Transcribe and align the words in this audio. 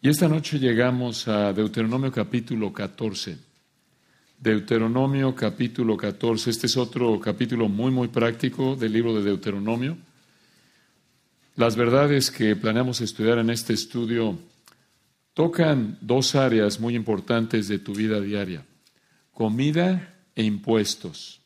Y 0.00 0.08
esta 0.08 0.28
noche 0.28 0.60
llegamos 0.60 1.26
a 1.26 1.52
Deuteronomio 1.52 2.12
capítulo 2.12 2.72
14. 2.72 3.36
Deuteronomio 4.38 5.34
capítulo 5.34 5.96
14. 5.96 6.50
Este 6.50 6.68
es 6.68 6.76
otro 6.76 7.18
capítulo 7.18 7.68
muy, 7.68 7.90
muy 7.90 8.06
práctico 8.06 8.76
del 8.76 8.92
libro 8.92 9.12
de 9.16 9.24
Deuteronomio. 9.24 9.96
Las 11.56 11.74
verdades 11.74 12.30
que 12.30 12.54
planeamos 12.54 13.00
estudiar 13.00 13.38
en 13.38 13.50
este 13.50 13.72
estudio 13.72 14.38
tocan 15.34 15.98
dos 16.00 16.36
áreas 16.36 16.78
muy 16.78 16.94
importantes 16.94 17.66
de 17.66 17.80
tu 17.80 17.92
vida 17.92 18.20
diaria, 18.20 18.64
comida 19.32 20.14
e 20.36 20.44
impuestos. 20.44 21.40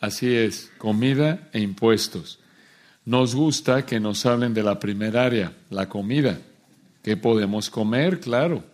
Así 0.00 0.34
es, 0.34 0.72
comida 0.78 1.48
e 1.52 1.60
impuestos. 1.60 2.40
Nos 3.04 3.36
gusta 3.36 3.86
que 3.86 4.00
nos 4.00 4.26
hablen 4.26 4.52
de 4.52 4.64
la 4.64 4.80
primera 4.80 5.24
área, 5.24 5.52
la 5.70 5.88
comida. 5.88 6.40
¿Qué 7.06 7.16
podemos 7.16 7.70
comer? 7.70 8.18
Claro. 8.18 8.64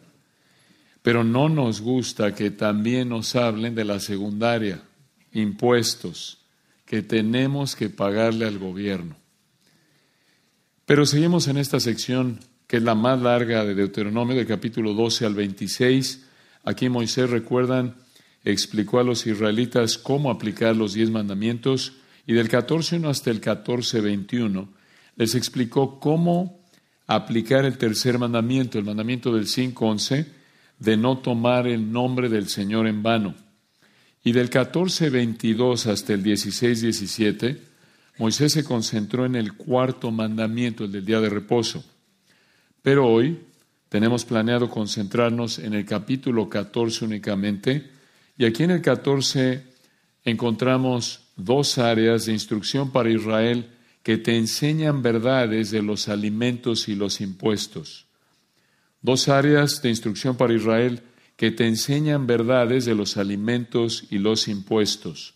Pero 1.02 1.23
no 1.23 1.51
nos 1.51 1.83
gusta 1.83 2.34
que 2.34 2.51
también 2.51 3.11
nos 3.11 3.37
hablen 3.37 3.74
de 3.74 3.84
la 3.84 4.01
secundaria, 4.01 4.80
impuestos, 5.34 6.38
que 6.87 7.02
tenemos 7.02 7.77
que 7.77 7.91
pagarle 7.91 8.47
al 8.47 8.59
gobierno. 8.59 9.16
Pero 10.87 11.05
seguimos 11.05 11.47
en 11.47 11.59
esta 11.59 11.79
sección 11.79 12.41
que 12.66 12.79
es 12.79 12.83
la 12.83 12.95
más 12.95 13.21
larga 13.21 13.66
de 13.66 13.74
Deuteronomio, 13.74 14.35
del 14.35 14.46
capítulo 14.46 14.95
12 14.95 15.27
al 15.27 15.35
26. 15.35 16.27
Aquí 16.65 16.88
Moisés, 16.88 17.29
recuerdan, 17.29 17.96
explicó 18.45 18.99
a 18.99 19.05
los 19.05 19.27
israelitas 19.27 19.99
cómo 19.99 20.30
aplicar 20.30 20.74
los 20.74 20.95
diez 20.95 21.10
mandamientos 21.10 21.99
y 22.27 22.33
del 22.33 22.49
14.1 22.49 23.10
hasta 23.10 23.30
el 23.30 23.43
14.21 23.43 24.69
les 25.16 25.35
explicó 25.35 26.01
cómo 26.01 26.62
aplicar 27.15 27.65
el 27.65 27.79
tercer 27.79 28.19
mandamiento, 28.19 28.79
el 28.79 28.84
mandamiento 28.84 29.34
del 29.34 29.47
5.11, 29.47 30.27
de 30.79 30.97
no 30.97 31.19
tomar 31.19 31.66
el 31.66 31.93
nombre 31.93 32.29
del 32.29 32.49
Señor 32.49 32.87
en 32.87 33.02
vano. 33.02 33.35
Y 34.24 34.32
del 34.32 34.51
14.22 34.51 35.87
hasta 35.87 36.13
el 36.13 36.23
16.17, 36.23 37.59
Moisés 38.18 38.52
se 38.52 38.65
concentró 38.65 39.27
en 39.27 39.37
el 39.37 39.55
cuarto 39.55 40.10
mandamiento, 40.10 40.85
el 40.85 40.93
del 40.93 41.05
día 41.05 41.21
de 41.21 41.29
reposo. 41.29 41.85
Pero 42.83 43.09
hoy 43.09 43.38
tenemos 43.88 44.24
planeado 44.24 44.68
concentrarnos 44.68 45.59
en 45.59 45.74
el 45.74 45.85
capítulo 45.85 46.49
14 46.49 47.05
únicamente, 47.05 47.90
y 48.38 48.45
aquí 48.45 48.63
en 48.63 48.71
el 48.73 48.83
14 48.83 49.63
encontramos 50.24 51.21
dos 51.37 51.79
áreas 51.79 52.27
de 52.27 52.33
instrucción 52.33 52.90
para 52.90 53.10
Israel 53.10 53.66
que 54.03 54.19
te 54.19 54.37
enseñan 54.37 55.03
verdades 55.03 55.71
de 55.71 55.83
los 55.83 56.09
alimentos 56.09 56.89
y 56.89 56.95
los 56.95 57.21
impuestos. 57.21 58.07
Dos 59.01 59.29
áreas 59.29 59.83
de 59.83 59.91
instrucción 59.91 60.37
para 60.37 60.55
Israel 60.55 61.03
que 61.37 61.51
te 61.51 61.67
enseñan 61.67 62.27
verdades 62.27 62.85
de 62.85 62.95
los 62.95 63.17
alimentos 63.17 64.05
y 64.11 64.19
los 64.19 64.49
impuestos. 64.49 65.34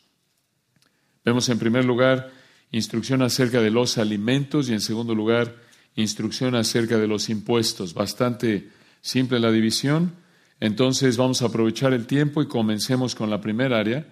Vemos 1.24 1.48
en 1.48 1.58
primer 1.58 1.84
lugar 1.84 2.32
instrucción 2.70 3.22
acerca 3.22 3.60
de 3.60 3.70
los 3.70 3.98
alimentos 3.98 4.68
y 4.68 4.72
en 4.72 4.80
segundo 4.80 5.14
lugar 5.14 5.56
instrucción 5.96 6.54
acerca 6.54 6.98
de 6.98 7.08
los 7.08 7.28
impuestos. 7.28 7.94
Bastante 7.94 8.70
simple 9.00 9.40
la 9.40 9.50
división. 9.50 10.14
Entonces 10.60 11.16
vamos 11.16 11.42
a 11.42 11.46
aprovechar 11.46 11.92
el 11.92 12.06
tiempo 12.06 12.42
y 12.42 12.46
comencemos 12.46 13.14
con 13.14 13.30
la 13.30 13.40
primera 13.40 13.78
área. 13.78 14.06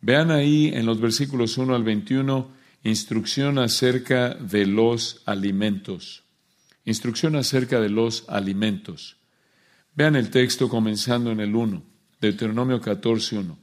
Vean 0.00 0.30
ahí 0.30 0.70
en 0.74 0.84
los 0.84 1.00
versículos 1.00 1.56
1 1.58 1.74
al 1.74 1.84
21 1.84 2.61
Instrucción 2.84 3.58
acerca 3.58 4.34
de 4.34 4.66
los 4.66 5.22
alimentos. 5.24 6.24
Instrucción 6.84 7.36
acerca 7.36 7.80
de 7.80 7.88
los 7.88 8.24
alimentos. 8.28 9.18
Vean 9.94 10.16
el 10.16 10.30
texto 10.30 10.68
comenzando 10.68 11.30
en 11.30 11.38
el 11.38 11.54
1, 11.54 11.80
Deuteronomio 12.20 12.80
14, 12.80 13.38
1. 13.38 13.58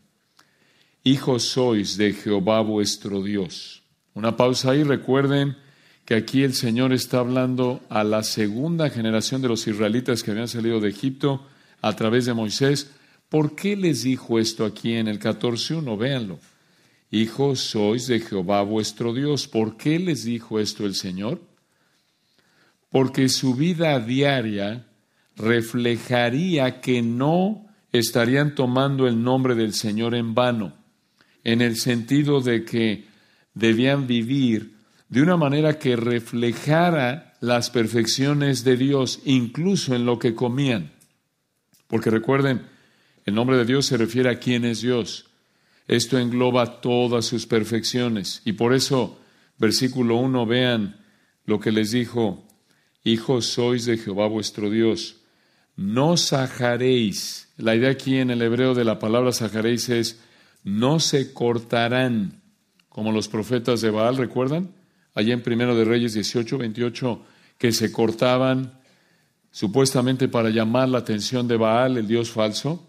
Hijos 1.04 1.44
sois 1.44 1.98
de 1.98 2.14
Jehová 2.14 2.62
vuestro 2.62 3.22
Dios. 3.22 3.84
Una 4.14 4.38
pausa 4.38 4.72
ahí, 4.72 4.84
recuerden 4.84 5.58
que 6.06 6.16
aquí 6.16 6.44
el 6.44 6.54
Señor 6.54 6.94
está 6.94 7.20
hablando 7.20 7.82
a 7.90 8.06
la 8.06 8.24
segunda 8.24 8.90
generación 8.90 9.42
de 9.42 9.50
los 9.50 9.68
israelitas 9.68 10.24
que 10.24 10.32
habían 10.32 10.48
salido 10.48 10.80
de 10.80 10.90
Egipto 10.90 11.46
a 11.82 11.94
través 11.96 12.26
de 12.26 12.34
Moisés. 12.34 12.92
¿Por 13.28 13.56
qué 13.56 13.76
les 13.76 14.04
dijo 14.04 14.40
esto 14.40 14.66
aquí 14.66 14.94
en 14.94 15.10
el 15.10 15.20
14.1? 15.20 15.98
Véanlo. 15.98 16.40
Hijos 17.12 17.60
sois 17.62 18.06
de 18.06 18.20
Jehová 18.20 18.62
vuestro 18.62 19.14
Dios. 19.14 19.48
¿Por 19.48 19.78
qué 19.78 19.98
les 19.98 20.24
dijo 20.24 20.60
esto 20.60 20.86
el 20.86 20.94
Señor? 20.94 21.42
Porque 22.92 23.30
su 23.30 23.56
vida 23.56 24.00
diaria 24.00 24.86
reflejaría 25.36 26.82
que 26.82 27.02
no 27.02 27.66
estarían 27.92 28.54
tomando 28.54 29.08
el 29.08 29.24
nombre 29.24 29.56
del 29.56 29.74
Señor 29.74 30.14
en 30.14 30.36
vano, 30.36 30.74
en 31.44 31.62
el 31.62 31.78
sentido 31.78 32.42
de 32.42 32.64
que 32.64 33.06
debían 33.56 34.06
vivir 34.06 34.76
de 35.08 35.24
una 35.24 35.38
manera 35.38 35.80
que 35.80 35.96
reflejara 35.96 37.34
las 37.42 37.72
perfecciones 37.72 38.64
de 38.64 38.78
Dios, 38.78 39.22
incluso 39.26 39.96
en 39.96 40.06
lo 40.06 40.20
que 40.20 40.36
comían. 40.36 40.92
Porque 41.88 42.12
recuerden, 42.12 42.68
el 43.26 43.34
nombre 43.34 43.58
de 43.58 43.66
Dios 43.66 43.88
se 43.88 43.98
refiere 43.98 44.30
a 44.30 44.38
quién 44.38 44.66
es 44.66 44.82
Dios. 44.82 45.29
Esto 45.90 46.20
engloba 46.20 46.82
todas 46.82 47.26
sus 47.26 47.48
perfecciones. 47.48 48.44
Y 48.46 48.54
por 48.54 48.76
eso, 48.76 49.20
versículo 49.58 50.18
1, 50.18 50.46
vean 50.46 51.04
lo 51.46 51.60
que 51.60 51.72
les 51.72 51.90
dijo, 51.90 52.48
hijos 53.04 53.48
sois 53.48 53.86
de 53.86 53.98
Jehová 53.98 54.28
vuestro 54.28 54.70
Dios, 54.70 55.22
no 55.76 56.16
sajaréis. 56.16 57.52
La 57.58 57.76
idea 57.76 57.90
aquí 57.90 58.18
en 58.18 58.30
el 58.30 58.44
hebreo 58.44 58.76
de 58.76 58.86
la 58.86 59.00
palabra 59.00 59.32
sajaréis 59.32 59.90
es, 59.90 60.22
no 60.64 61.00
se 61.00 61.34
cortarán, 61.34 62.44
como 62.88 63.12
los 63.12 63.28
profetas 63.28 63.82
de 63.82 63.90
Baal, 63.90 64.18
¿recuerdan? 64.18 64.76
Allá 65.16 65.34
en 65.34 65.42
Primero 65.42 65.76
de 65.76 65.86
Reyes 65.86 66.14
18, 66.14 66.60
28, 66.60 67.24
que 67.58 67.72
se 67.72 67.92
cortaban 67.92 68.80
supuestamente 69.50 70.28
para 70.28 70.52
llamar 70.52 70.90
la 70.90 71.00
atención 71.00 71.48
de 71.48 71.58
Baal, 71.58 71.98
el 71.98 72.08
dios 72.08 72.30
falso. 72.30 72.88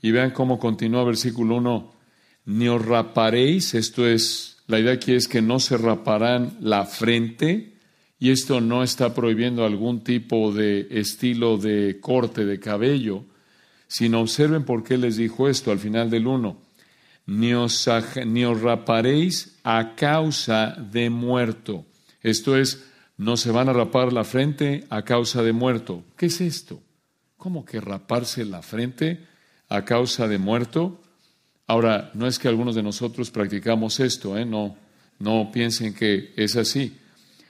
Y 0.00 0.12
vean 0.12 0.30
cómo 0.30 0.60
continúa 0.60 1.02
versículo 1.02 1.56
1, 1.56 2.01
ni 2.44 2.68
os 2.68 2.84
raparéis, 2.84 3.74
esto 3.74 4.06
es, 4.06 4.58
la 4.66 4.80
idea 4.80 4.94
aquí 4.94 5.12
es 5.12 5.28
que 5.28 5.42
no 5.42 5.60
se 5.60 5.76
raparán 5.76 6.56
la 6.60 6.84
frente, 6.86 7.72
y 8.18 8.30
esto 8.30 8.60
no 8.60 8.84
está 8.84 9.14
prohibiendo 9.14 9.64
algún 9.64 10.04
tipo 10.04 10.52
de 10.52 10.86
estilo 10.90 11.58
de 11.58 11.98
corte 12.00 12.44
de 12.44 12.60
cabello, 12.60 13.24
sino 13.88 14.20
observen 14.20 14.64
por 14.64 14.84
qué 14.84 14.96
les 14.96 15.16
dijo 15.16 15.48
esto 15.48 15.72
al 15.72 15.80
final 15.80 16.08
del 16.08 16.28
1. 16.28 16.56
Ni 17.26 17.52
os, 17.52 17.90
ni 18.24 18.44
os 18.44 18.60
raparéis 18.60 19.58
a 19.64 19.96
causa 19.96 20.76
de 20.92 21.10
muerto. 21.10 21.84
Esto 22.20 22.56
es, 22.56 22.84
no 23.16 23.36
se 23.36 23.50
van 23.50 23.68
a 23.68 23.72
rapar 23.72 24.12
la 24.12 24.22
frente 24.24 24.84
a 24.88 25.02
causa 25.02 25.42
de 25.42 25.52
muerto. 25.52 26.04
¿Qué 26.16 26.26
es 26.26 26.40
esto? 26.40 26.80
¿Cómo 27.36 27.64
que 27.64 27.80
raparse 27.80 28.44
la 28.44 28.62
frente 28.62 29.26
a 29.68 29.84
causa 29.84 30.28
de 30.28 30.38
muerto? 30.38 31.01
Ahora, 31.72 32.10
no 32.12 32.26
es 32.26 32.38
que 32.38 32.48
algunos 32.48 32.74
de 32.74 32.82
nosotros 32.82 33.30
practicamos 33.30 33.98
esto, 33.98 34.36
¿eh? 34.36 34.44
no, 34.44 34.76
no 35.20 35.50
piensen 35.50 35.94
que 35.94 36.34
es 36.36 36.54
así. 36.56 36.98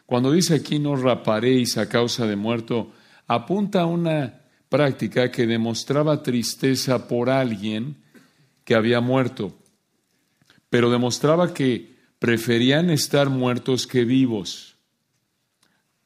Cuando 0.06 0.31
dice 0.31 0.55
aquí 0.55 0.78
no 0.78 0.94
raparéis 0.94 1.77
a 1.77 1.88
causa 1.88 2.25
de 2.25 2.37
muerto, 2.37 2.93
apunta 3.27 3.81
a 3.81 3.87
una 3.87 4.43
práctica 4.69 5.33
que 5.33 5.44
demostraba 5.49 6.22
tristeza 6.22 7.09
por 7.09 7.31
alguien 7.31 7.97
que 8.62 8.77
había 8.77 9.00
muerto, 9.00 9.59
pero 10.71 10.89
demostraba 10.89 11.53
que 11.53 11.97
preferían 12.21 12.91
estar 12.91 13.28
muertos 13.28 13.89
que 13.89 14.04
vivos. 14.04 14.77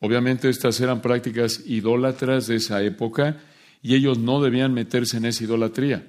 Obviamente 0.01 0.49
estas 0.49 0.81
eran 0.81 1.03
prácticas 1.03 1.65
idólatras 1.67 2.47
de 2.47 2.57
esa 2.57 2.83
época 2.83 3.43
y 3.83 3.95
ellos 3.95 4.17
no 4.19 4.41
debían 4.41 4.73
meterse 4.73 5.19
en 5.19 5.27
esa 5.27 5.45
idolatría. 5.45 6.09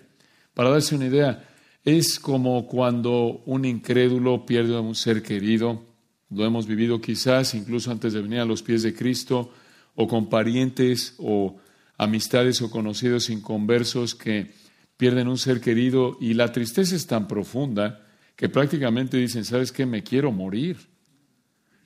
Para 0.53 0.69
darse 0.69 0.95
una 0.95 1.07
idea, 1.07 1.43
es 1.83 2.19
como 2.19 2.67
cuando 2.67 3.41
un 3.45 3.65
incrédulo 3.65 4.45
pierde 4.45 4.75
a 4.75 4.81
un 4.81 4.95
ser 4.95 5.23
querido, 5.23 5.85
lo 6.29 6.45
hemos 6.45 6.67
vivido 6.67 6.99
quizás 6.99 7.53
incluso 7.53 7.91
antes 7.91 8.13
de 8.13 8.21
venir 8.21 8.39
a 8.39 8.45
los 8.45 8.61
pies 8.61 8.83
de 8.83 8.93
Cristo, 8.93 9.51
o 9.95 10.07
con 10.07 10.29
parientes 10.29 11.15
o 11.17 11.57
amistades 11.97 12.61
o 12.61 12.69
conocidos 12.69 13.29
inconversos 13.29 14.13
que 14.13 14.53
pierden 14.95 15.27
un 15.27 15.37
ser 15.37 15.59
querido 15.59 16.17
y 16.21 16.35
la 16.35 16.51
tristeza 16.51 16.95
es 16.95 17.07
tan 17.07 17.27
profunda 17.27 18.05
que 18.35 18.47
prácticamente 18.47 19.17
dicen, 19.17 19.43
¿sabes 19.43 19.71
qué? 19.71 19.85
Me 19.87 20.03
quiero 20.03 20.31
morir. 20.31 20.77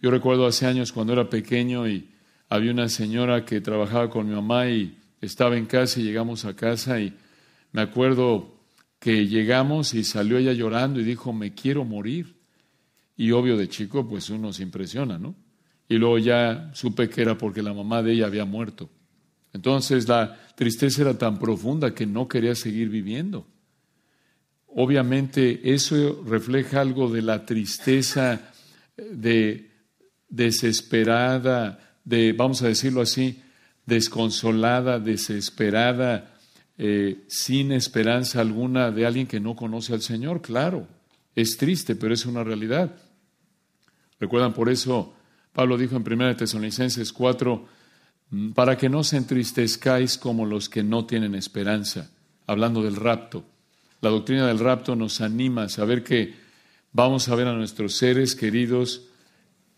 Yo 0.02 0.12
recuerdo 0.12 0.46
hace 0.46 0.66
años 0.66 0.92
cuando 0.92 1.14
era 1.14 1.30
pequeño 1.30 1.88
y 1.88 2.10
había 2.50 2.72
una 2.72 2.90
señora 2.90 3.46
que 3.46 3.62
trabajaba 3.62 4.10
con 4.10 4.28
mi 4.28 4.36
mamá 4.36 4.68
y 4.68 4.98
estaba 5.22 5.56
en 5.56 5.66
casa 5.66 6.02
y 6.02 6.04
llegamos 6.04 6.44
a 6.44 6.56
casa 6.56 7.00
y 7.00 7.14
me 7.72 7.82
acuerdo 7.82 8.61
que 9.02 9.28
llegamos 9.28 9.94
y 9.94 10.06
salió 10.06 10.38
ella 10.38 10.54
llorando 10.54 11.02
y 11.02 11.04
dijo, 11.04 11.34
me 11.34 11.54
quiero 11.54 11.84
morir. 11.84 12.38
Y 13.18 13.32
obvio 13.32 13.58
de 13.58 13.68
chico, 13.68 14.08
pues 14.08 14.30
uno 14.30 14.54
se 14.54 14.64
impresiona, 14.64 15.18
¿no? 15.18 15.36
y 15.92 15.98
luego 15.98 16.20
ya 16.20 16.72
supe 16.74 17.10
que 17.10 17.22
era 17.22 17.38
porque 17.38 17.62
la 17.62 17.74
mamá 17.74 18.02
de 18.02 18.14
ella 18.14 18.28
había 18.28 18.46
muerto. 18.46 18.90
Entonces 19.52 20.08
la 20.08 20.40
tristeza 20.56 21.02
era 21.02 21.18
tan 21.18 21.38
profunda 21.38 21.94
que 21.94 22.06
no 22.06 22.30
quería 22.30 22.56
seguir 22.56 22.88
viviendo. 22.88 23.46
Obviamente 24.68 25.74
eso 25.74 26.24
refleja 26.26 26.80
algo 26.80 27.10
de 27.10 27.22
la 27.22 27.46
tristeza 27.46 28.54
de 28.96 29.70
desesperada, 30.30 31.98
de, 32.06 32.32
vamos 32.32 32.62
a 32.62 32.70
decirlo 32.70 33.02
así, 33.02 33.42
desconsolada, 33.86 34.98
desesperada, 34.98 36.31
eh, 36.84 37.26
sin 37.28 37.72
esperanza 37.72 38.42
alguna 38.42 38.90
de 38.90 39.06
alguien 39.06 39.28
que 39.28 39.40
no 39.40 39.56
conoce 39.56 39.94
al 39.94 40.02
Señor. 40.02 40.42
Claro, 40.42 40.88
es 41.36 41.56
triste, 41.56 41.96
pero 41.96 42.12
es 42.12 42.26
una 42.26 42.44
realidad. 42.44 42.96
Recuerdan 44.20 44.56
por 44.56 44.68
eso 44.68 45.14
Pablo 45.54 45.78
dijo 45.78 45.96
en 45.96 46.04
1 46.04 46.38
Tesalonicenses 46.38 47.14
4, 47.14 47.66
mm, 48.32 48.52
para 48.54 48.78
que 48.78 48.90
no 48.90 49.04
se 49.04 49.18
entristezcáis 49.18 50.18
como 50.18 50.48
los 50.48 50.70
que 50.70 50.82
no 50.82 51.06
tienen 51.06 51.36
esperanza, 51.36 52.10
hablando 52.48 52.82
del 52.82 52.96
rapto. 52.96 53.46
La 54.02 54.10
doctrina 54.10 54.48
del 54.48 54.58
rapto 54.58 54.96
nos 54.96 55.22
anima 55.22 55.64
a 55.64 55.70
saber 55.70 56.04
que 56.04 56.34
vamos 56.94 57.30
a 57.30 57.36
ver 57.36 57.48
a 57.48 57.54
nuestros 57.54 57.94
seres 57.94 58.36
queridos 58.36 59.04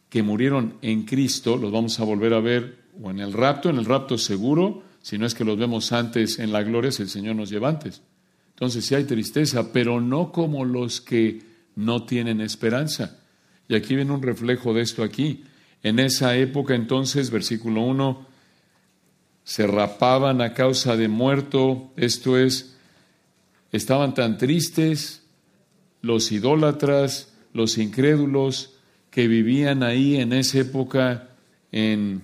que 0.07 0.23
murieron 0.23 0.77
en 0.81 1.03
Cristo, 1.03 1.57
los 1.57 1.73
vamos 1.73 1.99
a 1.99 2.05
volver 2.05 2.33
a 2.33 2.39
ver 2.39 2.83
o 3.01 3.11
en 3.11 3.19
el 3.19 3.33
rapto, 3.33 3.69
en 3.69 3.77
el 3.77 3.83
rapto 3.83 4.17
seguro, 4.17 4.83
si 5.03 5.17
no 5.17 5.25
es 5.25 5.35
que 5.35 5.43
los 5.43 5.57
vemos 5.57 5.91
antes 5.91 6.39
en 6.39 6.53
la 6.53 6.63
gloria, 6.63 6.89
si 6.89 7.03
el 7.03 7.09
Señor 7.09 7.35
nos 7.35 7.49
lleva 7.49 7.67
antes. 7.67 8.01
Entonces 8.51 8.85
sí 8.85 8.95
hay 8.95 9.03
tristeza, 9.03 9.73
pero 9.73 9.99
no 9.99 10.31
como 10.31 10.63
los 10.63 11.01
que 11.01 11.41
no 11.75 12.05
tienen 12.05 12.39
esperanza. 12.39 13.19
Y 13.67 13.75
aquí 13.75 13.95
viene 13.95 14.13
un 14.13 14.21
reflejo 14.21 14.73
de 14.73 14.81
esto 14.81 15.03
aquí. 15.03 15.43
En 15.83 15.99
esa 15.99 16.37
época 16.37 16.73
entonces, 16.73 17.31
versículo 17.31 17.81
1, 17.81 18.25
se 19.43 19.67
rapaban 19.67 20.41
a 20.41 20.53
causa 20.53 20.95
de 20.95 21.09
muerto, 21.09 21.91
esto 21.97 22.37
es, 22.37 22.77
estaban 23.73 24.13
tan 24.13 24.37
tristes 24.37 25.23
los 26.01 26.31
idólatras, 26.31 27.33
los 27.51 27.77
incrédulos 27.77 28.75
que 29.09 29.27
vivían 29.27 29.83
ahí 29.83 30.15
en 30.15 30.31
esa 30.31 30.59
época, 30.59 31.29
en 31.73 32.23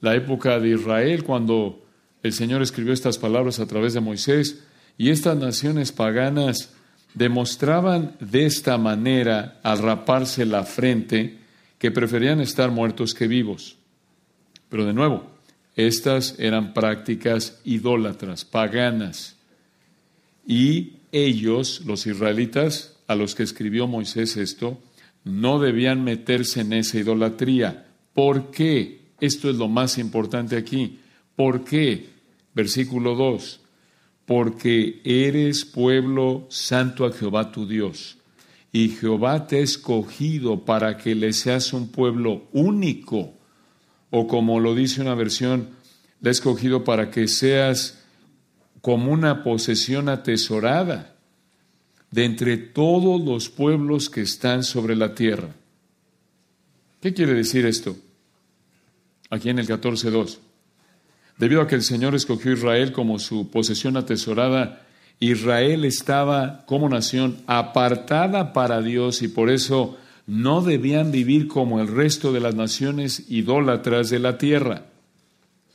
la 0.00 0.16
época 0.16 0.58
de 0.58 0.70
Israel, 0.70 1.22
cuando 1.22 1.81
el 2.22 2.32
Señor 2.32 2.62
escribió 2.62 2.92
estas 2.92 3.18
palabras 3.18 3.58
a 3.60 3.66
través 3.66 3.94
de 3.94 4.00
Moisés, 4.00 4.64
y 4.98 5.10
estas 5.10 5.36
naciones 5.36 5.92
paganas 5.92 6.70
demostraban 7.14 8.16
de 8.20 8.46
esta 8.46 8.78
manera, 8.78 9.60
al 9.62 9.78
raparse 9.78 10.46
la 10.46 10.64
frente, 10.64 11.38
que 11.78 11.90
preferían 11.90 12.40
estar 12.40 12.70
muertos 12.70 13.14
que 13.14 13.26
vivos. 13.26 13.76
Pero 14.68 14.86
de 14.86 14.92
nuevo, 14.92 15.26
estas 15.76 16.38
eran 16.38 16.74
prácticas 16.74 17.60
idólatras, 17.64 18.44
paganas. 18.44 19.36
Y 20.46 20.94
ellos, 21.10 21.82
los 21.84 22.06
israelitas, 22.06 22.96
a 23.06 23.14
los 23.14 23.34
que 23.34 23.42
escribió 23.42 23.86
Moisés 23.86 24.36
esto, 24.36 24.78
no 25.24 25.58
debían 25.58 26.04
meterse 26.04 26.60
en 26.60 26.72
esa 26.72 26.98
idolatría. 26.98 27.86
¿Por 28.14 28.50
qué? 28.50 29.00
Esto 29.20 29.50
es 29.50 29.56
lo 29.56 29.68
más 29.68 29.98
importante 29.98 30.56
aquí. 30.56 30.98
¿Por 31.36 31.64
qué? 31.64 32.11
Versículo 32.54 33.14
2. 33.14 33.60
Porque 34.26 35.00
eres 35.04 35.64
pueblo 35.64 36.46
santo 36.48 37.04
a 37.04 37.12
Jehová 37.12 37.50
tu 37.50 37.66
Dios 37.66 38.18
y 38.72 38.88
Jehová 38.88 39.46
te 39.46 39.58
ha 39.58 39.60
escogido 39.60 40.64
para 40.64 40.96
que 40.96 41.14
le 41.14 41.34
seas 41.34 41.74
un 41.74 41.88
pueblo 41.88 42.48
único, 42.52 43.34
o 44.10 44.26
como 44.26 44.60
lo 44.60 44.74
dice 44.74 45.02
una 45.02 45.14
versión, 45.14 45.68
le 46.20 46.30
ha 46.30 46.32
escogido 46.32 46.82
para 46.82 47.10
que 47.10 47.28
seas 47.28 48.02
como 48.80 49.12
una 49.12 49.44
posesión 49.44 50.08
atesorada 50.08 51.14
de 52.10 52.24
entre 52.24 52.56
todos 52.56 53.22
los 53.22 53.50
pueblos 53.50 54.08
que 54.08 54.22
están 54.22 54.64
sobre 54.64 54.96
la 54.96 55.14
tierra. 55.14 55.54
¿Qué 57.00 57.12
quiere 57.12 57.34
decir 57.34 57.66
esto? 57.66 57.96
Aquí 59.28 59.50
en 59.50 59.58
el 59.58 59.66
14.2. 59.66 60.38
Debido 61.42 61.60
a 61.60 61.66
que 61.66 61.74
el 61.74 61.82
Señor 61.82 62.14
escogió 62.14 62.52
a 62.52 62.54
Israel 62.54 62.92
como 62.92 63.18
su 63.18 63.50
posesión 63.50 63.96
atesorada, 63.96 64.86
Israel 65.18 65.84
estaba 65.84 66.64
como 66.66 66.88
nación 66.88 67.38
apartada 67.48 68.52
para 68.52 68.80
Dios 68.80 69.22
y 69.22 69.26
por 69.26 69.50
eso 69.50 69.96
no 70.28 70.60
debían 70.62 71.10
vivir 71.10 71.48
como 71.48 71.80
el 71.80 71.88
resto 71.88 72.32
de 72.32 72.38
las 72.38 72.54
naciones 72.54 73.28
idólatras 73.28 74.08
de 74.08 74.20
la 74.20 74.38
tierra. 74.38 74.84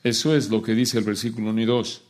Eso 0.05 0.33
es 0.37 0.49
lo 0.49 0.61
que 0.61 0.73
dice 0.73 0.99
el 0.99 1.03
versículo 1.03 1.49
1 1.49 1.61
y 1.61 1.65
2. 1.65 2.01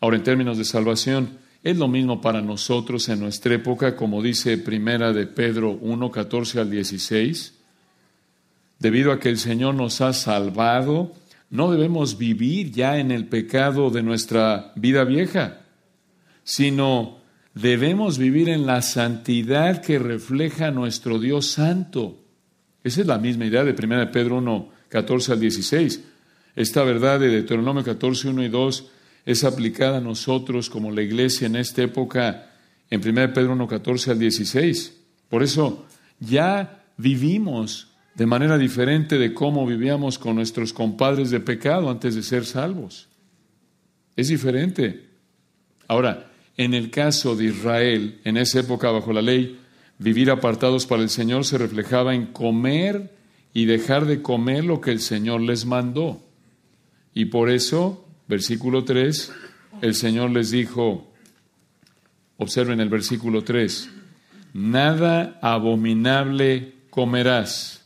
Ahora, 0.00 0.18
en 0.18 0.22
términos 0.22 0.58
de 0.58 0.66
salvación, 0.66 1.38
es 1.62 1.78
lo 1.78 1.88
mismo 1.88 2.20
para 2.20 2.42
nosotros 2.42 3.08
en 3.08 3.20
nuestra 3.20 3.54
época, 3.54 3.96
como 3.96 4.20
dice 4.20 4.58
Primera 4.58 5.14
de 5.14 5.26
Pedro 5.26 5.70
1, 5.80 6.10
14 6.10 6.60
al 6.60 6.70
16. 6.70 7.54
Debido 8.78 9.10
a 9.10 9.18
que 9.18 9.30
el 9.30 9.38
Señor 9.38 9.74
nos 9.74 10.02
ha 10.02 10.12
salvado, 10.12 11.14
no 11.52 11.70
debemos 11.70 12.18
vivir 12.18 12.72
ya 12.72 12.98
en 12.98 13.12
el 13.12 13.28
pecado 13.28 13.90
de 13.90 14.02
nuestra 14.02 14.72
vida 14.74 15.04
vieja 15.04 15.62
sino 16.44 17.18
debemos 17.54 18.18
vivir 18.18 18.48
en 18.48 18.66
la 18.66 18.82
santidad 18.82 19.82
que 19.82 19.98
refleja 19.98 20.70
nuestro 20.70 21.18
Dios 21.18 21.46
santo. 21.46 22.24
Esa 22.82 23.02
es 23.02 23.06
la 23.06 23.18
misma 23.18 23.46
idea 23.46 23.64
de 23.64 23.72
1 23.72 24.10
Pedro 24.10 24.38
1, 24.38 24.68
14 24.88 25.32
al 25.32 25.40
16. 25.40 26.04
Esta 26.56 26.82
verdad 26.82 27.20
de 27.20 27.28
Deuteronomio 27.28 27.84
14, 27.84 28.28
1 28.28 28.44
y 28.44 28.48
2 28.48 28.86
es 29.24 29.44
aplicada 29.44 29.98
a 29.98 30.00
nosotros 30.00 30.68
como 30.68 30.90
la 30.90 31.02
iglesia 31.02 31.46
en 31.46 31.56
esta 31.56 31.82
época 31.82 32.50
en 32.90 33.00
1 33.06 33.32
Pedro 33.32 33.52
1, 33.52 33.68
14 33.68 34.10
al 34.10 34.18
16. 34.18 35.00
Por 35.28 35.42
eso 35.42 35.86
ya 36.18 36.84
vivimos 36.96 37.91
de 38.14 38.26
manera 38.26 38.58
diferente 38.58 39.18
de 39.18 39.32
cómo 39.32 39.66
vivíamos 39.66 40.18
con 40.18 40.36
nuestros 40.36 40.72
compadres 40.72 41.30
de 41.30 41.40
pecado 41.40 41.90
antes 41.90 42.14
de 42.14 42.22
ser 42.22 42.44
salvos. 42.44 43.08
Es 44.16 44.28
diferente. 44.28 45.06
Ahora, 45.88 46.30
en 46.56 46.74
el 46.74 46.90
caso 46.90 47.34
de 47.34 47.46
Israel, 47.46 48.20
en 48.24 48.36
esa 48.36 48.60
época 48.60 48.90
bajo 48.90 49.12
la 49.12 49.22
ley, 49.22 49.58
vivir 49.98 50.30
apartados 50.30 50.86
para 50.86 51.02
el 51.02 51.08
Señor 51.08 51.44
se 51.44 51.58
reflejaba 51.58 52.14
en 52.14 52.26
comer 52.26 53.14
y 53.54 53.64
dejar 53.64 54.06
de 54.06 54.22
comer 54.22 54.64
lo 54.64 54.80
que 54.80 54.90
el 54.90 55.00
Señor 55.00 55.40
les 55.40 55.64
mandó. 55.64 56.22
Y 57.14 57.26
por 57.26 57.50
eso, 57.50 58.06
versículo 58.28 58.84
3, 58.84 59.32
el 59.80 59.94
Señor 59.94 60.30
les 60.30 60.50
dijo, 60.50 61.12
observen 62.36 62.80
el 62.80 62.88
versículo 62.88 63.44
3, 63.44 63.90
nada 64.54 65.38
abominable 65.42 66.74
comerás. 66.90 67.81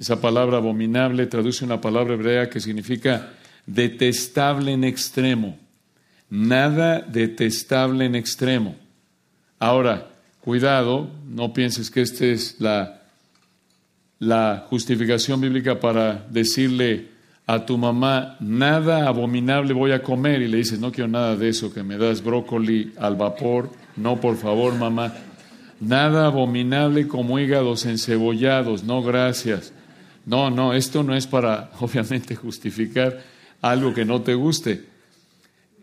Esa 0.00 0.20
palabra 0.20 0.56
abominable 0.56 1.26
traduce 1.26 1.64
una 1.64 1.80
palabra 1.80 2.14
hebrea 2.14 2.50
que 2.50 2.58
significa 2.58 3.34
detestable 3.66 4.72
en 4.72 4.82
extremo 4.82 5.56
nada 6.30 7.00
detestable 7.00 8.06
en 8.06 8.14
extremo. 8.14 8.76
Ahora, 9.58 10.06
cuidado, 10.40 11.10
no 11.28 11.52
pienses 11.52 11.90
que 11.90 12.00
esta 12.00 12.24
es 12.24 12.56
la, 12.60 13.02
la 14.20 14.66
justificación 14.70 15.40
bíblica 15.40 15.78
para 15.80 16.24
decirle 16.30 17.08
a 17.46 17.66
tu 17.66 17.76
mamá, 17.76 18.36
nada 18.38 19.08
abominable 19.08 19.74
voy 19.74 19.90
a 19.90 20.02
comer, 20.02 20.40
y 20.40 20.46
le 20.46 20.58
dices, 20.58 20.78
no 20.78 20.92
quiero 20.92 21.08
nada 21.08 21.34
de 21.34 21.48
eso, 21.48 21.74
que 21.74 21.82
me 21.82 21.98
das 21.98 22.22
brócoli 22.22 22.92
al 22.96 23.16
vapor, 23.16 23.70
no, 23.96 24.20
por 24.20 24.36
favor, 24.36 24.72
mamá. 24.76 25.12
Nada 25.80 26.26
abominable 26.26 27.08
como 27.08 27.40
hígados 27.40 27.86
encebollados, 27.86 28.84
no, 28.84 29.02
gracias. 29.02 29.72
No, 30.26 30.50
no, 30.50 30.74
esto 30.74 31.02
no 31.02 31.14
es 31.14 31.26
para, 31.26 31.70
obviamente, 31.80 32.36
justificar 32.36 33.22
algo 33.60 33.94
que 33.94 34.04
no 34.04 34.22
te 34.22 34.34
guste. 34.34 34.84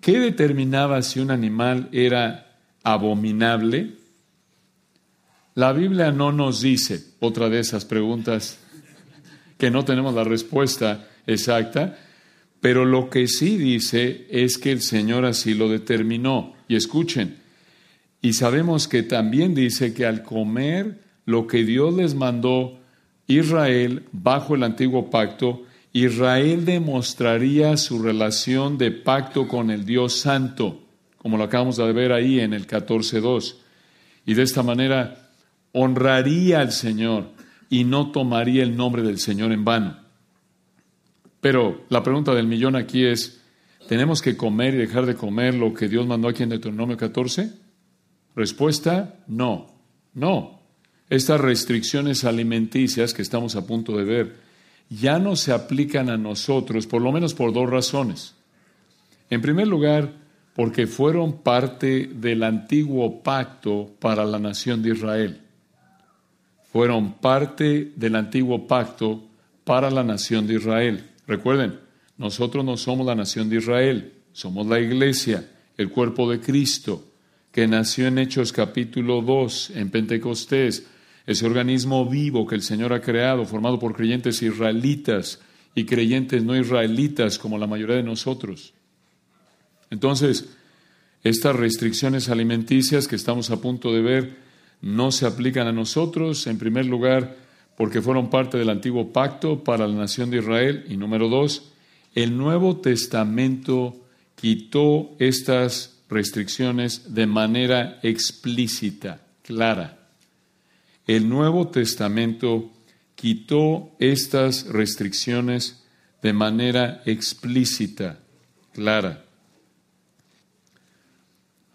¿Qué 0.02 0.20
determinaba 0.20 1.02
si 1.02 1.20
un 1.20 1.32
animal 1.32 1.90
era 1.92 2.60
abominable? 2.84 3.96
La 5.56 5.74
Biblia 5.74 6.12
no 6.12 6.32
nos 6.32 6.62
dice, 6.62 7.04
otra 7.20 7.50
de 7.50 7.60
esas 7.60 7.86
preguntas 7.86 8.60
que 9.58 9.72
no 9.72 9.84
tenemos 9.86 10.14
la 10.14 10.24
respuesta 10.24 11.08
exacta, 11.26 11.98
pero 12.62 12.86
lo 12.86 13.10
que 13.10 13.28
sí 13.28 13.58
dice 13.58 14.28
es 14.30 14.58
que 14.58 14.72
el 14.72 14.82
Señor 14.82 15.26
así 15.26 15.54
lo 15.54 15.70
determinó. 15.70 16.56
Y 16.68 16.76
escuchen, 16.76 17.38
y 18.22 18.34
sabemos 18.34 18.88
que 18.88 19.04
también 19.04 19.54
dice 19.56 19.94
que 19.94 20.06
al 20.06 20.24
comer 20.24 21.00
lo 21.26 21.48
que 21.48 21.64
Dios 21.64 21.94
les 21.94 22.16
mandó 22.16 22.80
Israel 23.28 24.06
bajo 24.12 24.56
el 24.56 24.64
antiguo 24.64 25.10
pacto, 25.10 25.64
Israel 25.94 26.66
demostraría 26.66 27.78
su 27.78 28.02
relación 28.02 28.78
de 28.78 28.92
pacto 28.92 29.48
con 29.48 29.70
el 29.70 29.86
Dios 29.86 30.20
Santo, 30.20 30.82
como 31.18 31.38
lo 31.38 31.44
acabamos 31.44 31.78
de 31.78 31.92
ver 31.92 32.14
ahí 32.14 32.40
en 32.40 32.54
el 32.54 32.68
14.2. 32.68 33.56
Y 34.26 34.34
de 34.34 34.44
esta 34.44 34.64
manera 34.64 35.32
honraría 35.74 36.60
al 36.60 36.72
Señor, 36.72 37.32
y 37.70 37.84
no 37.84 38.12
tomaría 38.12 38.64
el 38.64 38.76
nombre 38.76 39.02
del 39.02 39.20
Señor 39.20 39.52
en 39.52 39.66
vano. 39.66 39.98
Pero 41.42 41.86
la 41.90 42.04
pregunta 42.04 42.34
del 42.34 42.48
millón 42.48 42.76
aquí 42.76 43.06
es, 43.06 43.42
¿tenemos 43.88 44.22
que 44.22 44.38
comer 44.38 44.74
y 44.74 44.78
dejar 44.78 45.06
de 45.06 45.16
comer 45.16 45.54
lo 45.56 45.74
que 45.74 45.88
Dios 45.88 46.08
mandó 46.08 46.28
aquí 46.28 46.44
en 46.44 46.50
Deuteronomio 46.50 46.98
14? 46.98 47.52
Respuesta, 48.36 49.20
no, 49.28 49.68
no. 50.14 50.57
Estas 51.10 51.40
restricciones 51.40 52.26
alimenticias 52.26 53.14
que 53.14 53.22
estamos 53.22 53.56
a 53.56 53.66
punto 53.66 53.98
de 53.98 54.04
ver 54.04 54.36
ya 54.90 55.20
no 55.20 55.36
se 55.36 55.52
aplican 55.52 56.10
a 56.10 56.18
nosotros, 56.18 56.88
por 56.88 57.02
lo 57.02 57.12
menos 57.12 57.34
por 57.34 57.54
dos 57.54 57.70
razones. 57.70 58.36
En 59.30 59.42
primer 59.42 59.68
lugar, 59.68 60.14
porque 60.54 60.88
fueron 60.88 61.44
parte 61.44 62.10
del 62.14 62.44
antiguo 62.44 63.22
pacto 63.22 63.92
para 64.00 64.26
la 64.26 64.40
nación 64.40 64.82
de 64.82 64.92
Israel. 64.92 65.42
Fueron 66.72 67.14
parte 67.14 67.92
del 67.96 68.16
antiguo 68.16 68.66
pacto 68.66 69.24
para 69.64 69.92
la 69.92 70.04
nación 70.04 70.48
de 70.48 70.56
Israel. 70.56 71.12
Recuerden, 71.28 71.80
nosotros 72.18 72.66
no 72.66 72.78
somos 72.78 73.06
la 73.06 73.16
nación 73.16 73.50
de 73.50 73.58
Israel, 73.58 74.14
somos 74.32 74.66
la 74.66 74.80
iglesia, 74.80 75.50
el 75.78 75.90
cuerpo 75.90 76.30
de 76.30 76.40
Cristo, 76.40 77.04
que 77.52 77.68
nació 77.68 78.08
en 78.08 78.18
Hechos 78.18 78.52
capítulo 78.52 79.22
2, 79.22 79.72
en 79.76 79.90
Pentecostés, 79.90 80.88
ese 81.28 81.46
organismo 81.46 82.10
vivo 82.10 82.48
que 82.48 82.56
el 82.56 82.64
Señor 82.64 82.94
ha 82.94 83.02
creado, 83.02 83.46
formado 83.46 83.78
por 83.78 83.94
creyentes 83.94 84.42
israelitas 84.42 85.40
y 85.76 85.86
creyentes 85.86 86.42
no 86.44 86.58
israelitas 86.58 87.38
como 87.38 87.58
la 87.58 87.68
mayoría 87.68 87.98
de 87.98 88.04
nosotros. 88.04 88.74
Entonces, 89.92 90.50
estas 91.24 91.56
restricciones 91.56 92.30
alimenticias 92.30 93.08
que 93.08 93.18
estamos 93.18 93.52
a 93.52 93.62
punto 93.62 93.94
de 93.94 94.02
ver 94.02 94.38
no 94.82 95.12
se 95.12 95.26
aplican 95.26 95.68
a 95.68 95.74
nosotros, 95.74 96.48
en 96.48 96.58
primer 96.58 96.86
lugar, 96.86 97.36
porque 97.76 98.02
fueron 98.02 98.30
parte 98.30 98.58
del 98.58 98.70
antiguo 98.70 99.12
pacto 99.12 99.64
para 99.64 99.86
la 99.86 99.96
nación 99.96 100.32
de 100.32 100.38
Israel, 100.38 100.86
y 100.88 100.96
número 100.96 101.28
dos, 101.28 101.74
el 102.16 102.38
Nuevo 102.38 102.78
Testamento 102.78 103.98
quitó 104.36 105.16
estas 105.20 106.00
restricciones 106.10 107.14
de 107.14 107.28
manera 107.28 108.00
explícita, 108.02 109.22
clara. 109.42 110.07
El 111.08 111.30
Nuevo 111.30 111.70
Testamento 111.70 112.70
quitó 113.16 113.96
estas 113.98 114.68
restricciones 114.68 115.84
de 116.22 116.34
manera 116.34 117.02
explícita, 117.06 118.20
clara. 118.74 119.24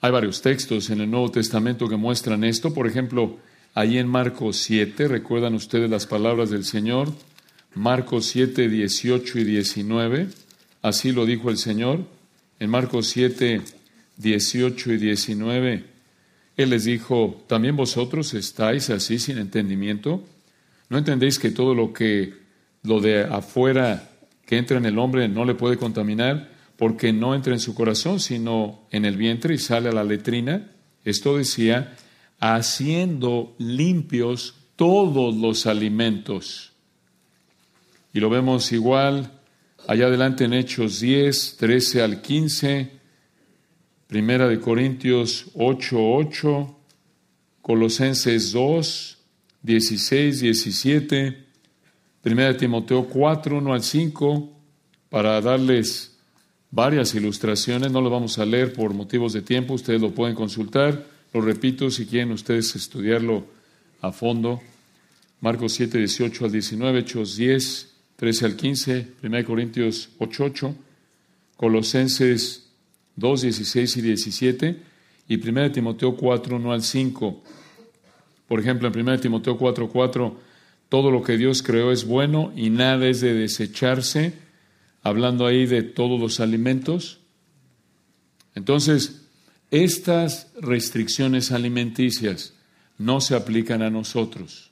Hay 0.02 0.10
varios 0.10 0.42
textos 0.42 0.90
en 0.90 1.00
el 1.00 1.10
Nuevo 1.10 1.30
Testamento 1.30 1.88
que 1.88 1.96
muestran 1.96 2.44
esto. 2.44 2.74
Por 2.74 2.86
ejemplo, 2.86 3.38
ahí 3.72 3.96
en 3.96 4.06
Marcos 4.06 4.58
7, 4.58 5.08
¿recuerdan 5.08 5.54
ustedes 5.54 5.88
las 5.88 6.06
palabras 6.06 6.50
del 6.50 6.64
Señor? 6.64 7.10
Marcos 7.74 8.26
7, 8.26 8.68
18 8.68 9.38
y 9.38 9.44
19. 9.44 10.28
Así 10.82 11.12
lo 11.12 11.24
dijo 11.24 11.48
el 11.48 11.56
Señor. 11.56 12.04
En 12.58 12.68
Marcos 12.68 13.06
7, 13.08 13.62
18 14.18 14.92
y 14.92 14.96
19, 14.98 15.91
Él 16.56 16.70
les 16.70 16.84
dijo, 16.84 17.44
¿también 17.46 17.76
vosotros 17.76 18.34
estáis 18.34 18.90
así 18.90 19.18
sin 19.18 19.38
entendimiento? 19.38 20.24
¿No 20.88 20.98
entendéis 20.98 21.38
que 21.38 21.50
todo 21.50 21.74
lo 21.74 21.92
que 21.92 22.34
lo 22.82 23.00
de 23.00 23.24
afuera 23.24 24.10
que 24.44 24.58
entra 24.58 24.78
en 24.78 24.86
el 24.86 24.98
hombre 24.98 25.28
no 25.28 25.44
le 25.44 25.54
puede 25.54 25.76
contaminar? 25.76 26.52
porque 26.82 27.12
no 27.12 27.32
entra 27.34 27.52
en 27.52 27.60
su 27.60 27.76
corazón, 27.76 28.18
sino 28.18 28.88
en 28.90 29.04
el 29.04 29.16
vientre 29.16 29.54
y 29.54 29.58
sale 29.58 29.88
a 29.88 29.92
la 29.92 30.02
letrina. 30.02 30.72
Esto 31.04 31.36
decía, 31.36 31.96
haciendo 32.40 33.54
limpios 33.58 34.56
todos 34.74 35.32
los 35.36 35.66
alimentos. 35.66 36.72
Y 38.12 38.18
lo 38.18 38.30
vemos 38.30 38.72
igual 38.72 39.30
allá 39.86 40.06
adelante 40.06 40.42
en 40.42 40.54
Hechos 40.54 40.98
10, 40.98 41.56
13 41.56 42.02
al 42.02 42.20
15, 42.20 42.90
Primera 44.12 44.46
de 44.46 44.60
Corintios 44.60 45.46
8, 45.54 45.96
8, 45.96 46.76
Colosenses 47.62 48.52
2, 48.52 49.18
16, 49.62 50.40
17, 50.40 51.46
Primera 52.20 52.52
de 52.52 52.58
Timoteo 52.58 53.08
4, 53.08 53.56
1 53.56 53.72
al 53.72 53.82
5, 53.82 54.52
para 55.08 55.40
darles 55.40 56.14
varias 56.70 57.14
ilustraciones, 57.14 57.90
no 57.90 58.02
lo 58.02 58.10
vamos 58.10 58.38
a 58.38 58.44
leer 58.44 58.74
por 58.74 58.92
motivos 58.92 59.32
de 59.32 59.40
tiempo, 59.40 59.72
ustedes 59.72 60.02
lo 60.02 60.10
pueden 60.10 60.34
consultar, 60.34 61.06
lo 61.32 61.40
repito 61.40 61.90
si 61.90 62.04
quieren 62.04 62.32
ustedes 62.32 62.76
estudiarlo 62.76 63.46
a 64.02 64.12
fondo. 64.12 64.60
Marcos 65.40 65.72
7, 65.72 65.96
18 65.96 66.44
al 66.44 66.52
19, 66.52 66.98
Hechos 66.98 67.36
10, 67.38 67.88
13 68.16 68.44
al 68.44 68.56
15, 68.56 69.08
1 69.22 69.44
Corintios 69.46 70.10
8, 70.18 70.44
8, 70.44 70.74
Colosenses 71.56 72.61
2, 73.16 73.42
16 73.42 73.96
y 73.96 74.02
17 74.02 74.82
y 75.28 75.48
1 75.48 75.72
Timoteo 75.72 76.16
4, 76.16 76.56
1 76.56 76.72
al 76.72 76.82
5. 76.82 77.42
Por 78.48 78.60
ejemplo, 78.60 78.88
en 78.88 79.00
1 79.00 79.20
Timoteo 79.20 79.56
4, 79.56 79.88
4, 79.88 80.36
todo 80.88 81.10
lo 81.10 81.22
que 81.22 81.36
Dios 81.36 81.62
creó 81.62 81.90
es 81.92 82.04
bueno 82.04 82.52
y 82.54 82.70
nada 82.70 83.06
es 83.06 83.20
de 83.20 83.34
desecharse 83.34 84.34
hablando 85.02 85.46
ahí 85.46 85.66
de 85.66 85.82
todos 85.82 86.20
los 86.20 86.40
alimentos. 86.40 87.20
Entonces, 88.54 89.22
estas 89.70 90.52
restricciones 90.60 91.50
alimenticias 91.50 92.54
no 92.98 93.20
se 93.20 93.34
aplican 93.34 93.82
a 93.82 93.90
nosotros. 93.90 94.70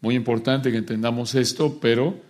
Muy 0.00 0.14
importante 0.14 0.70
que 0.70 0.78
entendamos 0.78 1.34
esto, 1.34 1.78
pero 1.80 2.20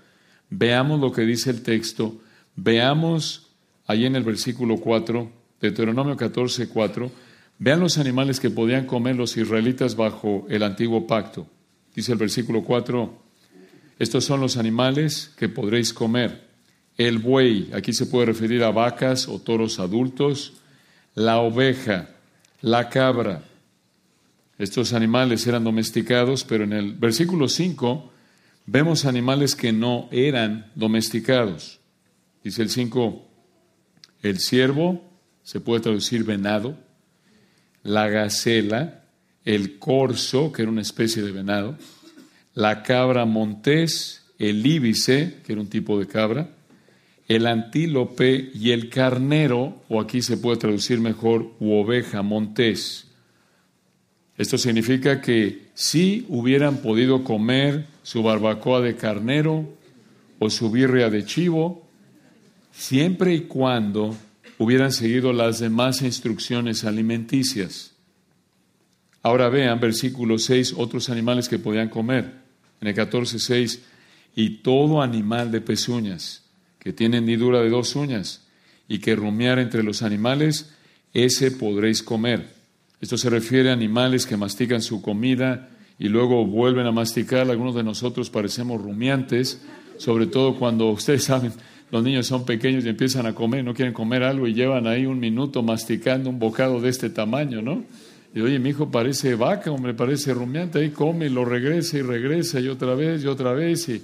veamos 0.51 1.01
lo 1.01 1.13
que 1.13 1.23
dice 1.23 1.51
el 1.51 1.63
texto, 1.63 2.21
veamos 2.57 3.42
ahí 3.87 4.07
en 4.07 4.17
el 4.17 4.25
versículo 4.25 4.77
4, 4.79 5.31
Deuteronomio 5.61 6.17
14, 6.17 6.69
4, 6.69 7.11
vean 7.59 7.81
los 7.81 7.99
animales 7.99 8.41
que 8.41 8.51
podían 8.51 8.87
comer 8.87 9.17
los 9.17 9.37
israelitas 9.37 9.97
bajo 9.97 10.47
el 10.49 10.63
antiguo 10.63 11.07
pacto. 11.07 11.47
Dice 11.95 12.13
el 12.13 12.19
versículo 12.19 12.63
4, 12.63 13.23
estos 13.99 14.25
son 14.25 14.41
los 14.41 14.57
animales 14.57 15.33
que 15.37 15.49
podréis 15.49 15.93
comer 15.93 16.53
el 16.99 17.19
buey, 17.19 17.71
aquí 17.73 17.93
se 17.93 18.07
puede 18.07 18.27
referir 18.27 18.63
a 18.63 18.71
vacas 18.71 19.29
o 19.29 19.39
toros 19.39 19.79
adultos, 19.79 20.55
la 21.15 21.39
oveja, 21.39 22.11
la 22.61 22.89
cabra. 22.89 23.45
Estos 24.59 24.93
animales 24.93 25.47
eran 25.47 25.65
domesticados, 25.65 26.45
pero 26.45 26.65
en 26.65 26.73
el 26.73 26.93
versículo 26.93 27.49
5 27.49 28.13
vemos 28.67 29.05
animales 29.05 29.57
que 29.57 29.73
no 29.73 30.09
eran 30.13 30.71
domesticados. 30.75 31.81
Dice 32.45 32.63
el 32.63 32.71
5, 32.71 33.27
el 34.23 34.39
ciervo, 34.39 35.03
se 35.43 35.61
puede 35.61 35.81
traducir 35.83 36.25
venado, 36.25 36.77
la 37.83 38.09
gacela, 38.09 39.05
el 39.45 39.79
corzo, 39.79 40.53
que 40.53 40.63
era 40.63 40.71
una 40.71 40.83
especie 40.83 41.23
de 41.23 41.33
venado, 41.33 41.77
la 42.55 42.83
cabra 42.83 43.25
montés, 43.25 44.25
el 44.39 44.65
íbice, 44.65 45.39
que 45.45 45.53
era 45.53 45.61
un 45.61 45.69
tipo 45.69 45.99
de 45.99 46.07
cabra, 46.07 46.51
el 47.29 47.47
antílope 47.47 48.51
y 48.55 48.71
el 48.71 48.89
carnero, 48.89 49.83
o 49.89 50.01
aquí 50.01 50.23
se 50.23 50.37
puede 50.37 50.59
traducir 50.59 51.01
mejor, 51.01 51.53
u 51.61 51.75
oveja 51.75 52.23
montés. 52.23 53.07
Esto 54.37 54.59
significa 54.59 55.21
que 55.21 55.69
si 55.75 56.27
hubieran 56.29 56.79
podido 56.79 57.25
comer 57.25 57.87
su 58.03 58.23
barbacoa 58.23 58.81
de 58.81 58.97
carnero 58.97 59.69
o 60.39 60.51
su 60.51 60.71
birria 60.71 61.11
de 61.11 61.25
chivo, 61.25 61.82
siempre 62.73 63.35
y 63.35 63.41
cuando 63.43 64.17
hubieran 64.59 64.93
seguido 64.93 65.33
las 65.33 65.61
demás 65.61 66.03
instrucciones 66.03 66.85
alimenticias. 66.85 67.93
Ahora 69.23 69.49
vean, 69.49 69.79
versículo 69.79 70.39
6, 70.39 70.75
otros 70.77 71.09
animales 71.09 71.49
que 71.49 71.59
podían 71.59 71.89
comer. 71.89 72.43
En 72.81 72.89
el 72.89 72.95
14, 72.95 73.39
6, 73.39 73.83
y 74.35 74.63
todo 74.63 75.03
animal 75.03 75.53
de 75.53 75.61
pezuñas 75.61 76.43
que 76.79 76.93
tiene 76.93 77.19
hendidura 77.19 77.61
de 77.61 77.71
dos 77.71 77.95
uñas 77.95 78.43
y 78.89 78.99
que 78.99 79.15
rumiar 79.15 79.61
entre 79.61 79.85
los 79.85 80.03
animales, 80.03 80.75
ese 81.15 81.53
podréis 81.53 82.03
comer. 82.03 82.49
Esto 83.01 83.17
se 83.17 83.31
refiere 83.31 83.71
a 83.71 83.75
animales 83.75 84.27
que 84.27 84.37
mastican 84.37 84.83
su 84.83 85.01
comida 85.01 85.71
y 85.99 86.09
luego 86.09 86.45
vuelven 86.45 86.87
a 86.87 86.93
masticar. 86.93 87.49
Algunos 87.49 87.77
de 87.77 87.85
nosotros 87.85 88.31
parecemos 88.31 88.83
rumiantes, 88.83 89.63
sobre 89.97 90.27
todo 90.27 90.57
cuando 90.57 90.89
ustedes 90.91 91.25
saben, 91.25 91.53
los 91.93 92.03
niños 92.03 92.27
son 92.27 92.47
pequeños 92.47 92.87
y 92.87 92.89
empiezan 92.89 93.27
a 93.27 93.35
comer, 93.35 93.63
no 93.63 93.75
quieren 93.75 93.93
comer 93.93 94.23
algo 94.23 94.49
y 94.49 94.55
llevan 94.55 94.87
ahí 94.87 95.05
un 95.05 95.21
minuto 95.21 95.63
masticando 95.63 96.31
un 96.31 96.39
bocado 96.39 96.81
de 96.81 96.89
este 96.89 97.11
tamaño, 97.11 97.61
¿no? 97.61 97.85
Y 98.35 98.41
oye, 98.41 98.59
mi 98.59 98.71
hijo 98.71 98.91
parece 98.91 99.35
vaca, 99.35 99.71
hombre, 99.71 99.93
parece 99.93 100.33
rumiante, 100.33 100.79
ahí 100.79 100.89
come 100.89 101.27
y 101.27 101.29
lo 101.29 101.45
regresa 101.45 101.99
y 101.99 102.01
regresa 102.01 102.61
y 102.61 102.69
otra 102.69 102.95
vez 102.95 103.23
y 103.23 103.27
otra 103.27 103.53
vez 103.53 103.91
y 103.91 104.03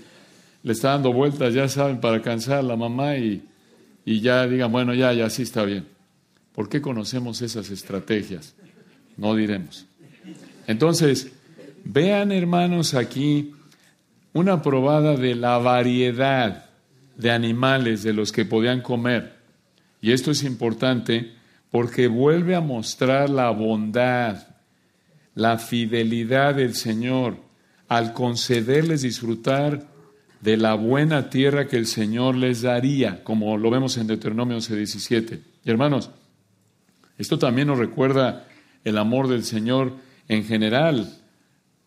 le 0.62 0.72
está 0.72 0.90
dando 0.90 1.14
vueltas, 1.14 1.54
ya 1.54 1.66
saben, 1.66 1.98
para 1.98 2.20
cansar 2.20 2.58
a 2.58 2.62
la 2.62 2.76
mamá 2.76 3.16
y, 3.16 3.42
y 4.04 4.20
ya 4.20 4.46
digan, 4.46 4.70
bueno, 4.70 4.92
ya, 4.92 5.14
ya 5.14 5.30
sí 5.30 5.40
está 5.40 5.64
bien. 5.64 5.86
¿Por 6.54 6.68
qué 6.68 6.82
conocemos 6.82 7.40
esas 7.40 7.70
estrategias? 7.70 8.54
No 9.16 9.34
diremos. 9.34 9.86
Entonces, 10.66 11.32
vean 11.84 12.32
hermanos 12.32 12.92
aquí 12.92 13.54
una 14.34 14.60
probada 14.60 15.16
de 15.16 15.34
la 15.34 15.56
variedad 15.56 16.67
de 17.18 17.30
animales 17.30 18.02
de 18.02 18.14
los 18.14 18.32
que 18.32 18.46
podían 18.46 18.80
comer. 18.80 19.34
Y 20.00 20.12
esto 20.12 20.30
es 20.30 20.44
importante 20.44 21.32
porque 21.70 22.06
vuelve 22.06 22.54
a 22.54 22.60
mostrar 22.62 23.28
la 23.28 23.50
bondad, 23.50 24.46
la 25.34 25.58
fidelidad 25.58 26.54
del 26.54 26.74
Señor 26.74 27.36
al 27.88 28.12
concederles 28.12 29.02
disfrutar 29.02 29.86
de 30.40 30.56
la 30.56 30.74
buena 30.74 31.30
tierra 31.30 31.66
que 31.66 31.76
el 31.76 31.86
Señor 31.86 32.36
les 32.36 32.62
daría, 32.62 33.24
como 33.24 33.56
lo 33.56 33.70
vemos 33.70 33.96
en 33.96 34.06
Deuteronomio 34.06 34.56
11:17. 34.56 35.40
Y 35.64 35.70
hermanos, 35.70 36.10
esto 37.16 37.38
también 37.38 37.68
nos 37.68 37.78
recuerda 37.78 38.46
el 38.84 38.98
amor 38.98 39.26
del 39.28 39.42
Señor 39.42 39.94
en 40.28 40.44
general, 40.44 41.18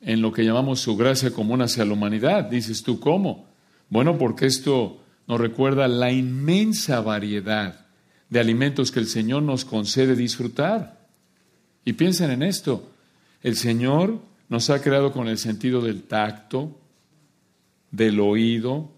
en 0.01 0.21
lo 0.21 0.33
que 0.33 0.43
llamamos 0.43 0.81
su 0.81 0.97
gracia 0.97 1.31
común 1.31 1.61
hacia 1.61 1.85
la 1.85 1.93
humanidad. 1.93 2.45
Dices 2.45 2.83
tú, 2.83 2.99
¿cómo? 2.99 3.45
Bueno, 3.89 4.17
porque 4.17 4.47
esto 4.47 5.00
nos 5.31 5.39
recuerda 5.39 5.87
la 5.87 6.11
inmensa 6.11 6.99
variedad 6.99 7.85
de 8.29 8.41
alimentos 8.41 8.91
que 8.91 8.99
el 8.99 9.07
Señor 9.07 9.43
nos 9.43 9.63
concede 9.63 10.13
disfrutar. 10.13 11.07
Y 11.85 11.93
piensen 11.93 12.31
en 12.31 12.43
esto, 12.43 12.91
el 13.41 13.55
Señor 13.55 14.19
nos 14.49 14.69
ha 14.69 14.81
creado 14.81 15.13
con 15.13 15.29
el 15.29 15.37
sentido 15.37 15.79
del 15.79 16.03
tacto, 16.03 16.77
del 17.91 18.19
oído, 18.19 18.91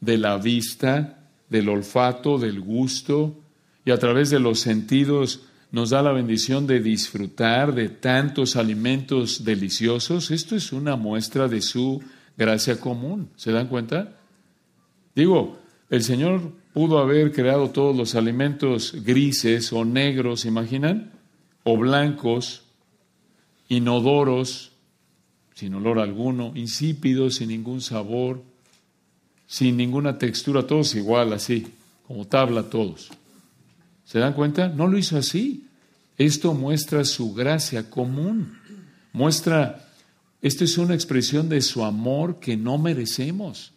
de 0.00 0.18
la 0.18 0.38
vista, 0.38 1.28
del 1.48 1.68
olfato, 1.68 2.38
del 2.38 2.60
gusto, 2.60 3.38
y 3.84 3.92
a 3.92 3.98
través 3.98 4.30
de 4.30 4.40
los 4.40 4.58
sentidos 4.58 5.42
nos 5.70 5.90
da 5.90 6.02
la 6.02 6.10
bendición 6.10 6.66
de 6.66 6.80
disfrutar 6.80 7.72
de 7.72 7.88
tantos 7.88 8.56
alimentos 8.56 9.44
deliciosos. 9.44 10.32
Esto 10.32 10.56
es 10.56 10.72
una 10.72 10.96
muestra 10.96 11.46
de 11.46 11.62
su 11.62 12.02
gracia 12.36 12.80
común. 12.80 13.30
¿Se 13.36 13.52
dan 13.52 13.68
cuenta? 13.68 14.16
Digo, 15.14 15.57
el 15.90 16.02
Señor 16.02 16.52
pudo 16.72 16.98
haber 16.98 17.32
creado 17.32 17.70
todos 17.70 17.96
los 17.96 18.14
alimentos 18.14 18.94
grises 19.04 19.72
o 19.72 19.84
negros, 19.84 20.44
¿imaginan? 20.44 21.12
O 21.64 21.76
blancos, 21.76 22.62
inodoros, 23.68 24.72
sin 25.54 25.74
olor 25.74 25.98
alguno, 25.98 26.52
insípidos, 26.54 27.36
sin 27.36 27.48
ningún 27.48 27.80
sabor, 27.80 28.42
sin 29.46 29.76
ninguna 29.76 30.18
textura, 30.18 30.66
todos 30.66 30.94
igual, 30.94 31.32
así, 31.32 31.66
como 32.06 32.26
tabla 32.26 32.64
todos. 32.64 33.10
¿Se 34.04 34.18
dan 34.18 34.34
cuenta? 34.34 34.68
No 34.68 34.86
lo 34.86 34.98
hizo 34.98 35.18
así. 35.18 35.64
Esto 36.16 36.54
muestra 36.54 37.04
su 37.04 37.34
gracia 37.34 37.90
común. 37.90 38.58
Muestra, 39.12 39.88
esto 40.42 40.64
es 40.64 40.78
una 40.78 40.94
expresión 40.94 41.48
de 41.48 41.60
su 41.60 41.84
amor 41.84 42.38
que 42.40 42.56
no 42.56 42.78
merecemos. 42.78 43.72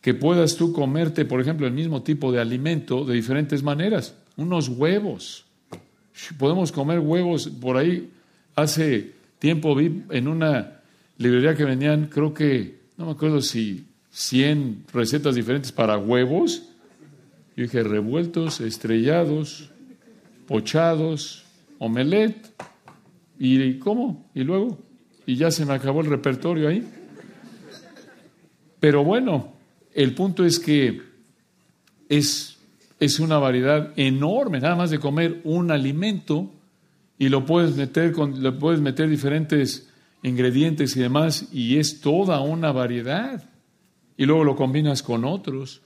Que 0.00 0.14
puedas 0.14 0.56
tú 0.56 0.72
comerte, 0.72 1.24
por 1.24 1.40
ejemplo, 1.40 1.66
el 1.66 1.72
mismo 1.72 2.02
tipo 2.02 2.32
de 2.32 2.40
alimento 2.40 3.04
de 3.04 3.14
diferentes 3.14 3.62
maneras. 3.62 4.14
Unos 4.36 4.68
huevos. 4.68 5.44
Podemos 6.38 6.72
comer 6.72 7.00
huevos. 7.00 7.48
Por 7.48 7.76
ahí 7.76 8.10
hace 8.54 9.12
tiempo 9.38 9.74
vi 9.74 10.04
en 10.10 10.28
una 10.28 10.80
librería 11.18 11.54
que 11.54 11.64
venían, 11.64 12.06
creo 12.06 12.32
que, 12.32 12.80
no 12.96 13.06
me 13.06 13.12
acuerdo 13.12 13.40
si 13.42 13.86
100 14.10 14.86
recetas 14.92 15.34
diferentes 15.34 15.72
para 15.72 15.98
huevos 15.98 16.62
yo 17.60 17.64
dije, 17.64 17.82
revueltos, 17.82 18.62
estrellados, 18.62 19.70
pochados, 20.46 21.44
omelet. 21.78 22.50
¿Y 23.38 23.78
cómo? 23.78 24.30
¿Y 24.34 24.44
luego? 24.44 24.78
Y 25.26 25.36
ya 25.36 25.50
se 25.50 25.66
me 25.66 25.74
acabó 25.74 26.00
el 26.00 26.06
repertorio 26.06 26.68
ahí. 26.68 26.88
Pero 28.78 29.04
bueno, 29.04 29.52
el 29.94 30.14
punto 30.14 30.44
es 30.44 30.58
que 30.58 31.02
es, 32.08 32.56
es 32.98 33.20
una 33.20 33.38
variedad 33.38 33.92
enorme, 33.96 34.60
nada 34.60 34.76
más 34.76 34.90
de 34.90 34.98
comer 34.98 35.40
un 35.44 35.70
alimento 35.70 36.50
y 37.18 37.28
lo 37.28 37.44
puedes 37.44 37.76
meter 37.76 38.12
con, 38.12 38.42
le 38.42 38.52
puedes 38.52 38.80
meter 38.80 39.08
diferentes 39.08 39.88
ingredientes 40.22 40.96
y 40.96 41.00
demás, 41.00 41.48
y 41.52 41.78
es 41.78 42.00
toda 42.00 42.40
una 42.40 42.72
variedad. 42.72 43.44
Y 44.16 44.26
luego 44.26 44.44
lo 44.44 44.56
combinas 44.56 45.02
con 45.02 45.24
otros. 45.24 45.82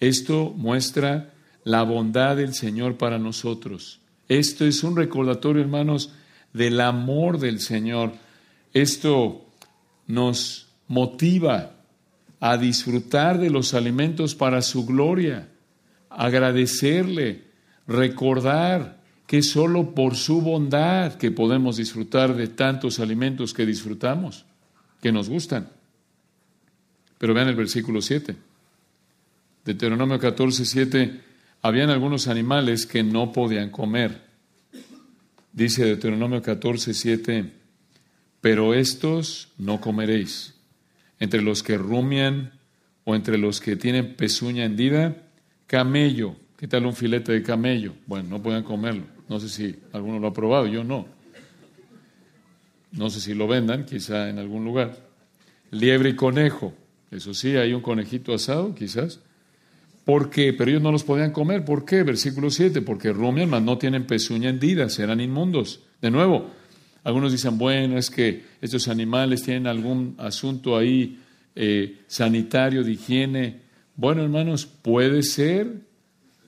Esto 0.00 0.52
muestra 0.56 1.32
la 1.64 1.82
bondad 1.82 2.36
del 2.36 2.54
Señor 2.54 2.96
para 2.96 3.18
nosotros. 3.18 4.00
Esto 4.28 4.64
es 4.64 4.82
un 4.84 4.96
recordatorio, 4.96 5.62
hermanos, 5.62 6.12
del 6.52 6.80
amor 6.80 7.38
del 7.38 7.60
Señor. 7.60 8.12
Esto 8.72 9.44
nos 10.06 10.68
motiva 10.88 11.79
a 12.40 12.56
disfrutar 12.56 13.38
de 13.38 13.50
los 13.50 13.74
alimentos 13.74 14.34
para 14.34 14.62
su 14.62 14.86
gloria, 14.86 15.48
agradecerle, 16.08 17.44
recordar 17.86 19.00
que 19.26 19.42
solo 19.42 19.94
por 19.94 20.16
su 20.16 20.40
bondad 20.40 21.14
que 21.14 21.30
podemos 21.30 21.76
disfrutar 21.76 22.34
de 22.34 22.48
tantos 22.48 22.98
alimentos 22.98 23.54
que 23.54 23.66
disfrutamos, 23.66 24.44
que 25.00 25.12
nos 25.12 25.28
gustan. 25.28 25.68
Pero 27.18 27.34
vean 27.34 27.48
el 27.48 27.54
versículo 27.54 28.00
7. 28.00 28.34
Deuteronomio 29.64 30.18
14, 30.18 30.64
7, 30.64 31.20
habían 31.62 31.90
algunos 31.90 32.26
animales 32.26 32.86
que 32.86 33.02
no 33.02 33.30
podían 33.32 33.70
comer. 33.70 34.22
Dice 35.52 35.84
Deuteronomio 35.84 36.40
14, 36.40 36.94
7, 36.94 37.52
pero 38.40 38.72
estos 38.72 39.48
no 39.58 39.80
comeréis. 39.80 40.54
Entre 41.20 41.42
los 41.42 41.62
que 41.62 41.78
rumian 41.78 42.52
o 43.04 43.14
entre 43.14 43.38
los 43.38 43.60
que 43.60 43.76
tienen 43.76 44.16
pezuña 44.16 44.64
hendida, 44.64 45.16
camello. 45.66 46.34
¿Qué 46.56 46.66
tal 46.66 46.86
un 46.86 46.94
filete 46.94 47.32
de 47.32 47.42
camello? 47.42 47.94
Bueno, 48.06 48.30
no 48.30 48.42
pueden 48.42 48.64
comerlo. 48.64 49.04
No 49.28 49.38
sé 49.38 49.48
si 49.48 49.76
alguno 49.92 50.18
lo 50.18 50.26
ha 50.26 50.32
probado, 50.32 50.66
yo 50.66 50.82
no. 50.82 51.06
No 52.92 53.08
sé 53.08 53.20
si 53.20 53.34
lo 53.34 53.46
vendan, 53.46 53.84
quizá 53.84 54.28
en 54.28 54.38
algún 54.38 54.64
lugar. 54.64 54.96
Liebre 55.70 56.10
y 56.10 56.16
conejo. 56.16 56.74
Eso 57.10 57.34
sí, 57.34 57.56
hay 57.56 57.72
un 57.72 57.80
conejito 57.80 58.34
asado, 58.34 58.74
quizás. 58.74 59.20
¿Por 60.04 60.30
qué? 60.30 60.52
Pero 60.52 60.70
ellos 60.70 60.82
no 60.82 60.90
los 60.90 61.04
podían 61.04 61.32
comer. 61.32 61.64
¿Por 61.64 61.84
qué? 61.84 62.02
Versículo 62.02 62.50
7. 62.50 62.82
Porque 62.82 63.12
rumian, 63.12 63.48
mas 63.48 63.62
no 63.62 63.78
tienen 63.78 64.06
pezuña 64.06 64.50
hendida, 64.50 64.88
serán 64.88 65.20
inmundos. 65.20 65.84
De 66.00 66.10
nuevo, 66.10 66.50
algunos 67.02 67.32
dicen, 67.32 67.56
bueno, 67.58 67.96
es 67.96 68.10
que 68.10 68.44
estos 68.60 68.88
animales 68.88 69.42
tienen 69.42 69.66
algún 69.66 70.14
asunto 70.18 70.76
ahí 70.76 71.18
eh, 71.54 72.02
sanitario, 72.06 72.84
de 72.84 72.92
higiene. 72.92 73.60
Bueno, 73.96 74.22
hermanos, 74.22 74.66
puede 74.66 75.22
ser 75.22 75.88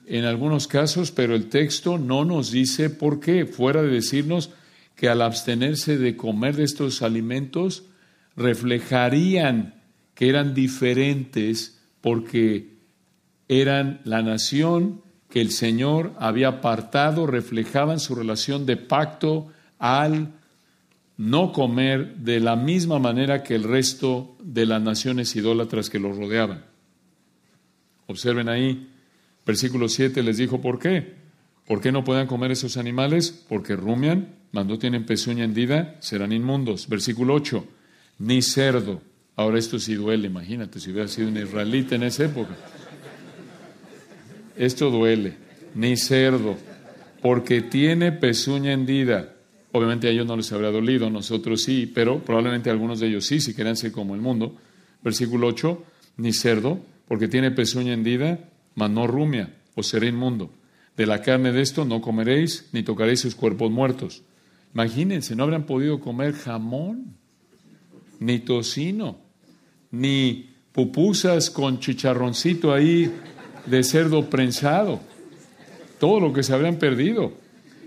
en 0.05 0.25
algunos 0.25 0.67
casos, 0.67 1.11
pero 1.11 1.35
el 1.35 1.49
texto 1.49 1.97
no 1.97 2.25
nos 2.25 2.51
dice 2.51 2.89
por 2.89 3.19
qué, 3.19 3.45
fuera 3.45 3.81
de 3.81 3.89
decirnos 3.89 4.51
que 4.95 5.09
al 5.09 5.21
abstenerse 5.21 5.97
de 5.97 6.15
comer 6.15 6.55
de 6.55 6.63
estos 6.63 7.01
alimentos, 7.01 7.85
reflejarían 8.35 9.81
que 10.13 10.29
eran 10.29 10.53
diferentes 10.53 11.79
porque 12.01 12.73
eran 13.47 14.01
la 14.03 14.21
nación 14.21 15.01
que 15.29 15.41
el 15.41 15.51
Señor 15.51 16.13
había 16.19 16.49
apartado, 16.49 17.25
reflejaban 17.25 17.99
su 17.99 18.13
relación 18.13 18.65
de 18.65 18.77
pacto 18.77 19.47
al 19.79 20.33
no 21.17 21.51
comer 21.51 22.15
de 22.17 22.39
la 22.39 22.55
misma 22.55 22.99
manera 22.99 23.43
que 23.43 23.55
el 23.55 23.63
resto 23.63 24.35
de 24.41 24.65
las 24.65 24.81
naciones 24.81 25.35
idólatras 25.35 25.89
que 25.89 25.99
los 25.99 26.17
rodeaban. 26.17 26.65
Observen 28.07 28.49
ahí, 28.49 28.89
versículo 29.45 29.87
7 29.87 30.23
les 30.23 30.37
dijo 30.37 30.61
por 30.61 30.79
qué. 30.79 31.21
¿Por 31.67 31.79
qué 31.79 31.91
no 31.91 32.03
pueden 32.03 32.27
comer 32.27 32.51
esos 32.51 32.75
animales? 32.75 33.31
Porque 33.47 33.75
rumian, 33.75 34.35
cuando 34.51 34.77
tienen 34.77 35.05
pezuña 35.05 35.45
hendida, 35.45 35.95
serán 35.99 36.33
inmundos. 36.33 36.89
Versículo 36.89 37.35
8, 37.35 37.65
ni 38.19 38.41
cerdo. 38.41 39.01
Ahora 39.35 39.59
esto 39.59 39.79
sí 39.79 39.95
duele, 39.95 40.27
imagínate 40.27 40.79
si 40.79 40.91
hubiera 40.91 41.07
sido 41.07 41.29
un 41.29 41.37
israelita 41.37 41.95
en 41.95 42.03
esa 42.03 42.25
época 42.25 42.55
esto 44.55 44.89
duele, 44.89 45.33
ni 45.75 45.97
cerdo, 45.97 46.57
porque 47.21 47.61
tiene 47.61 48.11
pezuña 48.11 48.73
hendida. 48.73 49.32
Obviamente 49.73 50.07
a 50.07 50.11
ellos 50.11 50.27
no 50.27 50.37
les 50.37 50.51
habría 50.51 50.69
dolido, 50.69 51.09
nosotros 51.09 51.63
sí, 51.63 51.91
pero 51.93 52.19
probablemente 52.23 52.69
algunos 52.69 52.99
de 52.99 53.07
ellos 53.07 53.25
sí, 53.25 53.41
si 53.41 53.55
querían 53.55 53.75
ser 53.75 53.91
como 53.91 54.13
el 54.13 54.21
mundo. 54.21 54.55
Versículo 55.03 55.47
8, 55.47 55.83
ni 56.17 56.31
cerdo, 56.31 56.79
porque 57.07 57.27
tiene 57.27 57.49
pezuña 57.49 57.93
hendida, 57.93 58.51
mas 58.75 58.91
no 58.91 59.07
rumia, 59.07 59.55
o 59.73 59.81
será 59.81 60.05
inmundo. 60.05 60.51
De 60.95 61.07
la 61.07 61.23
carne 61.23 61.51
de 61.51 61.61
esto 61.61 61.85
no 61.85 62.01
comeréis, 62.01 62.69
ni 62.71 62.83
tocaréis 62.83 63.21
sus 63.21 63.33
cuerpos 63.33 63.71
muertos. 63.71 64.21
Imagínense, 64.75 65.35
no 65.35 65.43
habrían 65.43 65.65
podido 65.65 65.99
comer 65.99 66.33
jamón, 66.33 67.15
ni 68.19 68.39
tocino, 68.39 69.17
ni 69.89 70.51
pupusas 70.71 71.49
con 71.49 71.79
chicharroncito 71.79 72.71
ahí 72.71 73.11
de 73.65 73.83
cerdo 73.83 74.29
prensado, 74.29 74.99
todo 75.99 76.19
lo 76.19 76.31
que 76.31 76.43
se 76.43 76.53
habrían 76.53 76.77
perdido, 76.77 77.41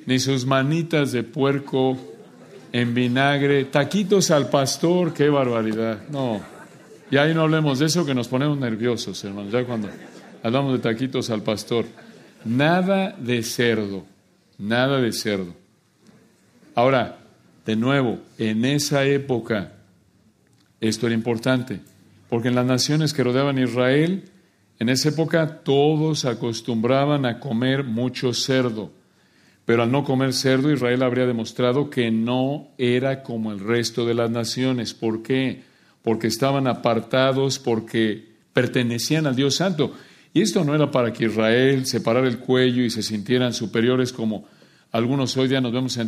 ni 0.06 0.18
sus 0.18 0.46
manitas 0.46 1.12
de 1.12 1.22
puerco 1.22 1.98
en 2.72 2.94
vinagre, 2.94 3.64
taquitos 3.64 4.30
al 4.30 4.48
pastor, 4.48 5.12
qué 5.12 5.28
barbaridad, 5.28 6.00
no, 6.10 6.40
Y 7.10 7.16
ahí 7.16 7.34
no 7.34 7.42
hablemos 7.42 7.78
de 7.78 7.86
eso 7.86 8.04
que 8.04 8.14
nos 8.14 8.28
ponemos 8.28 8.58
nerviosos, 8.58 9.22
hermanos, 9.24 9.52
ya 9.52 9.64
cuando 9.64 9.88
hablamos 10.42 10.72
de 10.72 10.78
taquitos 10.78 11.30
al 11.30 11.42
pastor. 11.42 11.86
Nada 12.44 13.14
de 13.18 13.42
cerdo, 13.42 14.04
nada 14.58 15.00
de 15.00 15.12
cerdo. 15.12 15.54
Ahora, 16.74 17.18
de 17.64 17.76
nuevo, 17.76 18.20
en 18.38 18.64
esa 18.64 19.04
época, 19.04 19.72
esto 20.80 21.06
era 21.06 21.14
importante, 21.14 21.80
porque 22.28 22.48
en 22.48 22.54
las 22.54 22.66
naciones 22.66 23.12
que 23.12 23.24
rodeaban 23.24 23.58
Israel, 23.58 24.24
en 24.78 24.88
esa 24.88 25.08
época 25.08 25.60
todos 25.64 26.24
acostumbraban 26.24 27.24
a 27.24 27.40
comer 27.40 27.82
mucho 27.82 28.32
cerdo. 28.34 28.90
Pero 29.66 29.82
al 29.82 29.92
no 29.92 30.04
comer 30.04 30.32
cerdo, 30.32 30.72
Israel 30.72 31.02
habría 31.02 31.26
demostrado 31.26 31.90
que 31.90 32.10
no 32.10 32.68
era 32.78 33.22
como 33.22 33.52
el 33.52 33.60
resto 33.60 34.06
de 34.06 34.14
las 34.14 34.30
naciones. 34.30 34.94
¿Por 34.94 35.22
qué? 35.22 35.64
Porque 36.02 36.28
estaban 36.28 36.68
apartados, 36.68 37.58
porque 37.58 38.24
pertenecían 38.52 39.26
al 39.26 39.36
Dios 39.36 39.56
Santo. 39.56 39.92
Y 40.32 40.40
esto 40.40 40.64
no 40.64 40.74
era 40.74 40.90
para 40.90 41.12
que 41.12 41.24
Israel 41.24 41.84
separara 41.84 42.28
el 42.28 42.38
cuello 42.38 42.84
y 42.84 42.90
se 42.90 43.02
sintieran 43.02 43.52
superiores 43.52 44.12
como 44.12 44.46
algunos 44.92 45.36
hoy 45.36 45.48
día 45.48 45.60
nos 45.60 45.72
vemos 45.72 45.98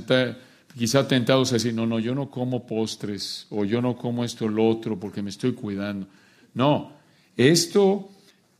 quizá 0.77 1.09
tentados 1.09 1.51
a 1.51 1.57
decir, 1.57 1.75
no, 1.75 1.87
no, 1.87 1.99
yo 1.99 2.14
no 2.14 2.31
como 2.31 2.66
postres 2.66 3.47
o 3.51 3.64
yo 3.64 3.83
no 3.83 3.97
como 3.97 4.25
esto 4.25 4.47
o 4.47 4.49
lo 4.49 4.68
otro 4.68 4.99
porque 4.99 5.21
me 5.21 5.31
estoy 5.31 5.53
cuidando. 5.53 6.07
No, 6.55 6.92
esto 7.37 8.09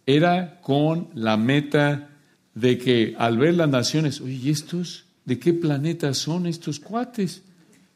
era 0.05 0.61
con 0.61 1.09
la 1.15 1.37
meta 1.37 2.11
de 2.55 2.79
que 2.79 3.15
al 3.19 3.39
ver 3.39 3.55
las 3.55 3.69
naciones, 3.69 4.21
oye, 4.21 4.35
¿y 4.35 4.51
estos 4.51 5.05
de 5.25 5.39
qué 5.39 5.53
planeta 5.53 6.13
son 6.15 6.47
estos 6.47 6.81
cuates? 6.81 7.43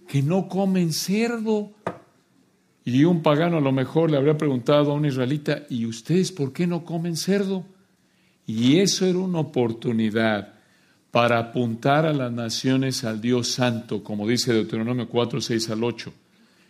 Que 0.07 0.23
no 0.23 0.49
comen 0.49 0.93
cerdo. 0.93 1.73
Y 2.85 3.05
un 3.05 3.23
pagano 3.23 3.59
a 3.59 3.61
lo 3.61 3.73
mejor 3.73 4.11
le 4.11 4.17
habría 4.17 4.37
preguntado 4.37 4.93
a 4.93 4.95
un 4.95 5.07
israelita, 5.07 5.63
¿y 5.71 5.87
ustedes 5.87 6.33
por 6.33 6.53
qué 6.53 6.67
no 6.67 6.85
comen 6.85 7.17
cerdo? 7.17 7.65
Y 8.47 8.79
eso 8.79 9.07
era 9.07 9.19
una 9.19 9.39
oportunidad 9.39 10.55
para 11.13 11.39
apuntar 11.39 12.07
a 12.07 12.13
las 12.13 12.33
naciones 12.33 13.05
al 13.05 13.21
Dios 13.21 13.49
Santo, 13.49 14.03
como 14.03 14.27
dice 14.27 14.53
Deuteronomio 14.53 15.09
4, 15.09 15.41
6 15.41 15.71
al 15.71 15.85
8. 15.85 16.13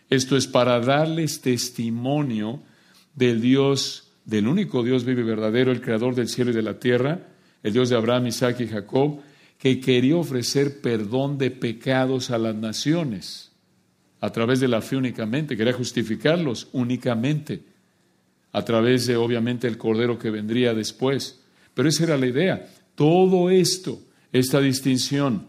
Esto 0.09 0.37
es 0.37 0.47
para 0.47 0.79
darles 0.79 1.41
testimonio 1.41 2.59
del 3.15 3.41
Dios, 3.41 4.11
del 4.25 4.47
único 4.47 4.83
Dios 4.83 5.05
vivo 5.05 5.21
y 5.21 5.23
verdadero, 5.23 5.71
el 5.71 5.81
creador 5.81 6.13
del 6.13 6.27
cielo 6.27 6.51
y 6.51 6.53
de 6.53 6.61
la 6.61 6.77
tierra, 6.77 7.21
el 7.63 7.73
Dios 7.73 7.89
de 7.89 7.95
Abraham, 7.95 8.27
Isaac 8.27 8.59
y 8.59 8.67
Jacob, 8.67 9.21
que 9.57 9.79
quería 9.79 10.17
ofrecer 10.17 10.81
perdón 10.81 11.37
de 11.37 11.49
pecados 11.49 12.29
a 12.29 12.37
las 12.37 12.53
naciones 12.53 13.51
a 14.19 14.29
través 14.29 14.61
de 14.61 14.69
la 14.69 14.81
fe 14.81 14.95
únicamente, 14.95 15.57
quería 15.57 15.73
justificarlos 15.73 16.69
únicamente 16.71 17.63
a 18.53 18.63
través 18.63 19.05
de 19.05 19.17
obviamente 19.17 19.67
el 19.67 19.77
Cordero 19.77 20.17
que 20.17 20.29
vendría 20.29 20.73
después. 20.73 21.43
Pero 21.73 21.89
esa 21.89 22.05
era 22.05 22.17
la 22.17 22.27
idea. 22.27 22.69
Todo 22.95 23.49
esto, 23.49 23.99
esta 24.31 24.61
distinción, 24.61 25.47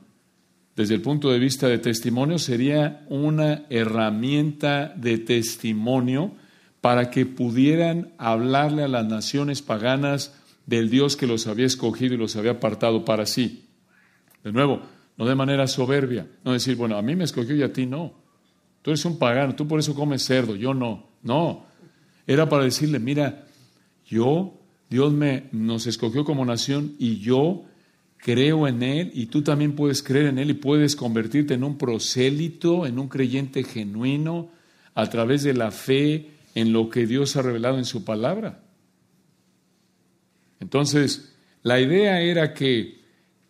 desde 0.75 0.95
el 0.97 1.03
punto 1.03 1.31
de 1.31 1.39
vista 1.39 1.69
de 1.69 1.79
testimonio, 1.79 2.39
sería 2.39 3.07
una 3.09 3.65
herramienta 3.71 4.93
de 4.97 5.19
testimonio 5.19 6.33
para 6.81 7.11
que 7.11 7.27
pudieran 7.27 8.13
hablarle 8.19 8.83
a 8.83 8.89
las 8.89 9.07
naciones 9.07 9.63
paganas 9.63 10.35
del 10.67 10.91
Dios 10.91 11.17
que 11.17 11.27
los 11.27 11.47
había 11.47 11.67
escogido 11.67 12.15
y 12.15 12.19
los 12.19 12.37
había 12.37 12.53
apartado 12.53 13.05
para 13.05 13.27
sí. 13.27 13.67
De 14.43 14.53
nuevo, 14.53 14.83
no 15.17 15.27
de 15.27 15.35
manera 15.35 15.67
soberbia, 15.67 16.27
no 16.45 16.53
decir, 16.53 16.77
bueno, 16.77 16.97
a 16.97 17.03
mí 17.03 17.17
me 17.17 17.25
escogió 17.25 17.55
y 17.55 17.63
a 17.63 17.73
ti 17.73 17.87
no. 17.87 18.15
Tú 18.83 18.91
eres 18.91 19.05
un 19.05 19.19
pagano, 19.19 19.55
tú 19.55 19.67
por 19.67 19.81
eso 19.81 19.95
comes 19.95 20.25
cerdo, 20.25 20.57
yo 20.57 20.75
no. 20.75 21.09
No, 21.23 21.65
era 22.27 22.49
para 22.49 22.65
decirle, 22.65 22.99
mira, 22.99 23.47
yo, 24.07 24.61
Dios 24.91 25.13
me, 25.13 25.45
nos 25.53 25.87
escogió 25.87 26.25
como 26.25 26.45
nación 26.45 26.95
y 26.99 27.19
yo 27.19 27.65
creo 28.19 28.67
en 28.67 28.83
Él 28.83 29.11
y 29.15 29.27
tú 29.27 29.43
también 29.43 29.75
puedes 29.75 30.03
creer 30.03 30.27
en 30.27 30.39
Él 30.39 30.51
y 30.51 30.55
puedes 30.55 30.97
convertirte 30.97 31.55
en 31.55 31.65
un 31.65 31.79
prosélito, 31.79 32.87
en 32.87 32.99
un 32.99 33.09
creyente 33.09 33.65
genuino 33.65 34.51
a 34.95 35.09
través 35.09 35.43
de 35.43 35.55
la 35.55 35.71
fe 35.71 36.31
en 36.55 36.73
lo 36.73 36.89
que 36.89 37.07
Dios 37.07 37.37
ha 37.37 37.43
revelado 37.43 37.79
en 37.79 37.85
su 37.85 38.05
palabra. 38.05 38.64
Entonces, 40.61 41.35
la 41.63 41.81
idea 41.81 42.21
era 42.21 42.55
que 42.55 43.03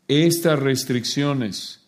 estas 0.09 0.59
restricciones 0.59 1.81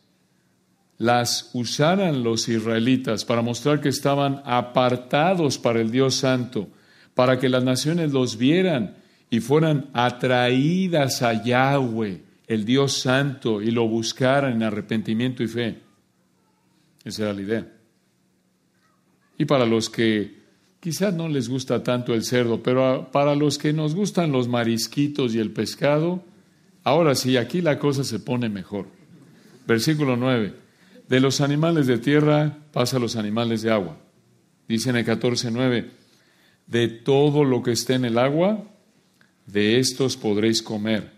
las 0.99 1.51
usaran 1.53 2.23
los 2.23 2.49
israelitas 2.49 3.25
para 3.25 3.43
mostrar 3.43 3.81
que 3.81 3.91
estaban 3.91 4.41
apartados 4.45 5.59
para 5.59 5.81
el 5.81 5.91
Dios 5.91 6.15
Santo, 6.17 6.69
para 7.15 7.39
que 7.39 7.49
las 7.49 7.65
naciones 7.65 8.13
los 8.13 8.39
vieran 8.39 8.97
y 9.29 9.41
fueran 9.41 9.91
atraídas 9.93 11.23
a 11.23 11.43
Yahweh, 11.43 12.23
el 12.47 12.65
Dios 12.65 12.95
Santo, 12.95 13.61
y 13.61 13.71
lo 13.71 13.87
buscaran 13.89 14.53
en 14.53 14.63
arrepentimiento 14.63 15.43
y 15.43 15.49
fe. 15.49 15.79
Esa 17.05 17.25
era 17.25 17.33
la 17.33 17.43
idea. 17.43 17.73
Y 19.39 19.45
para 19.45 19.67
los 19.67 19.91
que 19.91 20.46
Quizás 20.87 21.13
no 21.13 21.27
les 21.27 21.49
gusta 21.49 21.83
tanto 21.83 22.15
el 22.15 22.23
cerdo, 22.23 22.63
pero 22.63 23.09
para 23.11 23.35
los 23.35 23.59
que 23.59 23.73
nos 23.73 23.97
gustan 23.97 24.31
los 24.31 24.47
marisquitos 24.47 25.35
y 25.35 25.41
el 25.41 25.51
pescado, 25.51 26.23
ahora 26.85 27.17
sí, 27.17 27.37
aquí 27.37 27.61
la 27.61 27.81
cosa 27.81 28.05
se 28.05 28.21
pone 28.21 28.49
mejor. 28.49 28.87
Versículo 29.67 30.17
9. 30.17 30.55
De 31.09 31.19
los 31.19 31.41
animales 31.41 31.89
de 31.89 31.99
tierra 31.99 32.59
pasa 32.73 32.99
a 32.99 33.01
los 33.01 33.17
animales 33.17 33.63
de 33.63 33.73
agua. 33.73 33.97
Dice 34.69 34.91
en 34.91 34.95
el 34.99 35.05
14.9, 35.05 35.89
de 36.69 36.87
todo 36.87 37.43
lo 37.43 37.65
que 37.65 37.73
esté 37.73 37.95
en 37.95 38.05
el 38.05 38.17
agua, 38.17 38.63
de 39.45 39.81
estos 39.81 40.17
podréis 40.17 40.63
comer, 40.63 41.11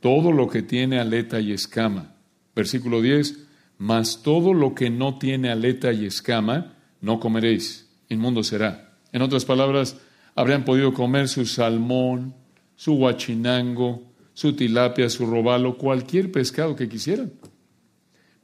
todo 0.00 0.32
lo 0.32 0.48
que 0.48 0.62
tiene 0.62 0.98
aleta 0.98 1.38
y 1.38 1.52
escama. 1.52 2.14
Versículo 2.56 3.02
10, 3.02 3.40
mas 3.76 4.22
todo 4.22 4.54
lo 4.54 4.74
que 4.74 4.88
no 4.88 5.18
tiene 5.18 5.50
aleta 5.50 5.92
y 5.92 6.06
escama, 6.06 6.78
no 7.02 7.20
comeréis, 7.20 7.90
inmundo 8.08 8.42
será. 8.42 8.91
En 9.12 9.22
otras 9.22 9.44
palabras, 9.44 9.96
habrían 10.34 10.64
podido 10.64 10.92
comer 10.92 11.28
su 11.28 11.44
salmón, 11.46 12.34
su 12.76 12.94
guachinango, 12.94 14.02
su 14.34 14.54
tilapia, 14.54 15.08
su 15.10 15.26
robalo, 15.26 15.76
cualquier 15.76 16.32
pescado 16.32 16.74
que 16.74 16.88
quisieran. 16.88 17.32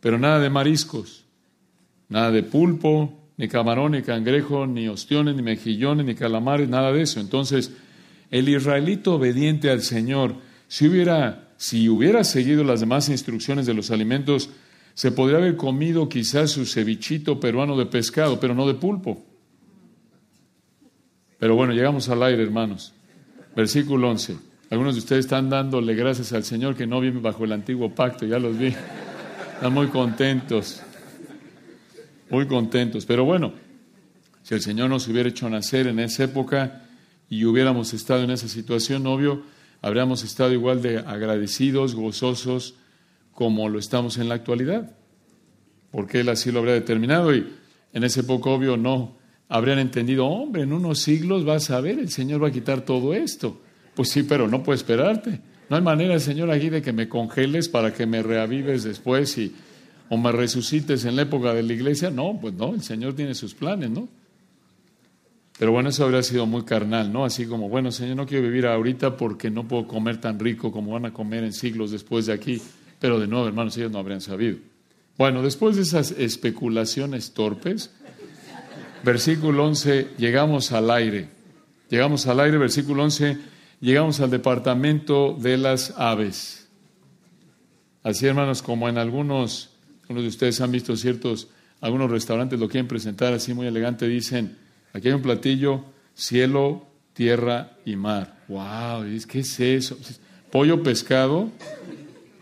Pero 0.01 0.19
nada 0.19 0.39
de 0.39 0.51
mariscos, 0.51 1.25
nada 2.09 2.31
de 2.31 2.43
pulpo, 2.43 3.19
ni 3.37 3.49
camarón, 3.49 3.93
ni 3.93 4.03
cangrejo, 4.03 4.67
ni 4.67 4.89
ostiones, 4.89 5.35
ni 5.37 5.43
mejillones, 5.43 6.05
ni 6.05 6.15
calamares, 6.15 6.69
nada 6.69 6.93
de 6.93 7.03
eso. 7.03 7.21
Entonces, 7.21 7.73
el 8.31 8.49
israelito 8.49 9.15
obediente 9.15 9.71
al 9.71 9.83
Señor, 9.83 10.35
si 10.67 10.87
hubiera, 10.89 11.49
si 11.57 11.89
hubiera 11.89 12.25
seguido 12.25 12.65
las 12.65 12.81
demás 12.81 13.09
instrucciones 13.09 13.65
de 13.65 13.75
los 13.75 13.91
alimentos, 13.91 14.51
se 14.95 15.13
podría 15.13 15.39
haber 15.39 15.57
comido 15.57 16.09
quizás 16.09 16.51
su 16.51 16.67
cevichito 16.67 17.41
peruano 17.41 17.77
de 17.77 17.87
pescado, 17.87 18.41
pero 18.41 18.55
no 18.55 18.67
de 18.67 18.75
pulpo. 18.75 19.25
Pero 21.39 21.55
bueno, 21.55 21.73
llegamos 21.73 22.09
al 22.09 22.23
aire, 22.23 22.43
hermanos. 22.43 22.93
Versículo 23.55 24.11
11. 24.11 24.37
Algunos 24.71 24.95
de 24.95 25.01
ustedes 25.01 25.25
están 25.25 25.49
dándole 25.49 25.95
gracias 25.95 26.33
al 26.33 26.45
Señor 26.45 26.75
que 26.75 26.87
no 26.87 27.01
viven 27.01 27.23
bajo 27.23 27.45
el 27.45 27.53
antiguo 27.53 27.95
pacto, 27.95 28.27
ya 28.27 28.39
los 28.39 28.59
vi. 28.59 28.75
Están 29.55 29.73
muy 29.73 29.87
contentos. 29.87 30.83
Muy 32.29 32.47
contentos. 32.47 33.07
Pero 33.07 33.25
bueno, 33.25 33.53
si 34.43 34.55
el 34.55 34.61
Señor 34.61 34.91
nos 34.91 35.07
hubiera 35.09 35.29
hecho 35.29 35.49
nacer 35.49 35.87
en 35.87 36.01
esa 36.01 36.25
época 36.25 36.83
y 37.31 37.45
hubiéramos 37.45 37.95
estado 37.95 38.25
en 38.25 38.31
esa 38.31 38.49
situación, 38.49 39.07
obvio, 39.07 39.43
habríamos 39.81 40.25
estado 40.25 40.53
igual 40.53 40.83
de 40.83 40.99
agradecidos, 40.99 41.95
gozosos, 41.95 42.75
como 43.33 43.69
lo 43.69 43.79
estamos 43.79 44.19
en 44.19 44.29
la 44.29 44.35
actualidad. 44.35 44.91
Porque 45.93 46.21
Él 46.21 46.29
así 46.29 46.51
lo 46.51 46.59
habría 46.59 46.75
determinado 46.75 47.35
y 47.35 47.47
en 47.93 48.05
ese 48.05 48.21
época, 48.21 48.51
obvio, 48.51 48.77
no 48.77 49.18
habrían 49.49 49.79
entendido, 49.79 50.27
hombre, 50.27 50.63
en 50.63 50.73
unos 50.73 51.01
siglos 51.01 51.45
vas 51.45 51.71
a 51.71 51.81
ver, 51.81 51.99
el 51.99 52.11
Señor 52.11 52.43
va 52.43 52.49
a 52.49 52.53
quitar 52.53 52.83
todo 52.83 53.15
esto. 53.15 53.61
Pues 53.95 54.11
sí, 54.11 54.23
pero 54.23 54.49
no 54.49 54.63
puedo 54.63 54.77
esperarte. 54.77 55.41
No 55.69 55.77
hay 55.77 55.83
manera, 55.83 56.19
Señor, 56.19 56.51
aquí 56.51 56.71
de 56.71 56.83
que 56.83 56.93
me 56.93 57.09
congeles 57.09 57.69
para 57.69 57.93
que 57.93 58.07
me 58.07 58.23
reavives 58.23 58.85
después 58.85 59.37
y, 59.39 59.55
o 60.09 60.17
me 60.17 60.33
resucites 60.33 61.05
en 61.05 61.17
la 61.17 61.23
época 61.23 61.53
de 61.53 61.63
la 61.63 61.73
iglesia. 61.73 62.11
No, 62.11 62.39
pues 62.41 62.55
no, 62.55 62.75
el 62.75 62.83
Señor 62.83 63.15
tiene 63.15 63.35
sus 63.35 63.55
planes, 63.55 63.91
¿no? 63.91 64.09
Pero 65.59 65.73
bueno, 65.73 65.89
eso 65.89 66.05
habría 66.05 66.23
sido 66.23 66.47
muy 66.47 66.63
carnal, 66.63 67.13
¿no? 67.13 67.25
Así 67.25 67.45
como, 67.47 67.69
bueno, 67.69 67.91
Señor, 67.91 68.17
no 68.17 68.27
quiero 68.27 68.45
vivir 68.45 68.67
ahorita 68.67 69.17
porque 69.17 69.51
no 69.51 69.67
puedo 69.67 69.89
comer 69.89 70.21
tan 70.21 70.39
rico 70.39 70.71
como 70.71 70.93
van 70.93 71.07
a 71.07 71.13
comer 71.13 71.43
en 71.43 71.53
siglos 71.53 71.91
después 71.91 72.27
de 72.27 72.33
aquí. 72.33 72.63
Pero 73.01 73.19
de 73.19 73.27
nuevo, 73.27 73.47
hermanos, 73.47 73.77
ellos 73.77 73.91
no 73.91 73.99
habrían 73.99 74.21
sabido. 74.21 74.59
Bueno, 75.17 75.43
después 75.43 75.75
de 75.75 75.83
esas 75.83 76.13
especulaciones 76.13 77.33
torpes, 77.33 77.91
versículo 79.03 79.65
11, 79.65 80.09
llegamos 80.19 80.73
al 80.73 80.91
aire. 80.91 81.29
Llegamos 81.91 82.27
al 82.27 82.41
aire, 82.41 82.59
versículo 82.59 83.03
11, 83.05 83.39
llegamos 83.81 84.21
al 84.21 84.31
departamento 84.31 85.37
de 85.39 85.57
las 85.57 85.95
aves. 85.97 86.69
Así, 88.03 88.27
hermanos, 88.27 88.63
como 88.63 88.89
en 88.89 88.99
algunos, 88.99 89.71
uno 90.09 90.21
de 90.21 90.29
ustedes 90.29 90.61
han 90.61 90.71
visto 90.71 90.97
ciertos, 90.97 91.49
algunos 91.81 92.11
restaurantes 92.11 92.59
lo 92.59 92.69
quieren 92.69 92.89
presentar 92.89 93.33
así 93.33 93.55
muy 93.55 93.67
elegante, 93.67 94.07
dicen, 94.07 94.57
aquí 94.93 95.09
hay 95.09 95.15
un 95.15 95.23
platillo, 95.23 95.85
cielo, 96.15 96.87
tierra 97.13 97.73
y 97.85 97.97
mar. 97.97 98.45
¡Wow! 98.49 99.05
¿Qué 99.29 99.41
es 99.41 99.61
eso? 99.61 99.99
Pollo, 100.51 100.83
pescado, 100.83 101.51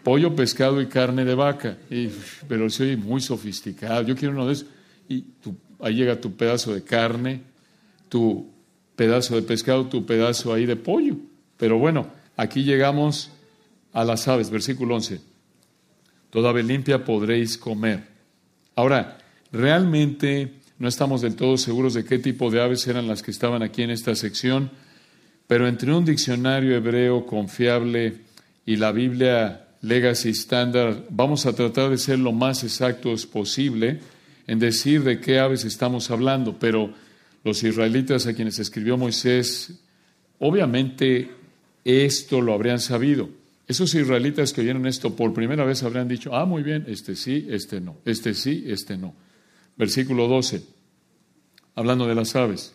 pollo, 0.02 0.36
pescado 0.36 0.80
y 0.80 0.86
carne 0.86 1.24
de 1.24 1.34
vaca. 1.34 1.78
Y, 1.90 2.08
pero 2.48 2.68
soy 2.70 2.96
muy 2.96 3.20
sofisticado. 3.20 4.02
Yo 4.02 4.14
quiero 4.14 4.34
uno 4.34 4.46
de 4.46 4.52
esos. 4.52 4.66
Y 5.08 5.24
ahí 5.80 5.94
llega 5.94 6.20
tu 6.20 6.36
pedazo 6.36 6.74
de 6.74 6.82
carne, 6.82 7.42
tu 8.08 8.50
pedazo 8.96 9.36
de 9.36 9.42
pescado, 9.42 9.86
tu 9.86 10.06
pedazo 10.06 10.52
ahí 10.52 10.66
de 10.66 10.76
pollo. 10.76 11.16
Pero 11.56 11.78
bueno, 11.78 12.08
aquí 12.36 12.64
llegamos 12.64 13.30
a 13.92 14.04
las 14.04 14.28
aves, 14.28 14.50
versículo 14.50 14.96
11. 14.96 15.20
Toda 16.30 16.50
ave 16.50 16.62
limpia 16.62 17.04
podréis 17.04 17.56
comer. 17.56 18.04
Ahora, 18.74 19.18
realmente 19.52 20.54
no 20.78 20.88
estamos 20.88 21.22
del 21.22 21.36
todo 21.36 21.56
seguros 21.56 21.94
de 21.94 22.04
qué 22.04 22.18
tipo 22.18 22.50
de 22.50 22.60
aves 22.60 22.86
eran 22.86 23.08
las 23.08 23.22
que 23.22 23.30
estaban 23.30 23.62
aquí 23.62 23.82
en 23.82 23.90
esta 23.90 24.14
sección, 24.14 24.70
pero 25.46 25.66
entre 25.68 25.94
un 25.94 26.04
diccionario 26.04 26.76
hebreo 26.76 27.24
confiable 27.24 28.18
y 28.66 28.76
la 28.76 28.92
Biblia 28.92 29.68
Legacy 29.80 30.30
Standard, 30.30 31.04
vamos 31.08 31.46
a 31.46 31.54
tratar 31.54 31.90
de 31.90 31.98
ser 31.98 32.18
lo 32.18 32.32
más 32.32 32.64
exactos 32.64 33.26
posible 33.26 34.00
en 34.46 34.58
decir 34.58 35.02
de 35.02 35.20
qué 35.20 35.38
aves 35.38 35.64
estamos 35.64 36.10
hablando, 36.10 36.58
pero 36.58 36.92
los 37.44 37.62
israelitas 37.62 38.26
a 38.26 38.34
quienes 38.34 38.58
escribió 38.58 38.96
Moisés, 38.96 39.80
obviamente 40.38 41.30
esto 41.84 42.40
lo 42.40 42.52
habrían 42.52 42.80
sabido. 42.80 43.28
Esos 43.68 43.94
israelitas 43.94 44.52
que 44.52 44.60
oyeron 44.60 44.86
esto 44.86 45.16
por 45.16 45.34
primera 45.34 45.64
vez 45.64 45.82
habrían 45.82 46.08
dicho, 46.08 46.34
ah, 46.34 46.44
muy 46.44 46.62
bien, 46.62 46.84
este 46.88 47.16
sí, 47.16 47.46
este 47.50 47.80
no, 47.80 47.96
este 48.04 48.34
sí, 48.34 48.64
este 48.66 48.96
no. 48.96 49.14
Versículo 49.76 50.28
12, 50.28 50.62
hablando 51.74 52.06
de 52.06 52.14
las 52.14 52.36
aves. 52.36 52.74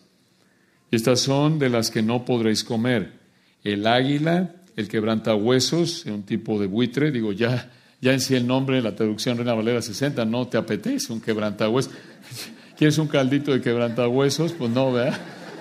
Estas 0.90 1.20
son 1.20 1.58
de 1.58 1.70
las 1.70 1.90
que 1.90 2.02
no 2.02 2.24
podréis 2.26 2.64
comer. 2.64 3.12
El 3.64 3.86
águila, 3.86 4.56
el 4.76 4.88
quebrantahuesos, 4.88 6.04
un 6.04 6.24
tipo 6.24 6.60
de 6.60 6.66
buitre, 6.66 7.10
digo, 7.10 7.32
ya, 7.32 7.70
ya 8.02 8.12
en 8.12 8.20
sí 8.20 8.34
el 8.34 8.48
nombre, 8.48 8.82
la 8.82 8.96
traducción 8.96 9.36
Reina 9.38 9.54
Valera 9.54 9.80
60, 9.80 10.24
no 10.24 10.48
te 10.48 10.58
apetece 10.58 11.12
un 11.12 11.20
quebrantahuesos. 11.20 11.92
¿Quieres 12.76 12.98
un 12.98 13.06
caldito 13.06 13.52
de 13.52 13.60
quebrantahuesos? 13.60 14.52
Pues 14.52 14.70
no, 14.72 14.92
¿verdad? 14.92 15.18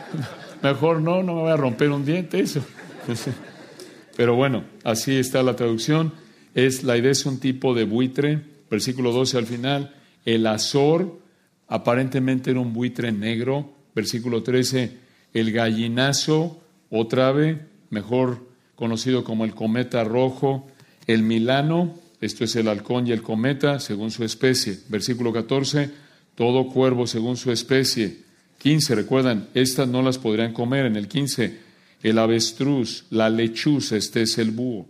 Mejor 0.64 1.02
no, 1.02 1.22
no 1.22 1.36
me 1.36 1.42
voy 1.42 1.52
a 1.52 1.56
romper 1.56 1.92
un 1.92 2.04
diente, 2.04 2.40
eso. 2.40 2.66
Pero 4.18 4.36
bueno, 4.36 4.64
así 4.84 5.16
está 5.16 5.44
la 5.44 5.56
traducción. 5.56 6.14
Es, 6.56 6.84
la 6.84 6.98
idea 6.98 7.12
es 7.12 7.28
un 7.28 7.40
tipo 7.40 7.76
de 7.76 7.84
buitre, 7.84 8.42
versículo 8.72 9.12
12 9.12 9.38
al 9.38 9.46
final. 9.46 9.96
El 10.26 10.48
azor 10.48 11.20
aparentemente 11.68 12.50
era 12.50 12.60
un 12.60 12.74
buitre 12.74 13.12
negro, 13.12 13.72
versículo 13.94 14.42
13. 14.42 14.98
El 15.36 15.52
gallinazo, 15.52 16.60
otra 16.90 17.28
ave, 17.28 17.68
mejor 17.92 18.48
conocido 18.76 19.24
como 19.24 19.46
el 19.46 19.54
cometa 19.54 20.04
rojo. 20.04 20.68
El 21.06 21.22
milano, 21.22 22.01
esto 22.22 22.46
es 22.46 22.56
el 22.56 22.68
halcón 22.68 23.08
y 23.08 23.12
el 23.12 23.22
cometa, 23.22 23.80
según 23.80 24.12
su 24.12 24.24
especie. 24.24 24.80
Versículo 24.88 25.34
14. 25.34 25.90
Todo 26.36 26.68
cuervo 26.68 27.08
según 27.08 27.36
su 27.36 27.52
especie. 27.52 28.20
15, 28.60 28.96
recuerdan, 28.96 29.50
estas 29.54 29.88
no 29.88 30.02
las 30.02 30.18
podrían 30.18 30.54
comer. 30.54 30.86
En 30.86 30.96
el 30.96 31.08
15 31.08 31.72
el 32.04 32.18
avestruz, 32.18 33.06
la 33.10 33.30
lechuza, 33.30 33.96
este 33.96 34.24
es 34.24 34.38
el 34.38 34.52
búho, 34.52 34.88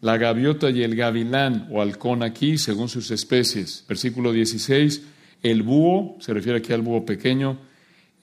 la 0.00 0.16
gaviota 0.16 0.70
y 0.70 0.82
el 0.82 0.96
gavilán 0.96 1.68
o 1.70 1.82
halcón 1.82 2.22
aquí, 2.22 2.58
según 2.58 2.88
sus 2.88 3.10
especies. 3.10 3.84
Versículo 3.88 4.32
16, 4.32 5.02
el 5.42 5.62
búho, 5.62 6.16
se 6.20 6.32
refiere 6.32 6.58
aquí 6.58 6.72
al 6.72 6.82
búho 6.82 7.04
pequeño, 7.04 7.58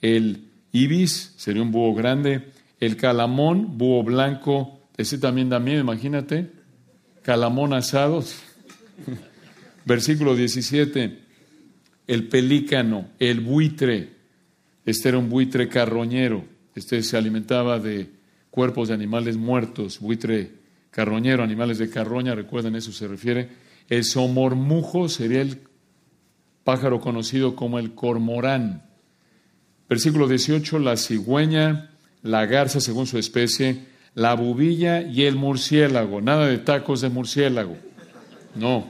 el 0.02 0.46
ibis, 0.72 1.34
sería 1.38 1.62
un 1.62 1.72
búho 1.72 1.94
grande, 1.94 2.50
el 2.80 2.98
calamón, 2.98 3.78
búho 3.78 4.04
blanco, 4.04 4.80
ese 4.98 5.18
también 5.18 5.50
miedo, 5.64 5.82
imagínate, 5.82 6.52
calamón 7.24 7.74
asado. 7.74 8.24
Versículo 9.86 10.36
17, 10.36 11.20
el 12.08 12.28
pelícano, 12.28 13.08
el 13.20 13.42
buitre, 13.42 14.12
este 14.86 15.10
era 15.10 15.18
un 15.18 15.30
buitre 15.30 15.68
carroñero, 15.68 16.46
este 16.76 17.02
se 17.04 17.18
alimentaba 17.18 17.80
de 17.80 18.10
cuerpos 18.52 18.90
de 18.90 18.94
animales 18.94 19.36
muertos, 19.36 20.00
buitre 20.00 20.52
carroñero, 20.92 21.44
animales 21.44 21.80
de 21.80 21.90
carroña, 21.90 22.36
recuerden 22.36 22.76
eso 22.76 22.92
se 22.92 23.08
refiere. 23.08 23.50
El 23.90 24.04
somormujo 24.04 25.10
sería 25.10 25.42
el 25.42 25.60
pájaro 26.64 27.02
conocido 27.02 27.56
como 27.56 27.80
el 27.80 27.94
cormorán. 27.94 28.84
Versículo 29.90 30.28
18, 30.28 30.80
la 30.80 30.96
cigüeña, 30.96 31.92
la 32.22 32.46
garza 32.46 32.80
según 32.80 33.06
su 33.06 33.18
especie, 33.18 33.86
la 34.16 34.36
bubilla 34.36 35.02
y 35.02 35.24
el 35.24 35.36
murciélago. 35.36 36.22
Nada 36.22 36.48
de 36.48 36.58
tacos 36.60 37.02
de 37.02 37.10
murciélago. 37.10 37.78
No. 38.56 38.88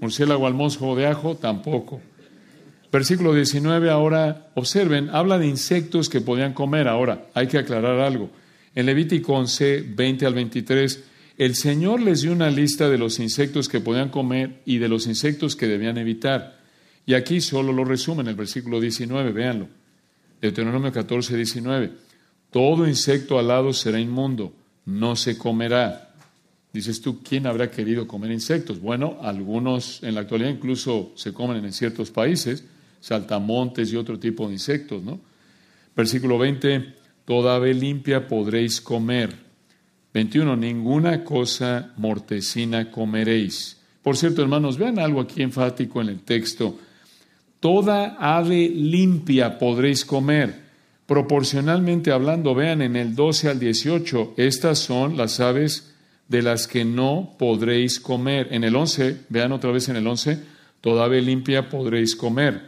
Murciélago 0.00 0.46
al 0.46 0.54
mojo 0.54 0.96
de 0.96 1.06
ajo, 1.06 1.36
tampoco. 1.36 2.00
Versículo 2.90 3.32
19, 3.32 3.88
ahora 3.88 4.50
observen, 4.54 5.08
habla 5.10 5.38
de 5.38 5.46
insectos 5.46 6.10
que 6.10 6.20
podían 6.20 6.52
comer. 6.52 6.88
Ahora, 6.88 7.28
hay 7.32 7.46
que 7.46 7.56
aclarar 7.56 8.00
algo. 8.00 8.30
En 8.74 8.84
Levítico 8.84 9.32
11, 9.34 9.86
20 9.94 10.26
al 10.26 10.34
23, 10.34 11.04
el 11.38 11.54
Señor 11.54 12.02
les 12.02 12.20
dio 12.20 12.32
una 12.32 12.50
lista 12.50 12.90
de 12.90 12.98
los 12.98 13.18
insectos 13.18 13.68
que 13.68 13.80
podían 13.80 14.10
comer 14.10 14.60
y 14.66 14.78
de 14.78 14.88
los 14.88 15.06
insectos 15.06 15.56
que 15.56 15.66
debían 15.66 15.96
evitar. 15.96 16.60
Y 17.06 17.14
aquí 17.14 17.40
solo 17.40 17.72
lo 17.72 17.84
resumen, 17.84 18.26
el 18.28 18.34
versículo 18.34 18.80
19, 18.80 19.32
véanlo. 19.32 19.68
Deuteronomio 20.42 20.92
14, 20.92 21.36
19. 21.36 21.90
Todo 22.52 22.86
insecto 22.86 23.38
alado 23.38 23.72
será 23.72 23.98
inmundo, 23.98 24.52
no 24.84 25.16
se 25.16 25.38
comerá. 25.38 26.14
Dices 26.72 27.00
tú, 27.00 27.22
¿quién 27.22 27.46
habrá 27.46 27.70
querido 27.70 28.06
comer 28.06 28.30
insectos? 28.30 28.78
Bueno, 28.78 29.16
algunos 29.22 30.02
en 30.02 30.14
la 30.14 30.20
actualidad 30.20 30.50
incluso 30.50 31.12
se 31.14 31.32
comen 31.32 31.64
en 31.64 31.72
ciertos 31.72 32.10
países, 32.10 32.64
saltamontes 33.00 33.90
y 33.92 33.96
otro 33.96 34.18
tipo 34.18 34.46
de 34.46 34.52
insectos, 34.52 35.02
¿no? 35.02 35.18
Versículo 35.96 36.38
20, 36.38 36.94
toda 37.24 37.56
ave 37.56 37.74
limpia 37.74 38.28
podréis 38.28 38.80
comer. 38.80 39.34
21. 40.12 40.54
Ninguna 40.56 41.24
cosa 41.24 41.92
mortecina 41.96 42.90
comeréis. 42.90 43.78
Por 44.02 44.16
cierto, 44.16 44.42
hermanos, 44.42 44.76
vean 44.76 44.98
algo 44.98 45.20
aquí 45.20 45.42
enfático 45.42 46.02
en 46.02 46.08
el 46.08 46.20
texto. 46.20 46.78
Toda 47.60 48.16
ave 48.18 48.68
limpia 48.68 49.58
podréis 49.58 50.04
comer. 50.04 50.61
Proporcionalmente 51.12 52.10
hablando, 52.10 52.54
vean 52.54 52.80
en 52.80 52.96
el 52.96 53.14
12 53.14 53.50
al 53.50 53.58
18, 53.58 54.32
estas 54.38 54.78
son 54.78 55.18
las 55.18 55.40
aves 55.40 55.92
de 56.28 56.40
las 56.40 56.66
que 56.66 56.86
no 56.86 57.34
podréis 57.38 58.00
comer. 58.00 58.48
En 58.50 58.64
el 58.64 58.74
11, 58.74 59.26
vean 59.28 59.52
otra 59.52 59.72
vez 59.72 59.90
en 59.90 59.96
el 59.96 60.06
11, 60.06 60.38
toda 60.80 61.04
ave 61.04 61.20
limpia 61.20 61.68
podréis 61.68 62.16
comer. 62.16 62.62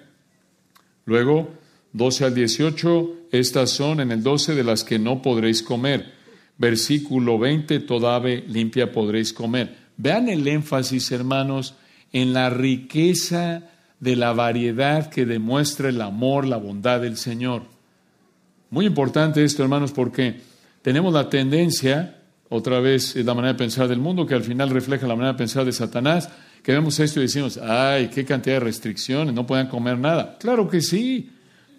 Luego, 1.07 1.54
12 1.94 2.24
al 2.26 2.35
18, 2.35 3.28
estas 3.33 3.70
son 3.70 4.00
en 4.00 4.12
el 4.12 4.22
12 4.22 4.54
de 4.54 4.64
las 4.64 4.85
que 4.85 4.98
no 4.98 5.22
podréis 5.22 5.62
comer. 5.62 6.12
Versículo 6.59 7.38
20, 7.38 7.80
toda 7.80 8.14
ave 8.14 8.44
limpia 8.46 8.92
podréis 8.92 9.33
comer. 9.33 9.74
Vean 9.96 10.28
el 10.28 10.46
énfasis, 10.46 11.12
hermanos, 11.12 11.76
en 12.12 12.35
la 12.35 12.50
riqueza 12.50 13.70
de 14.00 14.16
la 14.16 14.35
variedad 14.35 15.09
que 15.09 15.24
demuestra 15.24 15.88
el 15.88 16.02
amor, 16.02 16.46
la 16.46 16.59
bondad 16.59 17.00
del 17.00 17.16
Señor. 17.16 17.72
Muy 18.75 18.87
importante 18.87 19.45
esto, 19.45 19.63
hermanos, 19.63 19.93
porque 19.93 20.41
tenemos 20.83 21.15
la 21.15 21.31
tendencia, 21.31 22.17
otra 22.49 22.81
vez 22.81 23.15
la 23.15 23.33
manera 23.33 23.53
de 23.53 23.59
pensar 23.61 23.87
del 23.87 24.01
mundo, 24.01 24.27
que 24.27 24.35
al 24.35 24.43
final 24.43 24.71
refleja 24.71 25.07
la 25.07 25.15
manera 25.15 25.35
de 25.35 25.39
pensar 25.39 25.65
de 25.65 25.71
Satanás, 25.71 26.29
que 26.61 26.73
vemos 26.73 26.99
esto 26.99 27.21
y 27.21 27.23
decimos, 27.23 27.57
ay, 27.57 28.09
qué 28.09 28.25
cantidad 28.25 28.57
de 28.57 28.61
restricciones, 28.65 29.33
no 29.33 29.47
pueden 29.47 29.69
comer 29.69 29.97
nada. 29.97 30.37
Claro 30.41 30.69
que 30.69 30.81
sí, 30.81 31.31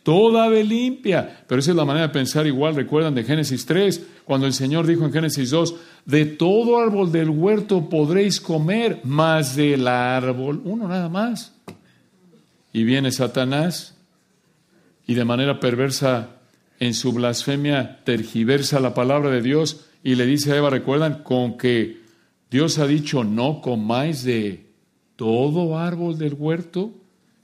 toda 0.04 0.46
ave 0.46 0.64
limpia. 0.64 1.44
Pero 1.46 1.60
esa 1.60 1.72
es 1.72 1.76
la 1.76 1.84
manera 1.84 2.08
de 2.08 2.14
pensar 2.14 2.48
igual, 2.48 2.76
recuerdan 2.76 3.14
de 3.14 3.26
Génesis 3.26 3.66
3, 3.66 4.02
cuando 4.24 4.48
el 4.48 4.54
Señor 4.54 4.88
dijo 4.88 5.04
en 5.04 5.12
Génesis 5.12 5.50
2, 5.50 5.76
de 6.06 6.26
todo 6.26 6.80
árbol 6.80 7.12
del 7.12 7.30
huerto 7.30 7.90
podréis 7.90 8.40
comer, 8.40 9.02
más 9.04 9.58
del 9.58 9.86
árbol, 9.90 10.62
uno 10.64 10.88
nada 10.88 11.10
más. 11.10 11.54
Y 12.72 12.86
viene 12.86 13.12
Satanás 13.12 13.98
y 15.06 15.14
de 15.14 15.26
manera 15.26 15.60
perversa 15.60 16.30
en 16.80 16.94
su 16.94 17.14
blasfemia 17.14 18.04
tergiversa 18.04 18.80
la 18.80 18.94
palabra 18.94 19.30
de 19.30 19.42
Dios 19.42 19.86
y 20.04 20.16
le 20.16 20.26
dice 20.26 20.52
a 20.52 20.58
Eva, 20.58 20.70
recuerdan, 20.70 21.24
con 21.24 21.58
que 21.58 22.02
Dios 22.52 22.78
ha 22.78 22.88
dicho, 22.88 23.24
no 23.24 23.62
comáis 23.62 24.24
de 24.24 24.66
todo 25.16 25.80
árbol 25.80 26.18
del 26.18 26.34
huerto. 26.34 26.94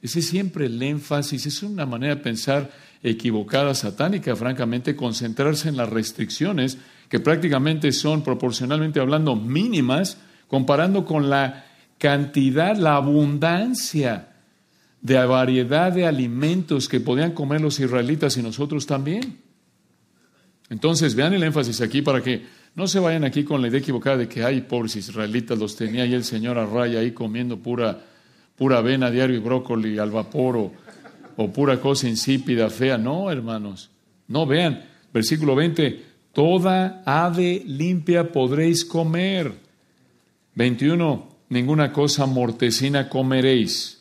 Ese 0.02 0.20
es 0.20 0.28
siempre 0.28 0.66
el 0.66 0.82
énfasis, 0.82 1.46
es 1.46 1.64
una 1.64 1.86
manera 1.86 2.16
de 2.16 2.22
pensar 2.22 2.72
equivocada, 3.04 3.74
satánica, 3.74 4.36
francamente, 4.36 4.96
concentrarse 4.96 5.70
en 5.70 5.78
las 5.78 5.90
restricciones 5.90 6.78
que 7.10 7.20
prácticamente 7.20 7.92
son 7.92 8.24
proporcionalmente 8.24 9.00
hablando 9.00 9.36
mínimas, 9.36 10.18
comparando 10.48 11.04
con 11.06 11.30
la 11.30 11.66
cantidad, 11.98 12.76
la 12.78 12.96
abundancia 12.96 14.31
de 15.02 15.26
variedad 15.26 15.92
de 15.92 16.06
alimentos 16.06 16.88
que 16.88 17.00
podían 17.00 17.32
comer 17.32 17.62
los 17.62 17.80
israelitas 17.80 18.38
y 18.38 18.44
nosotros 18.44 18.86
también. 18.86 19.40
Entonces, 20.70 21.16
vean 21.16 21.34
el 21.34 21.44
énfasis 21.44 21.82
aquí 21.82 22.02
para 22.02 22.22
que 22.22 22.46
no 22.76 22.88
se 22.88 23.00
vayan 23.00 23.26
aquí 23.26 23.44
con 23.44 23.62
la 23.62 23.68
idea 23.68 23.80
equivocada 23.80 24.18
de 24.18 24.28
que, 24.30 24.44
ay, 24.44 24.62
pobres 24.62 24.96
israelitas, 24.96 25.58
los 25.58 25.76
tenía 25.76 26.04
ahí 26.04 26.14
el 26.14 26.24
Señor 26.24 26.58
a 26.58 26.66
raya 26.66 27.00
ahí 27.00 27.12
comiendo 27.12 27.58
pura, 27.58 28.00
pura 28.56 28.78
avena 28.78 29.12
diario 29.12 29.36
y 29.36 29.40
brócoli 29.40 29.98
al 29.98 30.12
vapor 30.12 30.56
o, 30.56 30.72
o 31.36 31.52
pura 31.52 31.82
cosa 31.82 32.08
insípida, 32.08 32.70
fea. 32.70 32.98
No, 32.98 33.30
hermanos. 33.30 33.90
No, 34.28 34.46
vean, 34.46 34.86
versículo 35.14 35.56
20, 35.56 36.06
toda 36.32 37.04
ave 37.06 37.64
limpia 37.66 38.32
podréis 38.32 38.86
comer. 38.86 39.52
21, 40.56 41.28
ninguna 41.50 41.92
cosa 41.92 42.26
mortecina 42.28 43.10
comeréis. 43.10 44.01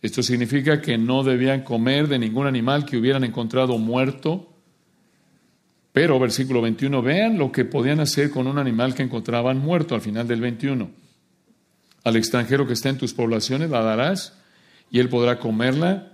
Esto 0.00 0.22
significa 0.22 0.80
que 0.80 0.96
no 0.96 1.24
debían 1.24 1.62
comer 1.62 2.08
de 2.08 2.18
ningún 2.18 2.46
animal 2.46 2.84
que 2.84 2.96
hubieran 2.96 3.24
encontrado 3.24 3.78
muerto 3.78 4.48
pero, 5.98 6.20
versículo 6.20 6.62
21, 6.62 7.02
vean 7.02 7.38
lo 7.38 7.50
que 7.50 7.64
podían 7.64 7.98
hacer 7.98 8.30
con 8.30 8.46
un 8.46 8.58
animal 8.58 8.94
que 8.94 9.02
encontraban 9.02 9.58
muerto 9.58 9.96
al 9.96 10.00
final 10.00 10.28
del 10.28 10.40
21. 10.40 10.90
Al 12.04 12.14
extranjero 12.14 12.68
que 12.68 12.74
está 12.74 12.88
en 12.90 12.98
tus 12.98 13.14
poblaciones 13.14 13.68
la 13.68 13.82
darás 13.82 14.38
y 14.92 15.00
él 15.00 15.08
podrá 15.08 15.40
comerla 15.40 16.12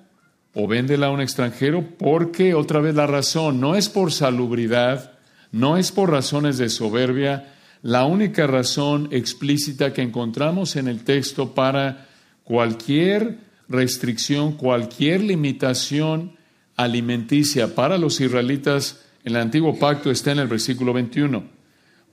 o 0.54 0.66
véndela 0.66 1.08
a 1.08 1.10
un 1.10 1.20
extranjero 1.20 1.84
porque, 1.98 2.54
otra 2.54 2.80
vez, 2.80 2.94
la 2.94 3.06
razón 3.06 3.60
no 3.60 3.74
es 3.74 3.90
por 3.90 4.10
salubridad, 4.10 5.18
no 5.52 5.76
es 5.76 5.92
por 5.92 6.10
razones 6.10 6.56
de 6.56 6.70
soberbia, 6.70 7.52
la 7.82 8.06
única 8.06 8.46
razón 8.46 9.08
explícita 9.10 9.92
que 9.92 10.00
encontramos 10.00 10.76
en 10.76 10.88
el 10.88 11.04
texto 11.04 11.54
para 11.54 12.06
cualquier 12.42 13.36
restricción, 13.68 14.52
cualquier 14.52 15.22
limitación 15.22 16.36
alimenticia 16.76 17.74
para 17.74 17.98
los 17.98 18.20
israelitas 18.20 19.04
en 19.24 19.34
el 19.34 19.40
antiguo 19.40 19.78
pacto 19.78 20.10
está 20.10 20.32
en 20.32 20.40
el 20.40 20.48
versículo 20.48 20.92
21. 20.92 21.44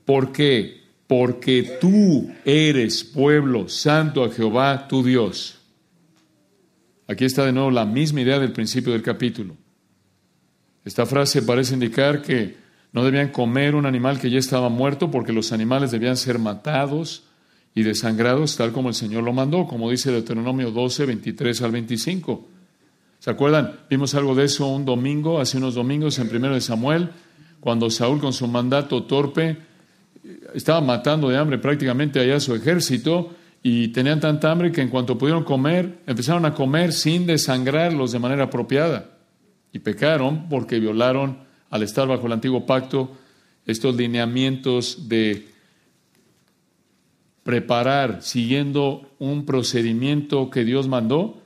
¿Por 0.05 0.31
qué? 0.31 0.81
Porque 1.07 1.77
tú 1.81 2.31
eres 2.45 3.03
pueblo 3.03 3.67
santo 3.67 4.23
a 4.23 4.31
Jehová 4.31 4.87
tu 4.87 5.03
Dios. 5.03 5.59
Aquí 7.07 7.25
está 7.25 7.45
de 7.45 7.51
nuevo 7.51 7.69
la 7.69 7.85
misma 7.85 8.21
idea 8.21 8.39
del 8.39 8.53
principio 8.53 8.93
del 8.93 9.01
capítulo. 9.01 9.57
Esta 10.85 11.05
frase 11.05 11.41
parece 11.41 11.73
indicar 11.73 12.21
que 12.21 12.55
no 12.93 13.03
debían 13.03 13.29
comer 13.29 13.75
un 13.75 13.85
animal 13.85 14.19
que 14.19 14.29
ya 14.29 14.39
estaba 14.39 14.69
muerto 14.69 15.11
porque 15.11 15.33
los 15.33 15.51
animales 15.51 15.91
debían 15.91 16.17
ser 16.17 16.39
matados 16.39 17.25
y 17.73 17.83
desangrados 17.83 18.57
tal 18.57 18.71
como 18.71 18.89
el 18.89 18.95
Señor 18.95 19.23
lo 19.23 19.33
mandó, 19.33 19.65
como 19.65 19.89
dice 19.89 20.11
Deuteronomio 20.11 20.71
12, 20.71 21.05
23 21.05 21.61
al 21.61 21.71
25. 21.71 22.47
¿Se 23.19 23.29
acuerdan? 23.29 23.79
Vimos 23.89 24.15
algo 24.15 24.35
de 24.35 24.45
eso 24.45 24.67
un 24.67 24.83
domingo, 24.83 25.39
hace 25.39 25.57
unos 25.57 25.75
domingos 25.75 26.19
en 26.19 26.27
primero 26.27 26.53
de 26.53 26.61
Samuel, 26.61 27.09
cuando 27.59 27.89
Saúl 27.89 28.19
con 28.19 28.33
su 28.33 28.47
mandato 28.47 29.03
torpe 29.03 29.57
estaba 30.53 30.81
matando 30.81 31.29
de 31.29 31.37
hambre 31.37 31.57
prácticamente 31.57 32.19
allá 32.19 32.39
su 32.39 32.53
ejército 32.55 33.33
y 33.63 33.89
tenían 33.89 34.19
tanta 34.19 34.51
hambre 34.51 34.71
que 34.71 34.81
en 34.81 34.89
cuanto 34.89 35.17
pudieron 35.17 35.43
comer, 35.43 35.99
empezaron 36.07 36.45
a 36.45 36.53
comer 36.53 36.93
sin 36.93 37.27
desangrarlos 37.27 38.11
de 38.11 38.19
manera 38.19 38.45
apropiada. 38.45 39.11
Y 39.71 39.79
pecaron 39.79 40.49
porque 40.49 40.79
violaron, 40.79 41.37
al 41.69 41.83
estar 41.83 42.07
bajo 42.07 42.25
el 42.25 42.33
antiguo 42.33 42.65
pacto, 42.65 43.11
estos 43.65 43.95
lineamientos 43.95 45.07
de 45.07 45.47
preparar, 47.43 48.19
siguiendo 48.21 49.09
un 49.19 49.45
procedimiento 49.45 50.49
que 50.49 50.63
Dios 50.63 50.87
mandó, 50.87 51.41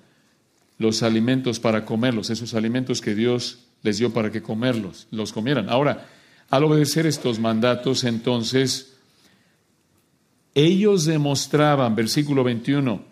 los 0.78 1.04
alimentos 1.04 1.60
para 1.60 1.86
comerlos, 1.86 2.30
esos 2.30 2.54
alimentos 2.54 3.02
que 3.02 3.16
Dios 3.16 3.60
les 3.82 3.98
dio 3.98 4.12
para 4.12 4.32
que 4.32 4.42
comerlos, 4.42 5.08
los 5.12 5.32
comieran. 5.32 5.70
Ahora, 5.70 6.08
al 6.50 6.64
obedecer 6.64 7.06
estos 7.06 7.40
mandatos, 7.40 8.04
entonces, 8.04 8.98
ellos 10.54 11.06
demostraban, 11.06 11.96
versículo 11.96 12.44
21, 12.44 13.04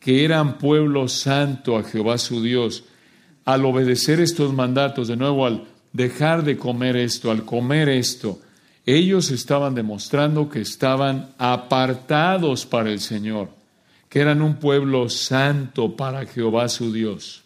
que 0.00 0.24
eran 0.24 0.58
pueblo 0.58 1.08
santo 1.08 1.76
a 1.76 1.82
Jehová 1.82 2.18
su 2.18 2.42
Dios. 2.42 2.84
Al 3.44 3.64
obedecer 3.64 4.20
estos 4.20 4.52
mandatos, 4.52 5.08
de 5.08 5.16
nuevo, 5.16 5.46
al 5.46 5.64
dejar 5.92 6.44
de 6.44 6.56
comer 6.56 6.96
esto, 6.96 7.30
al 7.30 7.44
comer 7.44 7.88
esto, 7.88 8.40
ellos 8.86 9.30
estaban 9.30 9.74
demostrando 9.74 10.48
que 10.48 10.60
estaban 10.60 11.34
apartados 11.38 12.64
para 12.64 12.90
el 12.90 13.00
Señor 13.00 13.56
que 14.08 14.20
eran 14.20 14.42
un 14.42 14.56
pueblo 14.56 15.08
santo 15.08 15.96
para 15.96 16.26
Jehová 16.26 16.68
su 16.68 16.92
Dios. 16.92 17.42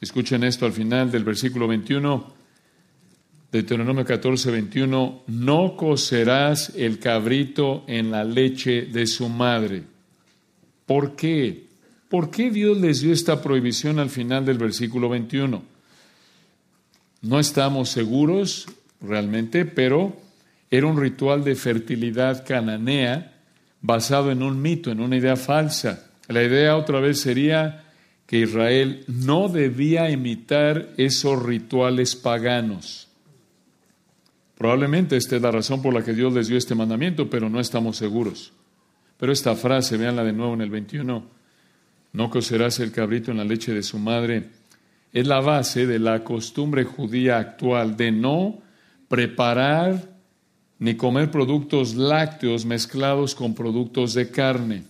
Escuchen 0.00 0.42
esto 0.44 0.66
al 0.66 0.72
final 0.72 1.10
del 1.10 1.24
versículo 1.24 1.68
21, 1.68 2.34
Deuteronomio 3.52 4.04
14, 4.04 4.50
21, 4.50 5.22
no 5.28 5.76
cocerás 5.76 6.72
el 6.76 6.98
cabrito 6.98 7.84
en 7.86 8.10
la 8.10 8.24
leche 8.24 8.82
de 8.82 9.06
su 9.06 9.28
madre. 9.28 9.84
¿Por 10.86 11.14
qué? 11.14 11.68
¿Por 12.08 12.30
qué 12.30 12.50
Dios 12.50 12.78
les 12.78 13.00
dio 13.00 13.12
esta 13.12 13.40
prohibición 13.40 14.00
al 14.00 14.10
final 14.10 14.44
del 14.44 14.58
versículo 14.58 15.08
21? 15.08 15.62
No 17.22 17.38
estamos 17.38 17.90
seguros 17.90 18.66
realmente, 19.02 19.64
pero 19.64 20.16
era 20.70 20.86
un 20.86 20.98
ritual 20.98 21.44
de 21.44 21.54
fertilidad 21.54 22.46
cananea 22.46 23.32
basado 23.80 24.30
en 24.30 24.42
un 24.42 24.60
mito, 24.62 24.90
en 24.90 25.00
una 25.00 25.16
idea 25.16 25.36
falsa. 25.36 26.10
La 26.28 26.42
idea 26.42 26.76
otra 26.76 27.00
vez 27.00 27.20
sería 27.20 27.84
que 28.26 28.38
Israel 28.38 29.04
no 29.08 29.48
debía 29.48 30.10
imitar 30.10 30.88
esos 30.96 31.42
rituales 31.42 32.16
paganos. 32.16 33.08
Probablemente 34.56 35.16
esta 35.16 35.36
es 35.36 35.42
la 35.42 35.50
razón 35.50 35.82
por 35.82 35.92
la 35.92 36.04
que 36.04 36.14
Dios 36.14 36.32
les 36.32 36.46
dio 36.46 36.56
este 36.56 36.74
mandamiento, 36.74 37.28
pero 37.28 37.50
no 37.50 37.60
estamos 37.60 37.96
seguros. 37.96 38.52
Pero 39.18 39.32
esta 39.32 39.54
frase, 39.56 39.96
véanla 39.96 40.24
de 40.24 40.32
nuevo 40.32 40.54
en 40.54 40.62
el 40.62 40.70
21, 40.70 41.26
no 42.12 42.30
cocerás 42.30 42.78
el 42.80 42.92
cabrito 42.92 43.30
en 43.30 43.38
la 43.38 43.44
leche 43.44 43.74
de 43.74 43.82
su 43.82 43.98
madre, 43.98 44.50
es 45.12 45.26
la 45.26 45.40
base 45.40 45.86
de 45.86 45.98
la 45.98 46.24
costumbre 46.24 46.84
judía 46.84 47.38
actual 47.38 47.96
de 47.96 48.12
no 48.12 48.62
preparar 49.12 50.08
ni 50.78 50.94
comer 50.94 51.30
productos 51.30 51.96
lácteos 51.96 52.64
mezclados 52.64 53.34
con 53.34 53.54
productos 53.54 54.14
de 54.14 54.30
carne. 54.30 54.84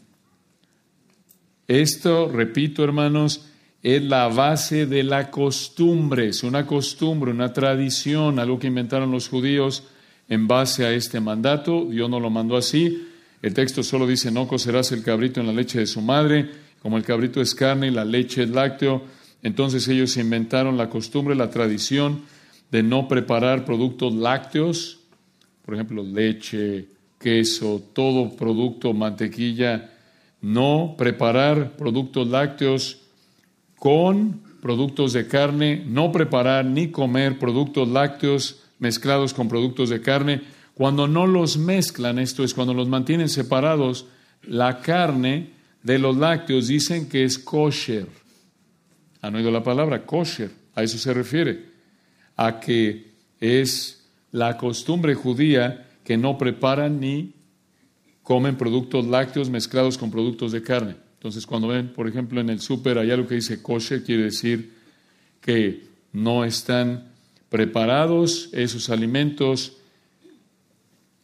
Esto, 1.67 2.31
repito 2.33 2.85
hermanos, 2.85 3.49
es 3.83 4.01
la 4.01 4.29
base 4.29 4.87
de 4.87 5.03
la 5.03 5.29
costumbre, 5.29 6.29
es 6.29 6.45
una 6.45 6.69
costumbre, 6.69 7.33
una 7.33 7.53
tradición, 7.53 8.39
algo 8.39 8.61
que 8.61 8.69
inventaron 8.69 9.11
los 9.11 9.29
judíos 9.29 9.89
en 10.29 10.47
base 10.47 10.87
a 10.87 10.93
este 10.93 11.19
mandato. 11.19 11.87
Dios 11.91 12.09
no 12.09 12.21
lo 12.21 12.31
mandó 12.31 12.57
así. 12.57 13.09
El 13.43 13.55
texto 13.55 13.83
solo 13.83 14.07
dice, 14.07 14.31
no 14.31 14.47
cocerás 14.47 14.93
el 14.93 15.03
cabrito 15.03 15.41
en 15.41 15.49
la 15.49 15.53
leche 15.53 15.81
de 15.81 15.87
su 15.89 16.01
madre, 16.01 16.49
como 16.81 16.97
el 16.97 17.03
cabrito 17.03 17.41
es 17.41 17.57
carne 17.57 17.89
y 17.89 17.91
la 17.91 18.05
leche 18.05 18.45
es 18.45 18.51
lácteo. 18.51 19.03
Entonces 19.43 19.89
ellos 19.89 20.17
inventaron 20.17 20.77
la 20.77 20.89
costumbre, 20.89 21.35
la 21.35 21.51
tradición 21.51 22.23
de 22.73 22.83
no 22.83 23.07
preparar 23.07 23.65
productos 23.65 24.13
lácteos 24.13 24.99
por 25.65 25.75
ejemplo, 25.75 26.03
leche, 26.03 26.89
queso, 27.19 27.83
todo 27.93 28.37
producto, 28.37 28.93
mantequilla, 28.93 29.91
no 30.41 30.97
preparar 30.99 31.77
productos 31.77 32.27
lácteos 32.29 32.99
con 33.79 34.43
productos 34.61 35.13
de 35.13 35.27
carne, 35.27 35.85
no 35.87 36.11
preparar 36.11 36.65
ni 36.65 36.89
comer 36.89 37.39
productos 37.39 37.89
lácteos 37.89 38.63
mezclados 38.79 39.35
con 39.35 39.49
productos 39.49 39.89
de 39.89 40.01
carne. 40.01 40.43
Cuando 40.75 41.07
no 41.07 41.27
los 41.27 41.57
mezclan, 41.59 42.19
esto 42.19 42.43
es 42.43 42.55
cuando 42.55 42.75
los 42.75 42.89
mantienen 42.89 43.29
separados, 43.29 44.07
la 44.43 44.81
carne 44.81 45.51
de 45.83 45.99
los 45.99 46.17
lácteos 46.17 46.67
dicen 46.67 47.09
que 47.09 47.25
es 47.25 47.39
kosher. 47.39 48.07
¿Han 49.21 49.37
oído 49.37 49.53
la 49.53 49.63
palabra 49.63 50.05
kosher? 50.05 50.51
A 50.75 50.83
eso 50.83 50.99
se 50.99 51.15
refiere, 51.15 51.72
a 52.37 52.61
que 52.61 53.13
es 53.41 54.09
la 54.31 54.57
costumbre 54.57 55.15
judía 55.15 55.89
que 56.05 56.17
no 56.17 56.39
preparan 56.39 57.01
ni 57.01 57.35
comen 58.23 58.57
productos 58.57 59.07
lácteos 59.07 59.51
mezclados 59.51 59.99
con 59.99 60.11
productos 60.11 60.53
de 60.53 60.63
carne. 60.63 60.97
Entonces, 61.15 61.47
cuando 61.47 61.69
ven, 61.69 61.93
por 61.93 62.09
ejemplo, 62.09 62.41
en 62.41 62.51
el 62.51 62.61
súper 62.61 62.99
hay 62.99 63.11
algo 63.11 63.29
que 63.29 63.37
dice 63.37 63.63
kosher, 63.63 64.03
quiere 64.03 64.25
decir 64.25 64.73
que 65.41 65.85
no 66.13 66.45
están 66.45 67.13
preparados 67.49 68.49
esos 68.53 68.91
alimentos 68.91 69.77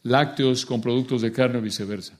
lácteos 0.03 0.65
con 0.65 0.81
productos 0.81 1.21
de 1.21 1.31
carne 1.31 1.59
o 1.59 1.61
viceversa. 1.61 2.17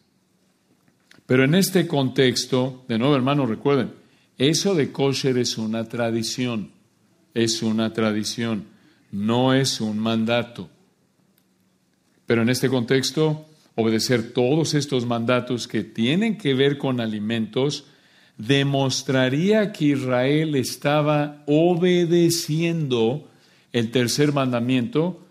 Pero 1.25 1.43
en 1.43 1.55
este 1.55 1.87
contexto, 1.87 2.83
de 2.87 2.97
nuevo, 2.97 3.15
hermanos, 3.15 3.47
recuerden, 3.47 3.93
eso 4.37 4.73
de 4.73 4.91
kosher 4.91 5.37
es 5.37 5.57
una 5.57 5.85
tradición, 5.85 6.71
es 7.33 7.61
una 7.61 7.93
tradición, 7.93 8.65
no 9.11 9.53
es 9.53 9.81
un 9.81 9.99
mandato. 9.99 10.69
Pero 12.25 12.41
en 12.43 12.49
este 12.49 12.69
contexto, 12.69 13.45
obedecer 13.75 14.33
todos 14.33 14.73
estos 14.73 15.05
mandatos 15.05 15.67
que 15.67 15.83
tienen 15.83 16.37
que 16.37 16.53
ver 16.53 16.77
con 16.77 17.01
alimentos 17.01 17.85
demostraría 18.37 19.71
que 19.71 19.85
Israel 19.85 20.55
estaba 20.55 21.43
obedeciendo 21.45 23.27
el 23.73 23.91
tercer 23.91 24.33
mandamiento 24.33 25.25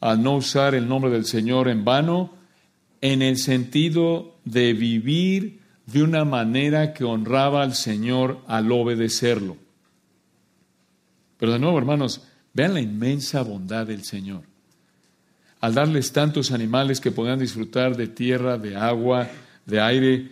al 0.00 0.22
no 0.22 0.36
usar 0.36 0.74
el 0.74 0.88
nombre 0.88 1.10
del 1.10 1.24
Señor 1.24 1.68
en 1.68 1.84
vano, 1.84 2.34
en 3.00 3.22
el 3.22 3.36
sentido 3.38 4.34
de 4.44 4.72
vivir 4.72 5.60
de 5.86 6.02
una 6.02 6.24
manera 6.24 6.94
que 6.94 7.04
honraba 7.04 7.62
al 7.62 7.74
Señor 7.74 8.40
al 8.46 8.70
obedecerlo. 8.72 9.56
Pero 11.38 11.52
de 11.52 11.58
nuevo, 11.58 11.76
hermanos, 11.78 12.22
vean 12.54 12.74
la 12.74 12.80
inmensa 12.80 13.42
bondad 13.42 13.86
del 13.86 14.04
Señor. 14.04 14.42
Al 15.60 15.74
darles 15.74 16.12
tantos 16.12 16.52
animales 16.52 17.00
que 17.00 17.10
podían 17.10 17.38
disfrutar 17.38 17.96
de 17.96 18.06
tierra, 18.06 18.56
de 18.56 18.76
agua, 18.76 19.28
de 19.66 19.80
aire, 19.80 20.28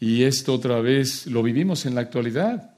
y 0.00 0.22
esto 0.22 0.54
otra 0.54 0.80
vez 0.80 1.26
lo 1.26 1.42
vivimos 1.42 1.84
en 1.86 1.94
la 1.94 2.02
actualidad. 2.02 2.70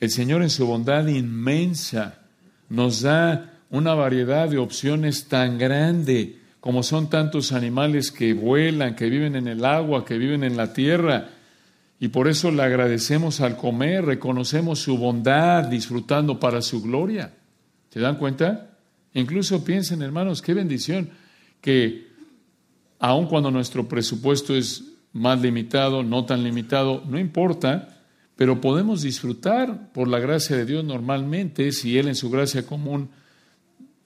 El 0.00 0.10
Señor 0.10 0.42
en 0.42 0.50
su 0.50 0.66
bondad 0.66 1.06
inmensa 1.06 2.20
nos 2.68 3.02
da 3.02 3.52
una 3.70 3.94
variedad 3.94 4.48
de 4.48 4.58
opciones 4.58 5.28
tan 5.28 5.58
grande 5.58 6.38
como 6.60 6.82
son 6.82 7.08
tantos 7.08 7.52
animales 7.52 8.10
que 8.10 8.34
vuelan, 8.34 8.96
que 8.96 9.08
viven 9.08 9.36
en 9.36 9.46
el 9.46 9.64
agua, 9.64 10.04
que 10.04 10.18
viven 10.18 10.42
en 10.42 10.56
la 10.56 10.72
tierra. 10.72 11.28
Y 12.00 12.08
por 12.08 12.28
eso 12.28 12.50
le 12.50 12.62
agradecemos 12.62 13.40
al 13.40 13.56
comer, 13.56 14.04
reconocemos 14.04 14.80
su 14.80 14.98
bondad, 14.98 15.64
disfrutando 15.64 16.40
para 16.40 16.60
su 16.62 16.82
gloria. 16.82 17.32
¿Se 17.96 18.02
dan 18.02 18.18
cuenta? 18.18 18.76
Incluso 19.14 19.64
piensen, 19.64 20.02
hermanos, 20.02 20.42
qué 20.42 20.52
bendición 20.52 21.08
que 21.62 22.08
aun 22.98 23.26
cuando 23.26 23.50
nuestro 23.50 23.88
presupuesto 23.88 24.54
es 24.54 24.84
más 25.14 25.40
limitado, 25.40 26.02
no 26.02 26.26
tan 26.26 26.44
limitado, 26.44 27.02
no 27.08 27.18
importa, 27.18 28.04
pero 28.36 28.60
podemos 28.60 29.00
disfrutar 29.00 29.94
por 29.94 30.08
la 30.08 30.18
gracia 30.18 30.58
de 30.58 30.66
Dios 30.66 30.84
normalmente 30.84 31.72
si 31.72 31.96
Él 31.96 32.08
en 32.08 32.16
su 32.16 32.28
gracia 32.28 32.66
común 32.66 33.08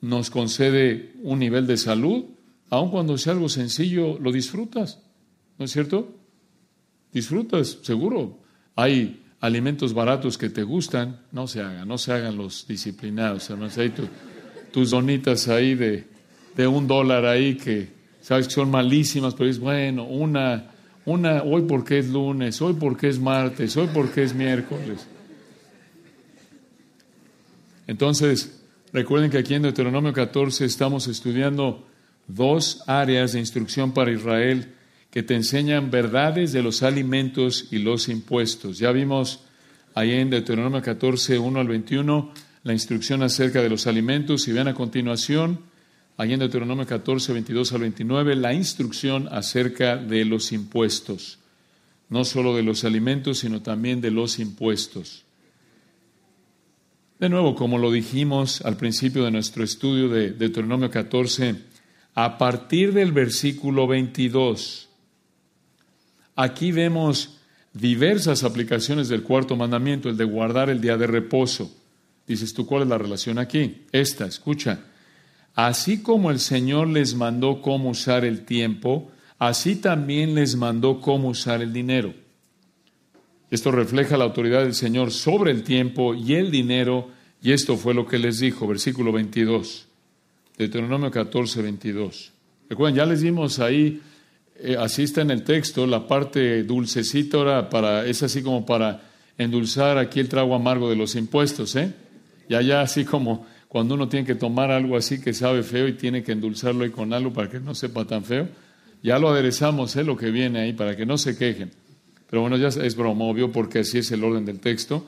nos 0.01 0.31
concede 0.31 1.17
un 1.25 1.41
nivel 1.41 1.67
de 1.67 1.77
salud, 1.77 2.27
Aun 2.69 2.93
cuando 2.93 3.19
sea 3.19 3.33
algo 3.33 3.49
sencillo, 3.49 4.21
lo 4.21 4.31
disfrutas, 4.31 5.01
¿no 5.59 5.65
es 5.65 5.73
cierto? 5.73 6.15
Disfrutas, 7.13 7.79
seguro. 7.83 8.39
Hay 8.77 9.25
alimentos 9.41 9.95
baratos 9.95 10.37
que 10.37 10.51
te 10.51 10.63
gustan, 10.63 11.21
no 11.33 11.47
se 11.47 11.61
hagan, 11.61 11.89
no 11.89 11.99
se 11.99 12.13
hagan 12.13 12.37
los 12.37 12.67
disciplinados, 12.67 13.49
hermanos. 13.51 13.79
Hay 13.79 13.93
tus 14.71 14.91
donitas 14.91 15.49
ahí 15.49 15.75
de, 15.75 16.07
de 16.57 16.67
un 16.67 16.87
dólar 16.87 17.25
ahí 17.25 17.57
que 17.57 17.89
sabes 18.21 18.49
que 18.49 18.55
son 18.55 18.71
malísimas, 18.71 19.35
pero 19.35 19.49
es 19.49 19.59
bueno, 19.59 20.05
una, 20.05 20.71
una, 21.07 21.43
hoy 21.43 21.63
porque 21.63 21.99
es 21.99 22.09
lunes, 22.09 22.61
hoy 22.61 22.75
porque 22.75 23.09
es 23.09 23.19
martes, 23.19 23.77
hoy 23.77 23.89
porque 23.93 24.23
es 24.23 24.35
miércoles. 24.35 25.07
Entonces, 27.87 28.63
recuerden 28.93 29.31
que 29.31 29.39
aquí 29.39 29.55
en 29.55 29.63
Deuteronomio 29.63 30.13
14 30.13 30.65
estamos 30.65 31.09
estudiando 31.09 31.87
dos 32.29 32.85
áreas 32.87 33.33
de 33.33 33.41
instrucción 33.41 33.93
para 33.93 34.13
Israel 34.13 34.75
que 35.11 35.23
te 35.23 35.35
enseñan 35.35 35.91
verdades 35.91 36.53
de 36.53 36.63
los 36.63 36.83
alimentos 36.83 37.69
y 37.71 37.79
los 37.79 38.09
impuestos. 38.09 38.79
Ya 38.79 38.93
vimos 38.93 39.41
ahí 39.95 40.13
en 40.13 40.31
Deuteronomio 40.31 40.81
14, 40.81 41.39
1 41.39 41.61
al 41.61 41.69
21, 41.69 42.33
la 42.63 42.73
instrucción 42.73 43.23
acerca 43.23 43.63
de 43.63 43.69
los 43.69 43.87
alimentos 43.87 44.47
y 44.47 44.53
vean 44.53 44.69
a 44.69 44.75
continuación, 44.75 45.61
ahí 46.17 46.33
en 46.33 46.41
Deuteronomio 46.41 46.87
14, 46.87 47.33
22 47.33 47.73
al 47.73 47.81
29, 47.81 48.37
la 48.37 48.55
instrucción 48.55 49.29
acerca 49.33 49.97
de 49.97 50.25
los 50.25 50.53
impuestos. 50.53 51.39
No 52.09 52.25
solo 52.25 52.57
de 52.57 52.63
los 52.63 52.85
alimentos, 52.85 53.39
sino 53.39 53.63
también 53.63 54.01
de 54.01 54.11
los 54.11 54.39
impuestos. 54.39 55.25
De 57.19 57.29
nuevo, 57.29 57.55
como 57.55 57.79
lo 57.79 57.93
dijimos 57.93 58.63
al 58.63 58.77
principio 58.77 59.25
de 59.25 59.31
nuestro 59.31 59.63
estudio 59.63 60.09
de 60.09 60.33
Deuteronomio 60.33 60.91
14, 60.91 61.57
a 62.15 62.39
partir 62.39 62.93
del 62.93 63.13
versículo 63.13 63.87
22. 63.87 64.90
Aquí 66.41 66.73
vemos 66.73 67.37
diversas 67.75 68.45
aplicaciones 68.45 69.11
del 69.11 69.23
cuarto 69.23 69.57
mandamiento, 69.57 70.09
el 70.09 70.17
de 70.17 70.25
guardar 70.25 70.71
el 70.71 70.81
día 70.81 70.97
de 70.97 71.07
reposo. 71.07 71.71
Dices 72.27 72.55
tú, 72.55 72.65
¿cuál 72.65 72.85
es 72.85 72.89
la 72.89 72.97
relación 72.97 73.39
aquí? 73.39 73.83
Esta, 73.93 74.25
escucha. 74.25 74.81
Así 75.55 76.01
como 76.01 76.31
el 76.31 76.39
Señor 76.39 76.89
les 76.89 77.15
mandó 77.15 77.61
cómo 77.61 77.91
usar 77.91 78.25
el 78.25 78.47
tiempo, 78.47 79.11
así 79.39 79.77
también 79.77 80.35
les 80.35 80.57
mandó 80.57 81.03
cómo 81.03 81.29
usar 81.29 81.61
el 81.61 81.75
dinero. 81.75 82.15
Esto 83.51 83.71
refleja 83.71 84.17
la 84.17 84.25
autoridad 84.25 84.63
del 84.63 84.75
Señor 84.75 85.11
sobre 85.11 85.51
el 85.51 85.63
tiempo 85.63 86.15
y 86.15 86.37
el 86.37 86.51
dinero, 86.51 87.11
y 87.43 87.53
esto 87.53 87.77
fue 87.77 87.93
lo 87.93 88.07
que 88.07 88.19
les 88.19 88.41
dijo, 88.41 88.67
versículo 88.67 89.13
22. 89.13 89.89
Deuteronomio 90.57 91.11
14, 91.11 91.61
22. 91.61 92.33
Recuerden, 92.71 92.97
ya 92.97 93.05
les 93.05 93.21
dimos 93.21 93.59
ahí, 93.59 94.01
eh, 94.63 94.77
así 94.79 95.03
está 95.03 95.23
en 95.23 95.31
el 95.31 95.43
texto, 95.43 95.87
la 95.87 96.07
parte 96.07 96.63
dulcecita 96.63 97.37
ahora 97.37 97.71
para, 97.71 98.07
es 98.07 98.23
así 98.23 98.43
como 98.43 98.65
para 98.67 99.03
endulzar 99.39 99.99
aquí 99.99 100.21
el 100.21 100.29
trago 100.29 100.55
amargo 100.55 100.89
de 100.91 100.97
los 100.97 101.15
impuestos, 101.17 101.77
¿eh? 101.77 101.93
Ya, 102.49 102.63
ya 102.63 102.81
así 102.81 103.05
como 103.05 103.47
cuando 103.69 103.95
uno 103.95 104.09
tiene 104.09 104.27
que 104.27 104.35
tomar 104.35 104.71
algo 104.71 104.97
así 104.97 105.21
que 105.21 105.33
sabe 105.33 105.63
feo 105.63 105.87
y 105.89 105.93
tiene 105.93 106.23
que 106.23 106.33
endulzarlo 106.33 106.85
ahí 106.85 106.91
con 106.91 107.13
algo 107.13 107.33
para 107.33 107.49
que 107.49 107.61
no 107.61 107.75
sepa 107.75 108.05
tan 108.05 108.25
feo, 108.25 108.49
ya 109.03 109.19
lo 109.19 109.31
aderezamos, 109.31 109.95
¿eh? 109.97 110.05
Lo 110.05 110.17
que 110.17 110.31
viene 110.31 110.61
ahí, 110.61 110.73
para 110.73 110.97
que 110.97 111.07
no 111.07 111.17
se 111.17 111.37
quejen. 111.37 111.71
Pero 112.29 112.43
bueno, 112.43 112.57
ya 112.57 112.69
es 112.69 112.97
broma, 112.97 113.25
obvio, 113.25 113.51
porque 113.51 113.81
así 113.81 113.99
es 113.99 114.13
el 114.13 114.23
orden 114.23 114.45
del 114.45 114.61
texto. 114.61 115.07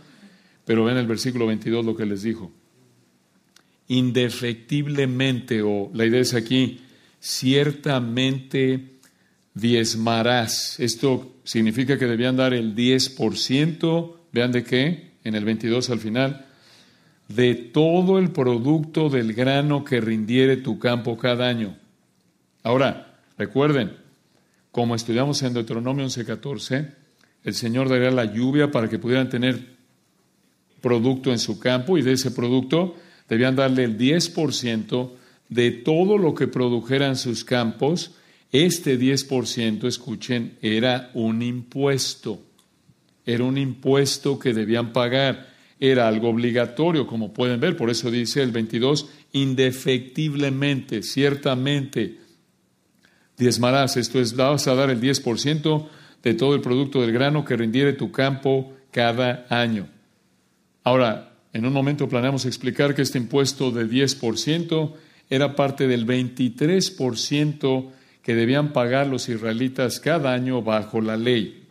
Pero 0.65 0.85
ven 0.85 0.97
el 0.97 1.07
versículo 1.07 1.47
22 1.47 1.85
lo 1.85 1.95
que 1.95 2.07
les 2.07 2.23
dijo 2.23 2.51
indefectiblemente, 3.93 5.61
o 5.63 5.91
la 5.93 6.07
idea 6.07 6.21
es 6.21 6.33
aquí, 6.33 6.81
ciertamente 7.21 8.81
diezmarás. 9.55 10.79
Esto 10.81 11.37
significa 11.45 11.99
que 11.99 12.07
debían 12.07 12.37
dar 12.37 12.55
el 12.55 12.75
10%, 12.75 14.17
vean 14.33 14.53
de 14.53 14.65
qué, 14.65 15.13
en 15.25 15.35
el 15.35 15.45
22 15.45 15.91
al 15.91 16.01
final, 16.01 16.47
de 17.29 17.55
todo 17.55 18.19
el 18.19 18.31
producto 18.31 19.09
del 19.09 19.33
grano 19.33 19.85
que 19.85 20.01
rindiere 20.01 20.57
tu 20.57 20.79
campo 20.79 21.17
cada 21.17 21.49
año. 21.49 21.77
Ahora, 22.63 23.21
recuerden, 23.39 23.97
como 24.71 24.95
estudiamos 24.95 25.43
en 25.43 25.55
Deuteronomio 25.55 26.05
11:14, 26.07 26.95
el 27.45 27.55
Señor 27.55 27.89
daría 27.89 28.11
la 28.11 28.25
lluvia 28.25 28.71
para 28.71 28.89
que 28.89 28.99
pudieran 28.99 29.29
tener 29.29 29.73
producto 30.81 31.31
en 31.31 31.39
su 31.39 31.59
campo 31.59 31.99
y 31.99 32.03
de 32.03 32.13
ese 32.13 32.31
producto 32.31 32.97
debían 33.29 33.57
darle 33.57 33.85
el 33.85 33.97
10% 33.97 35.13
de 35.49 35.71
todo 35.71 36.19
lo 36.19 36.35
que 36.35 36.49
produjeran 36.49 37.17
sus 37.17 37.45
campos. 37.45 38.13
Este 38.53 39.01
10%, 39.01 39.87
escuchen, 39.87 40.59
era 40.61 41.11
un 41.15 41.41
impuesto. 41.41 42.43
Era 43.25 43.45
un 43.45 43.57
impuesto 43.57 44.39
que 44.39 44.53
debían 44.53 44.93
pagar. 44.93 45.49
Era 45.81 46.07
algo 46.07 46.29
obligatorio, 46.29 47.07
como 47.07 47.33
pueden 47.33 47.59
ver. 47.61 47.77
Por 47.79 47.89
eso 47.89 48.11
dice 48.11 48.43
el 48.43 48.53
22, 48.53 49.09
indefectiblemente, 49.33 51.03
ciertamente, 51.03 52.19
diezmarás. 53.39 53.97
Esto 53.97 54.21
es, 54.21 54.37
vas 54.37 54.69
a 54.69 54.75
dar 54.75 54.91
el 54.91 55.01
10% 55.01 55.89
de 56.23 56.35
todo 56.35 56.55
el 56.55 56.61
producto 56.61 57.01
del 57.01 57.13
grano 57.13 57.47
que 57.47 57.57
rindiere 57.57 57.95
tu 57.95 58.13
campo 58.13 58.75
cada 58.91 59.47
año. 59.49 59.89
Ahora, 60.85 61.33
en 61.55 61.65
un 61.65 61.73
momento 61.73 62.09
planeamos 62.09 62.45
explicar 62.45 62.95
que 62.95 63.03
este 63.03 63.19
impuesto 63.19 63.71
de 63.71 63.89
10% 63.89 64.93
era 65.31 65.57
parte 65.57 65.89
del 65.89 66.07
23% 66.07 67.91
que 68.23 68.35
debían 68.35 68.73
pagar 68.73 69.07
los 69.07 69.29
israelitas 69.29 70.01
cada 70.01 70.33
año 70.33 70.63
bajo 70.63 71.01
la 71.01 71.17
ley. 71.17 71.69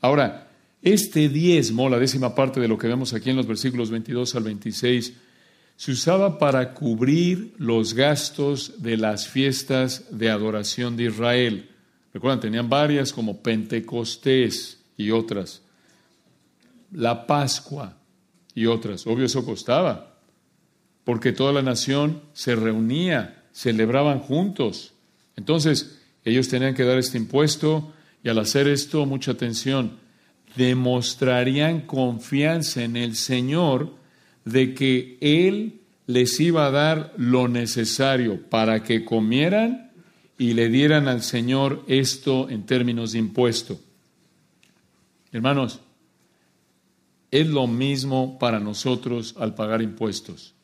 Ahora, 0.00 0.48
este 0.82 1.28
diezmo, 1.28 1.88
la 1.88 1.98
décima 1.98 2.34
parte 2.34 2.60
de 2.60 2.68
lo 2.68 2.78
que 2.78 2.88
vemos 2.88 3.14
aquí 3.14 3.30
en 3.30 3.36
los 3.36 3.46
versículos 3.46 3.90
22 3.90 4.34
al 4.34 4.44
26, 4.44 5.14
se 5.76 5.92
usaba 5.92 6.38
para 6.38 6.74
cubrir 6.74 7.54
los 7.58 7.94
gastos 7.94 8.82
de 8.82 8.96
las 8.96 9.28
fiestas 9.28 10.06
de 10.10 10.30
adoración 10.30 10.96
de 10.96 11.04
Israel. 11.04 11.70
Recuerdan, 12.12 12.40
tenían 12.40 12.68
varias 12.68 13.12
como 13.12 13.42
Pentecostés 13.42 14.80
y 14.96 15.10
otras. 15.10 15.62
La 16.90 17.26
Pascua, 17.26 17.98
y 18.58 18.66
otras. 18.66 19.06
Obvio, 19.06 19.26
eso 19.26 19.44
costaba, 19.44 20.16
porque 21.04 21.30
toda 21.30 21.52
la 21.52 21.62
nación 21.62 22.22
se 22.32 22.56
reunía, 22.56 23.44
celebraban 23.52 24.18
juntos. 24.18 24.94
Entonces, 25.38 26.00
ellos 26.24 26.48
tenían 26.48 26.74
que 26.74 26.82
dar 26.82 26.98
este 26.98 27.16
impuesto 27.16 27.92
y 28.24 28.28
al 28.28 28.40
hacer 28.40 28.66
esto, 28.66 29.06
mucha 29.06 29.30
atención, 29.30 29.92
demostrarían 30.56 31.82
confianza 31.82 32.82
en 32.82 32.96
el 32.96 33.14
Señor 33.14 33.94
de 34.44 34.74
que 34.74 35.16
Él 35.20 35.80
les 36.08 36.40
iba 36.40 36.66
a 36.66 36.72
dar 36.72 37.14
lo 37.16 37.46
necesario 37.46 38.50
para 38.50 38.82
que 38.82 39.04
comieran 39.04 39.92
y 40.38 40.54
le 40.54 40.70
dieran 40.70 41.06
al 41.06 41.22
Señor 41.22 41.84
esto 41.86 42.50
en 42.50 42.66
términos 42.66 43.12
de 43.12 43.20
impuesto. 43.20 43.78
Hermanos, 45.30 45.78
es 47.30 47.46
lo 47.46 47.68
mismo 47.68 48.40
para 48.40 48.58
nosotros 48.58 49.36
al 49.38 49.54
pagar 49.54 49.82
impuestos. 49.82 50.54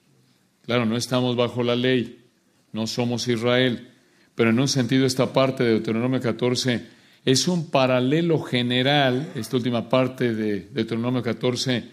Claro, 0.63 0.85
no 0.85 0.97
estamos 0.97 1.37
bajo 1.37 1.63
la 1.63 1.77
ley, 1.77 2.25
no 2.73 2.89
somos 2.89 3.29
Israel, 3.29 3.94
pero 4.35 4.51
en 4.51 4.59
un 4.59 4.69
sentido 4.69 5.07
esta 5.07 5.33
parte 5.33 5.65
de 5.65 5.71
Deuteronomio 5.71 6.21
14 6.21 6.87
es 7.25 7.49
un 7.49 7.71
paralelo 7.71 8.41
general, 8.41 9.33
esta 9.35 9.57
última 9.57 9.89
parte 9.89 10.35
de 10.35 10.69
Deuteronomio 10.73 11.23
14 11.23 11.85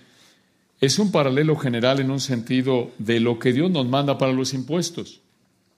es 0.82 0.98
un 0.98 1.12
paralelo 1.12 1.56
general 1.56 2.00
en 2.00 2.10
un 2.10 2.20
sentido 2.20 2.92
de 2.98 3.20
lo 3.20 3.38
que 3.38 3.54
Dios 3.54 3.70
nos 3.70 3.88
manda 3.88 4.18
para 4.18 4.34
los 4.34 4.54
impuestos. 4.54 5.22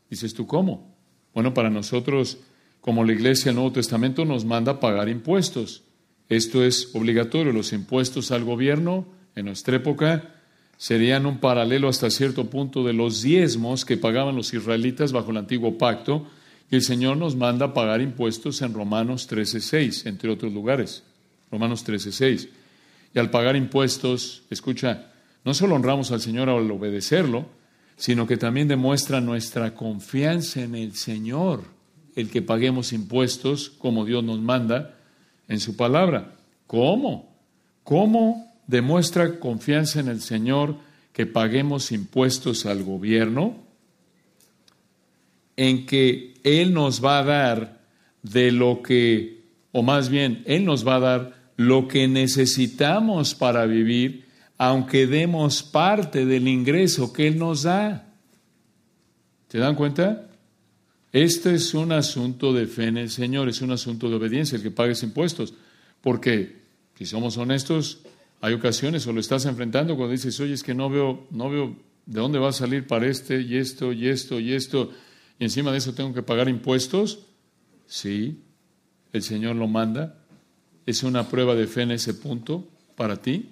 Dices 0.10 0.34
tú, 0.34 0.48
¿cómo? 0.48 0.96
Bueno, 1.34 1.54
para 1.54 1.70
nosotros, 1.70 2.38
como 2.80 3.04
la 3.04 3.12
Iglesia 3.12 3.46
del 3.46 3.56
Nuevo 3.56 3.74
Testamento, 3.74 4.24
nos 4.24 4.46
manda 4.46 4.80
pagar 4.80 5.10
impuestos. 5.10 5.84
Esto 6.30 6.64
es 6.64 6.92
obligatorio. 6.94 7.52
Los 7.52 7.74
impuestos 7.74 8.32
al 8.32 8.46
gobierno 8.46 9.06
en 9.36 9.46
nuestra 9.46 9.76
época 9.76 10.36
serían 10.78 11.26
un 11.26 11.40
paralelo 11.40 11.90
hasta 11.90 12.10
cierto 12.10 12.50
punto 12.50 12.84
de 12.84 12.94
los 12.94 13.22
diezmos 13.22 13.84
que 13.84 13.98
pagaban 13.98 14.36
los 14.36 14.54
israelitas 14.54 15.12
bajo 15.12 15.32
el 15.32 15.38
antiguo 15.38 15.78
pacto. 15.78 16.28
El 16.72 16.82
Señor 16.82 17.18
nos 17.18 17.36
manda 17.36 17.74
pagar 17.74 18.02
impuestos 18.02 18.62
en 18.62 18.74
Romanos 18.74 19.30
13.6, 19.30 20.08
entre 20.08 20.32
otros 20.32 20.52
lugares. 20.52 21.04
Romanos 21.52 21.86
13.6. 21.86 22.50
Y 23.14 23.20
al 23.20 23.30
pagar 23.30 23.56
impuestos, 23.56 24.44
escucha, 24.50 25.12
no 25.46 25.54
solo 25.54 25.76
honramos 25.76 26.12
al 26.12 26.22
Señor 26.22 26.50
al 26.50 26.70
obedecerlo, 26.72 27.46
sino 27.96 28.26
que 28.26 28.38
también 28.38 28.68
demuestra 28.68 29.22
nuestra 29.22 29.76
confianza 29.76 30.62
en 30.62 30.76
el 30.76 30.96
Señor, 30.96 31.64
el 32.16 32.30
que 32.30 32.42
paguemos 32.42 32.92
impuestos 32.94 33.70
como 33.70 34.06
Dios 34.06 34.24
nos 34.24 34.40
manda 34.40 34.96
en 35.48 35.60
su 35.60 35.76
palabra. 35.76 36.36
¿Cómo? 36.66 37.34
¿Cómo 37.84 38.52
demuestra 38.68 39.40
confianza 39.40 40.00
en 40.00 40.08
el 40.08 40.22
Señor 40.22 40.78
que 41.12 41.26
paguemos 41.26 41.92
impuestos 41.92 42.66
al 42.66 42.84
gobierno? 42.84 43.63
En 45.56 45.86
que 45.86 46.34
Él 46.44 46.74
nos 46.74 47.04
va 47.04 47.20
a 47.20 47.24
dar 47.24 47.82
de 48.22 48.52
lo 48.52 48.82
que, 48.82 49.44
o 49.72 49.84
más 49.84 50.10
bien, 50.10 50.44
Él 50.46 50.66
nos 50.66 50.88
va 50.88 50.96
a 50.96 51.00
dar 51.00 51.44
lo 51.58 51.88
que 51.88 52.08
necesitamos 52.08 53.36
para 53.36 53.66
vivir, 53.66 54.26
aunque 54.58 55.08
demos 55.08 55.64
parte 55.64 56.26
del 56.26 56.48
ingreso 56.48 57.14
que 57.14 57.28
Él 57.28 57.38
nos 57.38 57.64
da. 57.64 58.14
¿Se 59.50 59.60
dan 59.60 59.76
cuenta? 59.76 60.30
Este 61.12 61.54
es 61.54 61.76
un 61.76 61.92
asunto 61.92 62.54
de 62.54 62.66
fe 62.66 62.86
en 62.86 62.98
el 62.98 63.12
Señor, 63.12 63.48
es 63.48 63.62
un 63.62 63.72
asunto 63.72 64.10
de 64.10 64.16
obediencia, 64.16 64.56
el 64.56 64.64
que 64.64 64.72
pagues 64.72 65.04
impuestos. 65.04 65.54
Porque, 66.02 66.58
si 66.98 67.06
somos 67.06 67.38
honestos, 67.38 68.00
hay 68.42 68.56
ocasiones 68.56 69.06
o 69.06 69.14
lo 69.14 69.20
estás 69.20 69.46
enfrentando 69.46 69.96
cuando 69.96 70.12
dices, 70.12 70.40
oye, 70.40 70.54
es 70.54 70.64
que 70.64 70.74
no 70.74 70.90
veo, 70.90 71.28
no 71.30 71.50
veo 71.50 71.76
de 72.06 72.20
dónde 72.20 72.40
va 72.40 72.50
a 72.50 72.54
salir 72.54 72.88
para 72.88 73.08
este 73.08 73.42
y 73.42 73.58
esto 73.58 73.94
y 73.94 74.08
esto 74.10 74.40
y 74.40 74.54
esto, 74.54 74.92
y 75.44 75.46
encima 75.46 75.74
de 75.74 75.80
eso 75.80 75.94
tengo 75.94 76.14
que 76.14 76.24
pagar 76.24 76.48
impuestos. 76.48 77.20
Sí, 77.86 78.40
el 79.12 79.24
Señor 79.24 79.58
lo 79.58 79.68
manda, 79.68 80.16
es 80.86 81.04
una 81.04 81.28
prueba 81.28 81.54
de 81.54 81.68
fe 81.68 81.82
en 81.82 81.92
ese 81.92 82.14
punto 82.14 82.66
para 82.96 83.18
ti. 83.18 83.50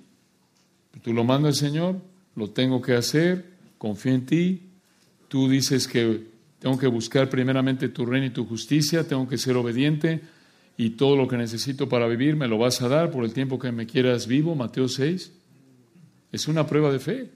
Tú 1.01 1.11
lo 1.11 1.25
mandas, 1.25 1.57
Señor, 1.57 1.99
lo 2.37 2.51
tengo 2.51 2.81
que 2.81 2.93
hacer, 2.93 3.43
confío 3.77 4.13
en 4.13 4.25
ti. 4.25 4.61
Tú 5.27 5.49
dices 5.49 5.85
que 5.85 6.27
tengo 6.59 6.77
que 6.77 6.87
buscar 6.87 7.29
primeramente 7.29 7.89
tu 7.89 8.05
reino 8.05 8.27
y 8.27 8.29
tu 8.29 8.45
justicia, 8.45 9.05
tengo 9.05 9.27
que 9.27 9.37
ser 9.37 9.57
obediente 9.57 10.21
y 10.77 10.91
todo 10.91 11.17
lo 11.17 11.27
que 11.27 11.35
necesito 11.35 11.89
para 11.89 12.07
vivir 12.07 12.37
me 12.37 12.47
lo 12.47 12.57
vas 12.57 12.81
a 12.81 12.87
dar 12.87 13.11
por 13.11 13.25
el 13.25 13.33
tiempo 13.33 13.59
que 13.59 13.73
me 13.73 13.85
quieras 13.85 14.27
vivo, 14.27 14.55
Mateo 14.55 14.87
6. 14.87 15.29
Es 16.31 16.47
una 16.47 16.65
prueba 16.65 16.89
de 16.89 16.99
fe. 16.99 17.31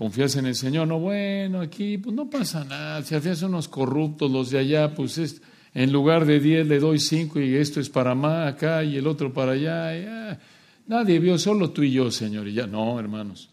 Confías 0.00 0.34
en 0.36 0.46
el 0.46 0.54
Señor, 0.54 0.88
no, 0.88 0.98
bueno, 0.98 1.60
aquí 1.60 1.98
pues 1.98 2.16
no 2.16 2.30
pasa 2.30 2.64
nada, 2.64 3.02
si 3.02 3.14
hacías 3.14 3.42
unos 3.42 3.68
corruptos 3.68 4.30
los 4.30 4.48
de 4.48 4.58
allá, 4.58 4.94
pues 4.94 5.18
es, 5.18 5.42
en 5.74 5.92
lugar 5.92 6.24
de 6.24 6.40
10 6.40 6.68
le 6.68 6.78
doy 6.78 6.98
5 6.98 7.38
y 7.38 7.56
esto 7.56 7.80
es 7.80 7.90
para 7.90 8.14
más 8.14 8.50
acá 8.50 8.82
y 8.82 8.96
el 8.96 9.06
otro 9.06 9.30
para 9.30 9.52
allá. 9.52 10.40
Nadie 10.86 11.18
vio, 11.18 11.36
solo 11.36 11.68
tú 11.68 11.82
y 11.82 11.92
yo, 11.92 12.10
Señor. 12.10 12.48
Y 12.48 12.54
ya, 12.54 12.66
no, 12.66 12.98
hermanos, 12.98 13.50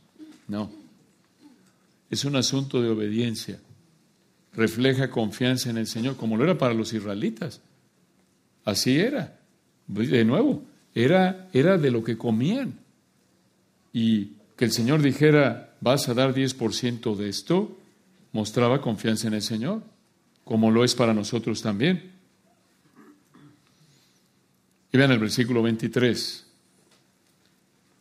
no. 0.48 0.72
Es 2.10 2.24
un 2.24 2.38
asunto 2.38 2.82
de 2.82 2.92
obediencia. 2.92 3.60
Refleja 4.54 5.10
confianza 5.10 5.70
en 5.70 5.78
el 5.78 5.88
Señor, 5.88 6.16
como 6.16 6.38
lo 6.38 6.46
era 6.46 6.58
para 6.58 6.74
los 6.74 6.94
israelitas. 6.94 7.60
Así 8.64 8.98
era. 8.98 9.38
De 9.86 10.24
nuevo, 10.24 10.64
era, 10.96 11.50
era 11.52 11.78
de 11.78 11.92
lo 11.92 12.06
que 12.06 12.18
comían. 12.18 12.80
Y 13.92 14.32
que 14.56 14.64
el 14.64 14.72
Señor 14.72 15.02
dijera, 15.02 15.67
vas 15.82 16.10
a 16.10 16.14
dar 16.14 16.34
10% 16.34 17.16
de 17.16 17.30
esto, 17.30 17.78
mostraba 18.32 18.82
confianza 18.82 19.28
en 19.28 19.34
el 19.36 19.42
Señor 19.42 19.82
como 20.48 20.72
lo 20.72 20.84
es 20.84 20.96
para 20.96 21.14
nosotros 21.14 21.62
también. 21.62 22.12
Y 24.92 24.98
vean 24.98 25.12
el 25.12 25.20
versículo 25.20 25.62
23. 25.62 26.46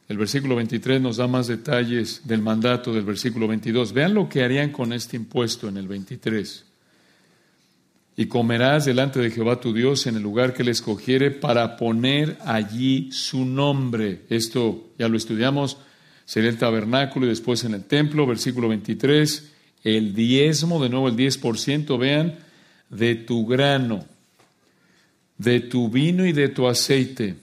El 0.09 0.16
versículo 0.16 0.55
23 0.55 1.01
nos 1.01 1.16
da 1.16 1.27
más 1.27 1.49
detalles 1.49 2.22
del 2.24 2.41
mandato 2.41 2.93
del 2.93 3.05
versículo 3.05 3.49
22. 3.49 3.93
Vean 3.93 4.14
lo 4.14 4.29
que 4.29 4.45
harían 4.45 4.70
con 4.70 4.93
este 4.93 5.16
impuesto 5.16 5.68
en 5.68 5.77
el 5.77 5.89
23. 5.89 6.64
Y 8.18 8.27
comerás 8.27 8.85
delante 8.85 9.18
de 9.18 9.33
Jehová 9.33 9.61
tu 9.61 9.74
Dios 9.74 10.07
en 10.07 10.14
el 10.14 10.22
lugar 10.22 10.55
que 10.55 10.62
le 10.62 10.70
escogiere 10.70 11.33
para 11.33 11.77
poner 11.77 12.39
allí 12.45 13.11
su 13.11 13.45
nombre. 13.45 14.22
Esto 14.31 14.93
ya 14.97 15.09
lo 15.09 15.16
estudiamos, 15.16 15.79
sería 16.27 16.51
el 16.51 16.59
tabernáculo 16.59 17.24
y 17.24 17.31
después 17.31 17.64
en 17.64 17.72
el 17.72 17.85
templo, 17.85 18.27
versículo 18.27 18.68
23 18.68 19.53
el 19.87 20.14
diezmo, 20.14 20.83
de 20.83 20.89
nuevo 20.89 21.07
el 21.07 21.16
10%, 21.16 21.97
vean, 21.97 22.35
de 22.91 23.14
tu 23.14 23.47
grano, 23.47 24.05
de 25.39 25.61
tu 25.61 25.89
vino 25.89 26.27
y 26.27 26.33
de 26.33 26.49
tu 26.49 26.66
aceite, 26.66 27.37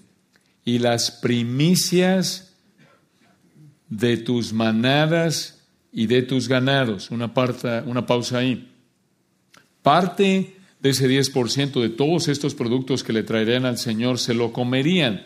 y 0.66 0.80
las 0.80 1.10
primicias 1.10 2.54
de 3.88 4.18
tus 4.18 4.52
manadas 4.52 5.64
y 5.94 6.08
de 6.08 6.22
tus 6.22 6.50
ganados. 6.50 7.12
Una, 7.12 7.34
pausa 7.34 8.38
ahí. 8.38 8.70
Parte 9.82 10.58
de 10.82 10.90
ese 10.90 11.08
10% 11.08 11.82
de 11.82 11.90
todos 11.90 12.28
estos 12.28 12.56
productos 12.56 13.06
que 13.06 13.14
le 13.14 13.24
traerían 13.24 13.66
al 13.66 13.78
Señor 13.78 14.20
se 14.20 14.34
lo 14.34 14.52
comerían. 14.52 15.26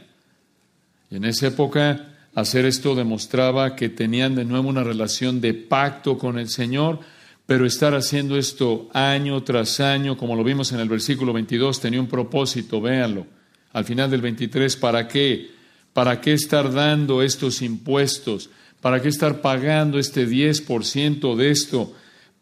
Y 1.09 1.15
en 1.15 1.25
esa 1.25 1.47
época 1.47 2.16
Hacer 2.37 2.67
esto 2.67 2.93
demostraba 2.93 3.75
que 3.75 3.89
tenían 3.89 4.35
de 4.35 4.45
nuevo 4.45 4.69
una 4.69 4.83
relación 4.83 5.41
de 5.41 5.55
pacto 5.55 6.19
con 6.19 6.37
el 6.37 6.49
Señor, 6.49 6.99
pero 7.47 7.65
estar 7.65 7.95
haciendo 7.95 8.37
esto 8.37 8.89
año 8.93 9.41
tras 9.41 9.79
año, 9.79 10.17
como 10.17 10.35
lo 10.35 10.43
vimos 10.43 10.71
en 10.71 10.79
el 10.79 10.87
versículo 10.87 11.33
22, 11.33 11.81
tenía 11.81 11.99
un 11.99 12.05
propósito, 12.05 12.79
véanlo. 12.79 13.25
Al 13.73 13.85
final 13.85 14.11
del 14.11 14.21
23, 14.21 14.75
¿para 14.77 15.07
qué? 15.07 15.49
¿Para 15.93 16.21
qué 16.21 16.33
estar 16.33 16.71
dando 16.71 17.23
estos 17.23 17.63
impuestos? 17.63 18.51
¿Para 18.81 19.01
qué 19.01 19.09
estar 19.09 19.41
pagando 19.41 19.97
este 19.97 20.27
10% 20.27 21.35
de 21.35 21.49
esto? 21.49 21.91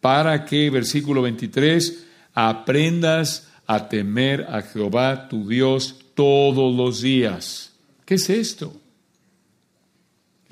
Para 0.01 0.43
que, 0.43 0.69
versículo 0.71 1.21
23, 1.21 2.05
aprendas 2.33 3.47
a 3.65 3.87
temer 3.87 4.45
a 4.49 4.61
Jehová 4.61 5.29
tu 5.29 5.47
Dios 5.47 5.95
todos 6.15 6.75
los 6.75 6.99
días. 6.99 7.71
¿Qué 8.03 8.15
es 8.15 8.29
esto? 8.29 8.73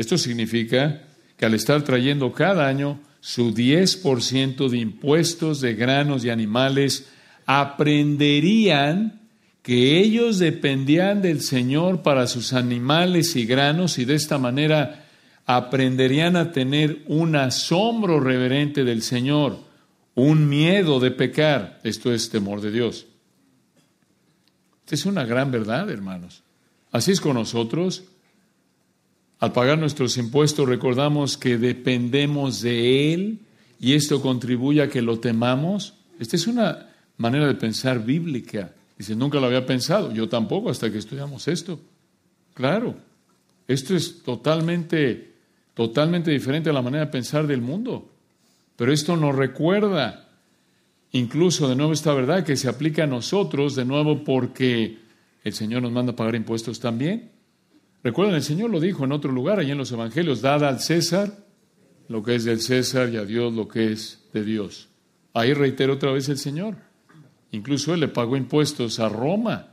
Esto 0.03 0.17
significa 0.17 1.01
que 1.37 1.45
al 1.45 1.53
estar 1.53 1.81
trayendo 1.85 2.33
cada 2.33 2.67
año 2.67 2.99
su 3.21 3.53
10% 3.53 4.67
de 4.67 4.77
impuestos 4.77 5.61
de 5.61 5.75
granos 5.75 6.25
y 6.25 6.29
animales, 6.29 7.07
aprenderían 7.45 9.21
que 9.61 9.99
ellos 9.99 10.39
dependían 10.39 11.21
del 11.21 11.39
Señor 11.39 12.01
para 12.01 12.27
sus 12.27 12.51
animales 12.51 13.37
y 13.37 13.45
granos 13.45 13.97
y 13.97 14.03
de 14.03 14.15
esta 14.15 14.37
manera 14.37 15.05
aprenderían 15.45 16.35
a 16.35 16.51
tener 16.51 17.03
un 17.07 17.37
asombro 17.37 18.19
reverente 18.19 18.83
del 18.83 19.03
Señor, 19.03 19.57
un 20.15 20.49
miedo 20.49 20.99
de 20.99 21.11
pecar. 21.11 21.79
Esto 21.85 22.13
es 22.13 22.29
temor 22.29 22.59
de 22.59 22.71
Dios. 22.71 23.07
Esta 24.81 24.95
es 24.95 25.05
una 25.05 25.23
gran 25.23 25.49
verdad, 25.49 25.89
hermanos. 25.89 26.43
Así 26.91 27.13
es 27.13 27.21
con 27.21 27.35
nosotros. 27.35 28.03
Al 29.43 29.51
pagar 29.51 29.77
nuestros 29.77 30.15
impuestos 30.15 30.69
recordamos 30.69 31.37
que 31.37 31.57
dependemos 31.57 32.61
de 32.61 33.13
Él 33.13 33.39
y 33.77 33.91
esto 33.91 34.21
contribuye 34.21 34.81
a 34.81 34.87
que 34.87 35.01
lo 35.01 35.19
temamos. 35.19 35.95
Esta 36.17 36.37
es 36.37 36.47
una 36.47 36.87
manera 37.17 37.47
de 37.47 37.55
pensar 37.55 38.05
bíblica. 38.05 38.71
Dice, 38.97 39.17
nunca 39.17 39.41
lo 39.41 39.47
había 39.47 39.65
pensado, 39.65 40.13
yo 40.13 40.29
tampoco 40.29 40.69
hasta 40.69 40.89
que 40.89 40.97
estudiamos 40.97 41.49
esto. 41.49 41.77
Claro, 42.53 42.95
esto 43.67 43.97
es 43.97 44.23
totalmente, 44.23 45.33
totalmente 45.73 46.31
diferente 46.31 46.69
a 46.69 46.73
la 46.73 46.81
manera 46.81 47.03
de 47.03 47.11
pensar 47.11 47.45
del 47.45 47.59
mundo. 47.59 48.09
Pero 48.77 48.93
esto 48.93 49.17
nos 49.17 49.35
recuerda 49.35 50.29
incluso 51.11 51.67
de 51.67 51.75
nuevo 51.75 51.91
esta 51.91 52.13
verdad 52.13 52.45
que 52.45 52.55
se 52.55 52.69
aplica 52.69 53.03
a 53.03 53.07
nosotros, 53.07 53.75
de 53.75 53.83
nuevo 53.83 54.23
porque 54.23 54.99
el 55.43 55.51
Señor 55.51 55.81
nos 55.81 55.91
manda 55.91 56.13
a 56.13 56.15
pagar 56.15 56.35
impuestos 56.35 56.79
también. 56.79 57.32
Recuerden, 58.03 58.35
el 58.35 58.43
Señor 58.43 58.69
lo 58.69 58.81
dijo 58.81 59.05
en 59.05 59.13
otro 59.13 59.31
lugar, 59.31 59.59
allí 59.59 59.71
en 59.71 59.77
los 59.77 59.91
Evangelios, 59.91 60.41
dada 60.41 60.67
al 60.67 60.81
César 60.81 61.43
lo 62.09 62.21
que 62.21 62.35
es 62.35 62.43
del 62.43 62.59
César 62.59 63.09
y 63.09 63.17
a 63.17 63.25
Dios 63.25 63.53
lo 63.53 63.67
que 63.67 63.93
es 63.93 64.25
de 64.33 64.43
Dios. 64.43 64.89
Ahí 65.33 65.53
reitero 65.53 65.93
otra 65.93 66.11
vez 66.11 66.27
el 66.29 66.37
Señor. 66.37 66.75
Incluso 67.51 67.93
él 67.93 68.01
le 68.01 68.07
pagó 68.09 68.35
impuestos 68.35 68.99
a 68.99 69.07
Roma. 69.07 69.69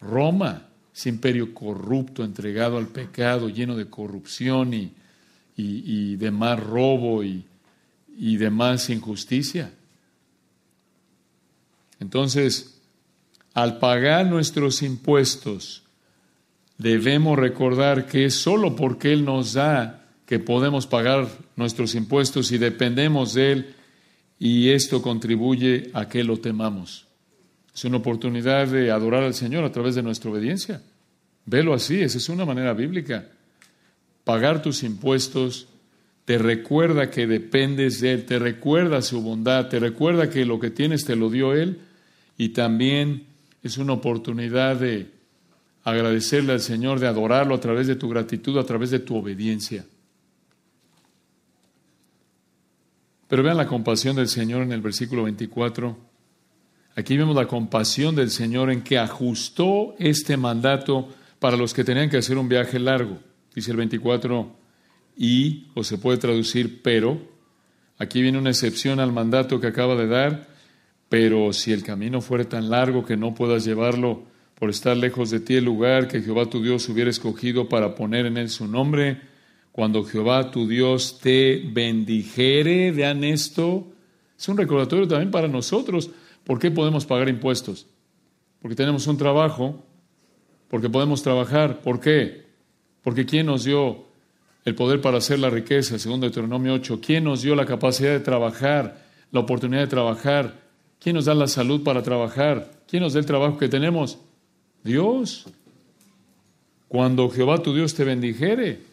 Roma, 0.00 0.68
ese 0.94 1.08
imperio 1.08 1.52
corrupto, 1.52 2.24
entregado 2.24 2.78
al 2.78 2.88
pecado, 2.88 3.48
lleno 3.48 3.76
de 3.76 3.90
corrupción 3.90 4.72
y, 4.72 4.92
y, 5.56 6.16
de 6.16 6.30
más 6.30 6.58
robo 6.58 7.24
y, 7.24 7.44
y 8.16 8.36
de 8.36 8.50
más 8.50 8.88
injusticia. 8.90 9.72
Entonces, 11.98 12.80
al 13.54 13.78
pagar 13.78 14.26
nuestros 14.26 14.82
impuestos, 14.82 15.82
debemos 16.80 17.38
recordar 17.38 18.06
que 18.06 18.24
es 18.24 18.34
solo 18.34 18.74
porque 18.74 19.12
Él 19.12 19.24
nos 19.24 19.52
da 19.52 20.06
que 20.24 20.38
podemos 20.38 20.86
pagar 20.86 21.28
nuestros 21.54 21.94
impuestos 21.94 22.52
y 22.52 22.58
dependemos 22.58 23.34
de 23.34 23.52
Él 23.52 23.74
y 24.38 24.70
esto 24.70 25.02
contribuye 25.02 25.90
a 25.92 26.08
que 26.08 26.24
lo 26.24 26.38
temamos. 26.38 27.06
Es 27.74 27.84
una 27.84 27.98
oportunidad 27.98 28.66
de 28.68 28.90
adorar 28.90 29.24
al 29.24 29.34
Señor 29.34 29.64
a 29.64 29.72
través 29.72 29.94
de 29.94 30.02
nuestra 30.02 30.30
obediencia. 30.30 30.80
Velo 31.44 31.74
así, 31.74 32.00
esa 32.00 32.16
es 32.16 32.30
una 32.30 32.46
manera 32.46 32.72
bíblica. 32.72 33.28
Pagar 34.24 34.62
tus 34.62 34.82
impuestos 34.82 35.68
te 36.24 36.38
recuerda 36.38 37.10
que 37.10 37.26
dependes 37.26 38.00
de 38.00 38.12
Él, 38.12 38.24
te 38.24 38.38
recuerda 38.38 39.02
su 39.02 39.20
bondad, 39.20 39.68
te 39.68 39.80
recuerda 39.80 40.30
que 40.30 40.46
lo 40.46 40.58
que 40.58 40.70
tienes 40.70 41.04
te 41.04 41.14
lo 41.14 41.28
dio 41.28 41.52
Él 41.52 41.78
y 42.38 42.50
también 42.50 43.26
es 43.62 43.76
una 43.76 43.92
oportunidad 43.92 44.76
de 44.76 45.19
agradecerle 45.84 46.52
al 46.52 46.60
Señor, 46.60 47.00
de 47.00 47.06
adorarlo 47.06 47.54
a 47.54 47.60
través 47.60 47.86
de 47.86 47.96
tu 47.96 48.08
gratitud, 48.08 48.58
a 48.58 48.64
través 48.64 48.90
de 48.90 48.98
tu 48.98 49.16
obediencia. 49.16 49.84
Pero 53.28 53.42
vean 53.42 53.56
la 53.56 53.66
compasión 53.66 54.16
del 54.16 54.28
Señor 54.28 54.62
en 54.62 54.72
el 54.72 54.80
versículo 54.80 55.22
24. 55.24 55.96
Aquí 56.96 57.16
vemos 57.16 57.36
la 57.36 57.46
compasión 57.46 58.14
del 58.14 58.30
Señor 58.30 58.70
en 58.70 58.82
que 58.82 58.98
ajustó 58.98 59.94
este 59.98 60.36
mandato 60.36 61.08
para 61.38 61.56
los 61.56 61.72
que 61.72 61.84
tenían 61.84 62.10
que 62.10 62.18
hacer 62.18 62.36
un 62.36 62.48
viaje 62.48 62.78
largo. 62.78 63.18
Dice 63.54 63.70
el 63.70 63.76
24, 63.76 64.56
y, 65.16 65.68
o 65.74 65.84
se 65.84 65.98
puede 65.98 66.18
traducir, 66.18 66.82
pero. 66.82 67.20
Aquí 67.98 68.22
viene 68.22 68.38
una 68.38 68.50
excepción 68.50 68.98
al 68.98 69.12
mandato 69.12 69.60
que 69.60 69.66
acaba 69.66 69.94
de 69.94 70.06
dar, 70.06 70.48
pero 71.08 71.52
si 71.52 71.72
el 71.72 71.82
camino 71.82 72.20
fuera 72.20 72.44
tan 72.44 72.70
largo 72.70 73.04
que 73.04 73.16
no 73.16 73.34
puedas 73.34 73.64
llevarlo 73.64 74.29
por 74.60 74.68
estar 74.68 74.94
lejos 74.94 75.30
de 75.30 75.40
ti 75.40 75.54
el 75.54 75.64
lugar 75.64 76.06
que 76.06 76.20
Jehová 76.20 76.44
tu 76.44 76.62
Dios 76.62 76.86
hubiera 76.90 77.08
escogido 77.08 77.70
para 77.70 77.94
poner 77.94 78.26
en 78.26 78.36
él 78.36 78.50
su 78.50 78.68
nombre, 78.68 79.18
cuando 79.72 80.04
Jehová 80.04 80.50
tu 80.50 80.68
Dios 80.68 81.18
te 81.18 81.62
bendijere, 81.72 82.92
vean 82.92 83.24
esto, 83.24 83.90
es 84.38 84.46
un 84.50 84.58
recordatorio 84.58 85.08
también 85.08 85.30
para 85.30 85.48
nosotros. 85.48 86.10
¿Por 86.44 86.58
qué 86.58 86.70
podemos 86.70 87.06
pagar 87.06 87.30
impuestos? 87.30 87.86
Porque 88.60 88.76
tenemos 88.76 89.06
un 89.06 89.16
trabajo, 89.16 89.82
porque 90.68 90.90
podemos 90.90 91.22
trabajar. 91.22 91.80
¿Por 91.80 91.98
qué? 91.98 92.44
Porque 93.00 93.24
¿quién 93.24 93.46
nos 93.46 93.64
dio 93.64 94.04
el 94.66 94.74
poder 94.74 95.00
para 95.00 95.18
hacer 95.18 95.38
la 95.38 95.48
riqueza? 95.48 95.98
Segundo 95.98 96.26
Deuteronomio 96.26 96.74
8. 96.74 97.00
¿Quién 97.00 97.24
nos 97.24 97.40
dio 97.40 97.54
la 97.54 97.64
capacidad 97.64 98.10
de 98.10 98.20
trabajar, 98.20 99.06
la 99.32 99.40
oportunidad 99.40 99.80
de 99.80 99.86
trabajar? 99.86 100.60
¿Quién 100.98 101.16
nos 101.16 101.24
da 101.24 101.34
la 101.34 101.46
salud 101.46 101.82
para 101.82 102.02
trabajar? 102.02 102.70
¿Quién 102.86 103.02
nos 103.02 103.14
da 103.14 103.20
el 103.20 103.26
trabajo 103.26 103.56
que 103.56 103.70
tenemos? 103.70 104.18
Dios. 104.84 105.46
Cuando 106.88 107.30
Jehová 107.30 107.62
tu 107.62 107.74
Dios 107.74 107.94
te 107.94 108.04
bendijere, 108.04 108.90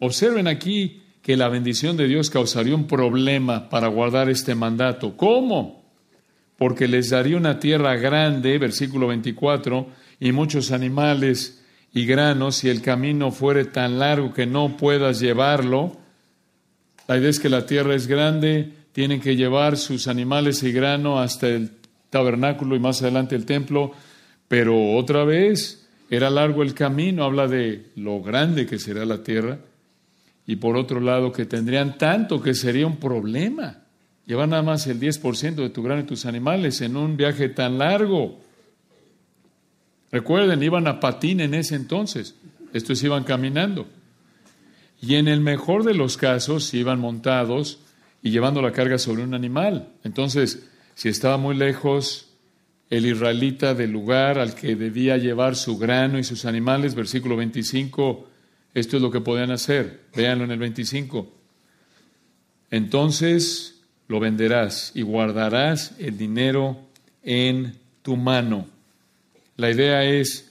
Observen 0.00 0.48
aquí 0.48 1.02
que 1.22 1.36
la 1.36 1.48
bendición 1.48 1.96
de 1.98 2.08
Dios 2.08 2.30
causaría 2.30 2.74
un 2.74 2.86
problema 2.86 3.68
para 3.68 3.88
guardar 3.88 4.30
este 4.30 4.54
mandato. 4.54 5.14
¿Cómo? 5.16 5.84
Porque 6.56 6.88
les 6.88 7.10
daría 7.10 7.36
una 7.36 7.60
tierra 7.60 7.94
grande, 7.96 8.58
versículo 8.58 9.08
24, 9.08 9.86
y 10.18 10.32
muchos 10.32 10.72
animales 10.72 11.62
y 11.92 12.06
granos, 12.06 12.56
si 12.56 12.70
el 12.70 12.80
camino 12.80 13.30
fuere 13.30 13.66
tan 13.66 13.98
largo 13.98 14.32
que 14.32 14.46
no 14.46 14.78
puedas 14.78 15.20
llevarlo. 15.20 15.98
La 17.06 17.18
idea 17.18 17.28
es 17.28 17.40
que 17.40 17.50
la 17.50 17.66
tierra 17.66 17.94
es 17.94 18.06
grande, 18.06 18.72
tienen 18.92 19.20
que 19.20 19.36
llevar 19.36 19.76
sus 19.76 20.08
animales 20.08 20.62
y 20.62 20.72
grano 20.72 21.20
hasta 21.20 21.46
el 21.46 21.72
tabernáculo 22.08 22.74
y 22.74 22.80
más 22.80 23.02
adelante 23.02 23.36
el 23.36 23.44
templo, 23.44 23.92
pero 24.50 24.96
otra 24.96 25.22
vez 25.22 25.86
era 26.10 26.28
largo 26.28 26.64
el 26.64 26.74
camino, 26.74 27.22
habla 27.22 27.46
de 27.46 27.92
lo 27.94 28.20
grande 28.20 28.66
que 28.66 28.80
será 28.80 29.04
la 29.04 29.22
tierra 29.22 29.60
y 30.44 30.56
por 30.56 30.76
otro 30.76 30.98
lado 30.98 31.30
que 31.30 31.46
tendrían 31.46 31.96
tanto 31.96 32.42
que 32.42 32.52
sería 32.52 32.84
un 32.84 32.96
problema. 32.96 33.84
Llevar 34.26 34.48
nada 34.48 34.64
más 34.64 34.88
el 34.88 34.98
10% 34.98 35.54
de 35.54 35.70
tu 35.70 35.84
grano 35.84 36.00
y 36.00 36.06
tus 36.06 36.26
animales 36.26 36.80
en 36.80 36.96
un 36.96 37.16
viaje 37.16 37.48
tan 37.48 37.78
largo. 37.78 38.40
Recuerden, 40.10 40.64
iban 40.64 40.88
a 40.88 40.98
patín 40.98 41.38
en 41.38 41.54
ese 41.54 41.76
entonces. 41.76 42.34
Estos 42.72 43.00
iban 43.04 43.22
caminando. 43.22 43.86
Y 45.00 45.14
en 45.14 45.28
el 45.28 45.38
mejor 45.38 45.84
de 45.84 45.94
los 45.94 46.16
casos 46.16 46.74
iban 46.74 46.98
montados 46.98 47.78
y 48.20 48.32
llevando 48.32 48.62
la 48.62 48.72
carga 48.72 48.98
sobre 48.98 49.22
un 49.22 49.32
animal. 49.32 49.90
Entonces, 50.02 50.66
si 50.96 51.08
estaba 51.08 51.36
muy 51.36 51.54
lejos 51.54 52.29
el 52.90 53.06
israelita 53.06 53.74
del 53.74 53.92
lugar 53.92 54.38
al 54.38 54.54
que 54.54 54.74
debía 54.74 55.16
llevar 55.16 55.54
su 55.54 55.78
grano 55.78 56.18
y 56.18 56.24
sus 56.24 56.44
animales, 56.44 56.96
versículo 56.96 57.36
25, 57.36 58.28
esto 58.74 58.96
es 58.96 59.02
lo 59.02 59.12
que 59.12 59.20
podían 59.20 59.52
hacer. 59.52 60.00
Véanlo 60.14 60.44
en 60.44 60.50
el 60.50 60.58
25. 60.58 61.32
Entonces 62.72 63.80
lo 64.08 64.18
venderás 64.18 64.90
y 64.94 65.02
guardarás 65.02 65.94
el 65.98 66.18
dinero 66.18 66.78
en 67.22 67.74
tu 68.02 68.16
mano. 68.16 68.66
La 69.56 69.70
idea 69.70 70.04
es, 70.04 70.50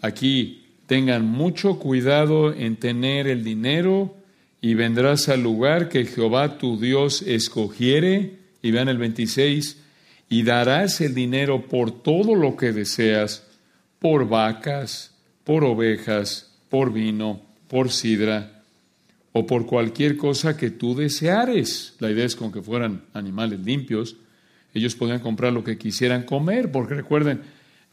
aquí, 0.00 0.64
tengan 0.86 1.26
mucho 1.26 1.78
cuidado 1.78 2.54
en 2.54 2.76
tener 2.76 3.26
el 3.26 3.44
dinero 3.44 4.14
y 4.60 4.74
vendrás 4.74 5.28
al 5.28 5.42
lugar 5.42 5.88
que 5.88 6.06
Jehová 6.06 6.58
tu 6.58 6.78
Dios 6.78 7.22
escogiere. 7.22 8.38
Y 8.62 8.70
vean 8.70 8.88
el 8.88 8.98
26, 8.98 9.82
y 10.28 10.42
darás 10.42 11.00
el 11.00 11.14
dinero 11.14 11.66
por 11.66 12.02
todo 12.02 12.34
lo 12.34 12.56
que 12.56 12.72
deseas, 12.72 13.46
por 13.98 14.28
vacas, 14.28 15.14
por 15.44 15.64
ovejas, 15.64 16.52
por 16.68 16.92
vino, 16.92 17.42
por 17.68 17.90
sidra 17.90 18.62
o 19.32 19.46
por 19.46 19.66
cualquier 19.66 20.16
cosa 20.16 20.56
que 20.56 20.70
tú 20.70 20.94
deseares. 20.94 21.94
La 22.00 22.10
idea 22.10 22.24
es 22.24 22.34
con 22.34 22.50
que 22.50 22.62
fueran 22.62 23.02
animales 23.12 23.60
limpios. 23.60 24.16
Ellos 24.74 24.94
podían 24.94 25.20
comprar 25.20 25.52
lo 25.52 25.62
que 25.62 25.78
quisieran 25.78 26.24
comer, 26.24 26.72
porque 26.72 26.94
recuerden, 26.94 27.42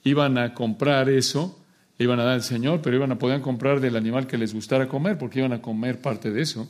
iban 0.04 0.38
a 0.38 0.54
comprar 0.54 1.10
eso, 1.10 1.60
iban 2.00 2.20
a 2.20 2.24
dar 2.24 2.34
al 2.34 2.44
Señor, 2.44 2.82
pero 2.82 2.96
iban 2.96 3.12
a 3.12 3.20
poder 3.20 3.42
comprar 3.42 3.80
del 3.80 3.96
animal 3.96 4.26
que 4.26 4.38
les 4.38 4.54
gustara 4.54 4.88
comer, 4.88 5.18
porque 5.18 5.40
iban 5.40 5.54
a 5.54 5.62
comer 5.62 6.02
parte 6.02 6.32
de 6.32 6.42
eso. 6.42 6.70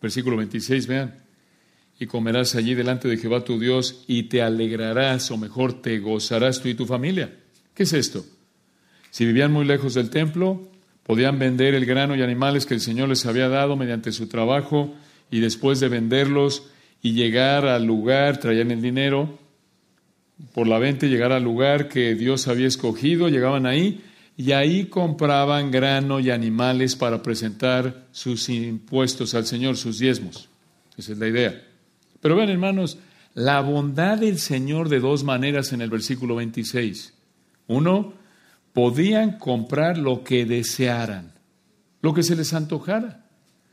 Versículo 0.00 0.36
26, 0.36 0.86
vean. 0.86 1.27
Y 1.98 2.06
comerás 2.06 2.54
allí 2.54 2.74
delante 2.74 3.08
de 3.08 3.16
Jehová 3.16 3.44
tu 3.44 3.58
Dios 3.58 4.04
y 4.06 4.24
te 4.24 4.42
alegrarás, 4.42 5.30
o 5.30 5.36
mejor, 5.36 5.82
te 5.82 5.98
gozarás 5.98 6.60
tú 6.60 6.68
y 6.68 6.74
tu 6.74 6.86
familia. 6.86 7.36
¿Qué 7.74 7.82
es 7.82 7.92
esto? 7.92 8.24
Si 9.10 9.26
vivían 9.26 9.52
muy 9.52 9.64
lejos 9.64 9.94
del 9.94 10.10
templo, 10.10 10.68
Podían 11.08 11.38
vender 11.38 11.74
el 11.74 11.86
grano 11.86 12.14
y 12.14 12.20
animales 12.20 12.66
que 12.66 12.74
el 12.74 12.82
Señor 12.82 13.08
les 13.08 13.24
había 13.24 13.48
dado 13.48 13.76
mediante 13.76 14.12
su 14.12 14.28
trabajo 14.28 14.94
y 15.30 15.40
después 15.40 15.80
de 15.80 15.88
venderlos 15.88 16.68
y 17.00 17.14
llegar 17.14 17.64
al 17.64 17.86
lugar, 17.86 18.36
traían 18.40 18.70
el 18.70 18.82
dinero 18.82 19.38
por 20.52 20.66
la 20.66 20.78
venta, 20.78 21.06
llegar 21.06 21.32
al 21.32 21.42
lugar 21.42 21.88
que 21.88 22.14
Dios 22.14 22.46
había 22.46 22.66
escogido, 22.66 23.30
llegaban 23.30 23.64
ahí 23.64 24.02
y 24.36 24.52
ahí 24.52 24.84
compraban 24.84 25.70
grano 25.70 26.20
y 26.20 26.28
animales 26.28 26.94
para 26.94 27.22
presentar 27.22 28.04
sus 28.12 28.50
impuestos 28.50 29.34
al 29.34 29.46
Señor, 29.46 29.78
sus 29.78 29.98
diezmos. 29.98 30.50
Esa 30.98 31.12
es 31.12 31.18
la 31.18 31.28
idea. 31.28 31.67
Pero 32.20 32.36
ven, 32.36 32.50
hermanos, 32.50 32.98
la 33.34 33.60
bondad 33.60 34.18
del 34.18 34.38
Señor 34.38 34.88
de 34.88 35.00
dos 35.00 35.24
maneras 35.24 35.72
en 35.72 35.80
el 35.80 35.90
versículo 35.90 36.36
26. 36.36 37.14
Uno, 37.68 38.14
podían 38.72 39.38
comprar 39.38 39.98
lo 39.98 40.24
que 40.24 40.44
desearan, 40.44 41.32
lo 42.00 42.14
que 42.14 42.22
se 42.22 42.36
les 42.36 42.52
antojara. 42.54 43.26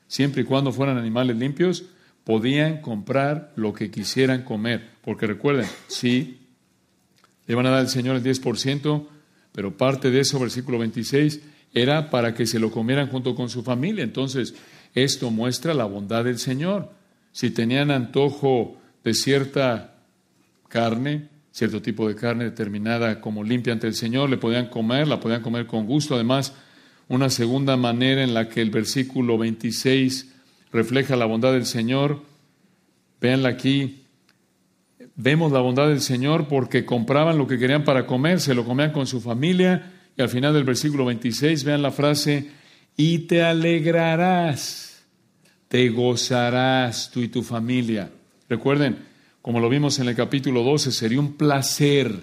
Siempre 0.07 0.43
y 0.43 0.45
cuando 0.45 0.71
fueran 0.71 0.97
animales 0.97 1.37
limpios, 1.37 1.85
podían 2.23 2.81
comprar 2.81 3.53
lo 3.55 3.73
que 3.73 3.91
quisieran 3.91 4.43
comer. 4.43 4.89
Porque 5.01 5.27
recuerden, 5.27 5.67
sí, 5.87 6.39
le 7.47 7.55
van 7.55 7.67
a 7.67 7.69
dar 7.69 7.79
al 7.79 7.89
Señor 7.89 8.15
el 8.15 8.23
10%, 8.23 9.07
pero 9.51 9.77
parte 9.77 10.11
de 10.11 10.19
eso, 10.19 10.39
versículo 10.39 10.79
26, 10.79 11.39
era 11.73 12.09
para 12.09 12.33
que 12.33 12.45
se 12.45 12.59
lo 12.59 12.71
comieran 12.71 13.09
junto 13.09 13.35
con 13.35 13.49
su 13.49 13.63
familia. 13.63 14.03
Entonces, 14.03 14.55
esto 14.93 15.29
muestra 15.29 15.73
la 15.73 15.85
bondad 15.85 16.23
del 16.23 16.39
Señor. 16.39 16.91
Si 17.35 17.51
tenían 17.51 17.91
antojo 17.91 18.77
de 19.03 19.13
cierta 19.13 19.97
carne, 20.69 21.27
cierto 21.51 21.81
tipo 21.81 22.07
de 22.07 22.15
carne 22.15 22.45
determinada 22.45 23.19
como 23.19 23.43
limpia 23.43 23.73
ante 23.73 23.87
el 23.87 23.93
Señor, 23.93 24.29
le 24.29 24.37
podían 24.37 24.67
comer, 24.67 25.05
la 25.05 25.19
podían 25.19 25.41
comer 25.41 25.67
con 25.67 25.85
gusto. 25.85 26.15
Además, 26.15 26.53
una 27.09 27.29
segunda 27.29 27.75
manera 27.75 28.23
en 28.23 28.33
la 28.33 28.47
que 28.47 28.61
el 28.61 28.69
versículo 28.69 29.37
26 29.37 30.33
refleja 30.71 31.17
la 31.17 31.25
bondad 31.25 31.51
del 31.51 31.65
Señor. 31.65 32.21
Véanla 33.19 33.49
aquí. 33.49 34.05
Vemos 35.17 35.51
la 35.51 35.59
bondad 35.59 35.89
del 35.89 35.99
Señor 35.99 36.47
porque 36.47 36.85
compraban 36.85 37.37
lo 37.37 37.47
que 37.47 37.59
querían 37.59 37.83
para 37.83 38.05
comer, 38.05 38.39
se 38.39 38.55
lo 38.55 38.63
comían 38.63 38.93
con 38.93 39.07
su 39.07 39.19
familia. 39.19 39.91
Y 40.15 40.21
al 40.21 40.29
final 40.29 40.53
del 40.53 40.63
versículo 40.63 41.03
26, 41.03 41.65
vean 41.65 41.81
la 41.81 41.91
frase, 41.91 42.49
y 42.95 43.27
te 43.27 43.43
alegrarás, 43.43 44.94
te 45.75 45.89
gozarás 45.89 47.11
tú 47.11 47.19
y 47.19 47.27
tu 47.27 47.43
familia. 47.43 48.09
Recuerden, 48.47 48.97
como 49.41 49.59
lo 49.59 49.67
vimos 49.67 49.99
en 49.99 50.07
el 50.07 50.15
capítulo 50.15 50.63
12, 50.63 50.89
sería 50.89 51.19
un 51.19 51.33
placer, 51.33 52.17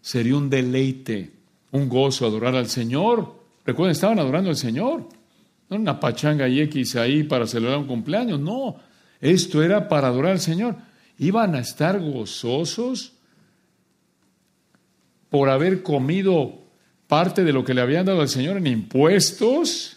sería 0.00 0.36
un 0.36 0.48
deleite, 0.48 1.32
un 1.72 1.88
gozo 1.88 2.26
adorar 2.26 2.54
al 2.54 2.68
Señor. 2.68 3.42
Recuerden, 3.64 3.90
estaban 3.90 4.20
adorando 4.20 4.50
al 4.50 4.56
Señor. 4.56 5.08
No 5.68 5.76
una 5.76 5.98
pachanga 5.98 6.46
y 6.46 6.60
X 6.60 6.94
ahí 6.94 7.24
para 7.24 7.48
celebrar 7.48 7.78
un 7.78 7.88
cumpleaños, 7.88 8.38
no. 8.38 8.76
Esto 9.20 9.64
era 9.64 9.88
para 9.88 10.06
adorar 10.06 10.34
al 10.34 10.40
Señor. 10.40 10.76
Iban 11.18 11.56
a 11.56 11.58
estar 11.58 11.98
gozosos 11.98 13.14
por 15.28 15.50
haber 15.50 15.82
comido 15.82 16.60
parte 17.08 17.42
de 17.42 17.52
lo 17.52 17.64
que 17.64 17.74
le 17.74 17.80
habían 17.80 18.06
dado 18.06 18.20
al 18.20 18.28
Señor 18.28 18.58
en 18.58 18.68
impuestos. 18.68 19.96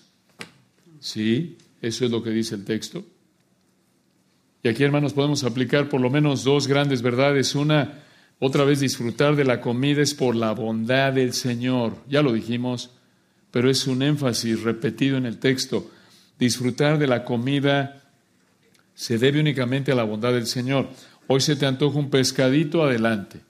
Sí, 1.00 1.56
eso 1.82 2.06
es 2.06 2.12
lo 2.12 2.22
que 2.24 2.32
dice 2.32 2.56
el 2.56 2.66
texto. 2.66 3.04
Y 4.64 4.68
aquí, 4.68 4.84
hermanos, 4.84 5.14
podemos 5.14 5.44
aplicar 5.44 5.88
por 5.90 6.02
lo 6.02 6.10
menos 6.10 6.44
dos 6.44 6.68
grandes 6.68 7.02
verdades. 7.02 7.56
Una, 7.56 8.04
otra 8.40 8.66
vez 8.66 8.80
disfrutar 8.80 9.36
de 9.36 9.46
la 9.46 9.62
comida 9.62 10.02
es 10.02 10.14
por 10.14 10.36
la 10.36 10.52
bondad 10.52 11.14
del 11.14 11.34
Señor. 11.34 11.96
Ya 12.08 12.22
lo 12.22 12.34
dijimos, 12.34 12.92
pero 13.52 13.70
es 13.70 13.88
un 13.88 14.02
énfasis 14.02 14.62
repetido 14.64 15.18
en 15.18 15.26
el 15.26 15.40
texto. 15.40 15.90
Disfrutar 16.38 16.98
de 16.98 17.08
la 17.08 17.24
comida 17.24 18.02
se 18.94 19.18
debe 19.18 19.40
únicamente 19.40 19.92
a 19.92 19.96
la 19.96 20.04
bondad 20.04 20.34
del 20.34 20.48
Señor. 20.48 20.90
Hoy 21.28 21.42
se 21.42 21.56
te 21.56 21.66
antoja 21.66 22.00
un 22.00 22.10
pescadito, 22.10 22.84
adelante. 22.84 23.42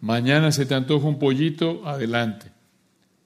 Mañana 0.00 0.50
se 0.50 0.66
te 0.66 0.74
antoja 0.74 1.06
un 1.06 1.18
pollito, 1.18 1.86
adelante. 1.86 2.51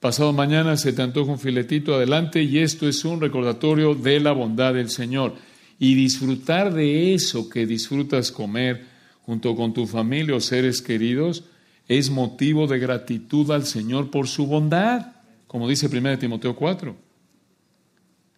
Pasado 0.01 0.33
mañana 0.33 0.77
se 0.77 0.93
te 0.93 1.03
antoja 1.03 1.33
un 1.33 1.39
filetito, 1.39 1.95
adelante. 1.95 2.43
Y 2.43 2.59
esto 2.59 2.89
es 2.89 3.05
un 3.05 3.21
recordatorio 3.21 3.95
de 3.95 4.21
la 4.21 4.33
bondad 4.33 4.75
del 4.75 4.91
Señor 4.91 5.35
y 5.79 5.95
disfrutar 5.95 6.73
de 6.73 7.15
eso 7.15 7.49
que 7.49 7.67
disfrutas 7.67 8.31
comer 8.31 8.85
junto 9.23 9.57
con 9.57 9.75
tu 9.75 9.87
familia 9.87 10.37
o 10.37 10.41
seres 10.41 10.81
queridos 10.81 11.45
es 11.89 12.11
motivo 12.11 12.67
de 12.67 12.79
gratitud 12.79 13.51
al 13.51 13.65
Señor 13.65 14.11
por 14.11 14.29
su 14.29 14.47
bondad, 14.47 15.13
como 15.47 15.69
dice 15.69 15.87
1 15.87 16.19
Timoteo 16.19 16.57
4. 16.57 16.97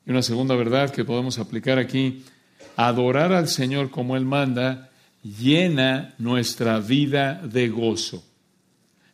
Y 0.07 0.11
una 0.11 0.23
segunda 0.23 0.55
verdad 0.55 0.91
que 0.91 1.05
podemos 1.05 1.39
aplicar 1.39 1.79
aquí, 1.79 2.25
adorar 2.77 3.33
al 3.33 3.49
Señor 3.49 3.91
como 3.91 4.17
Él 4.17 4.25
manda 4.25 4.91
llena 5.23 6.15
nuestra 6.19 6.79
vida 6.81 7.35
de 7.45 7.69
gozo, 7.69 8.25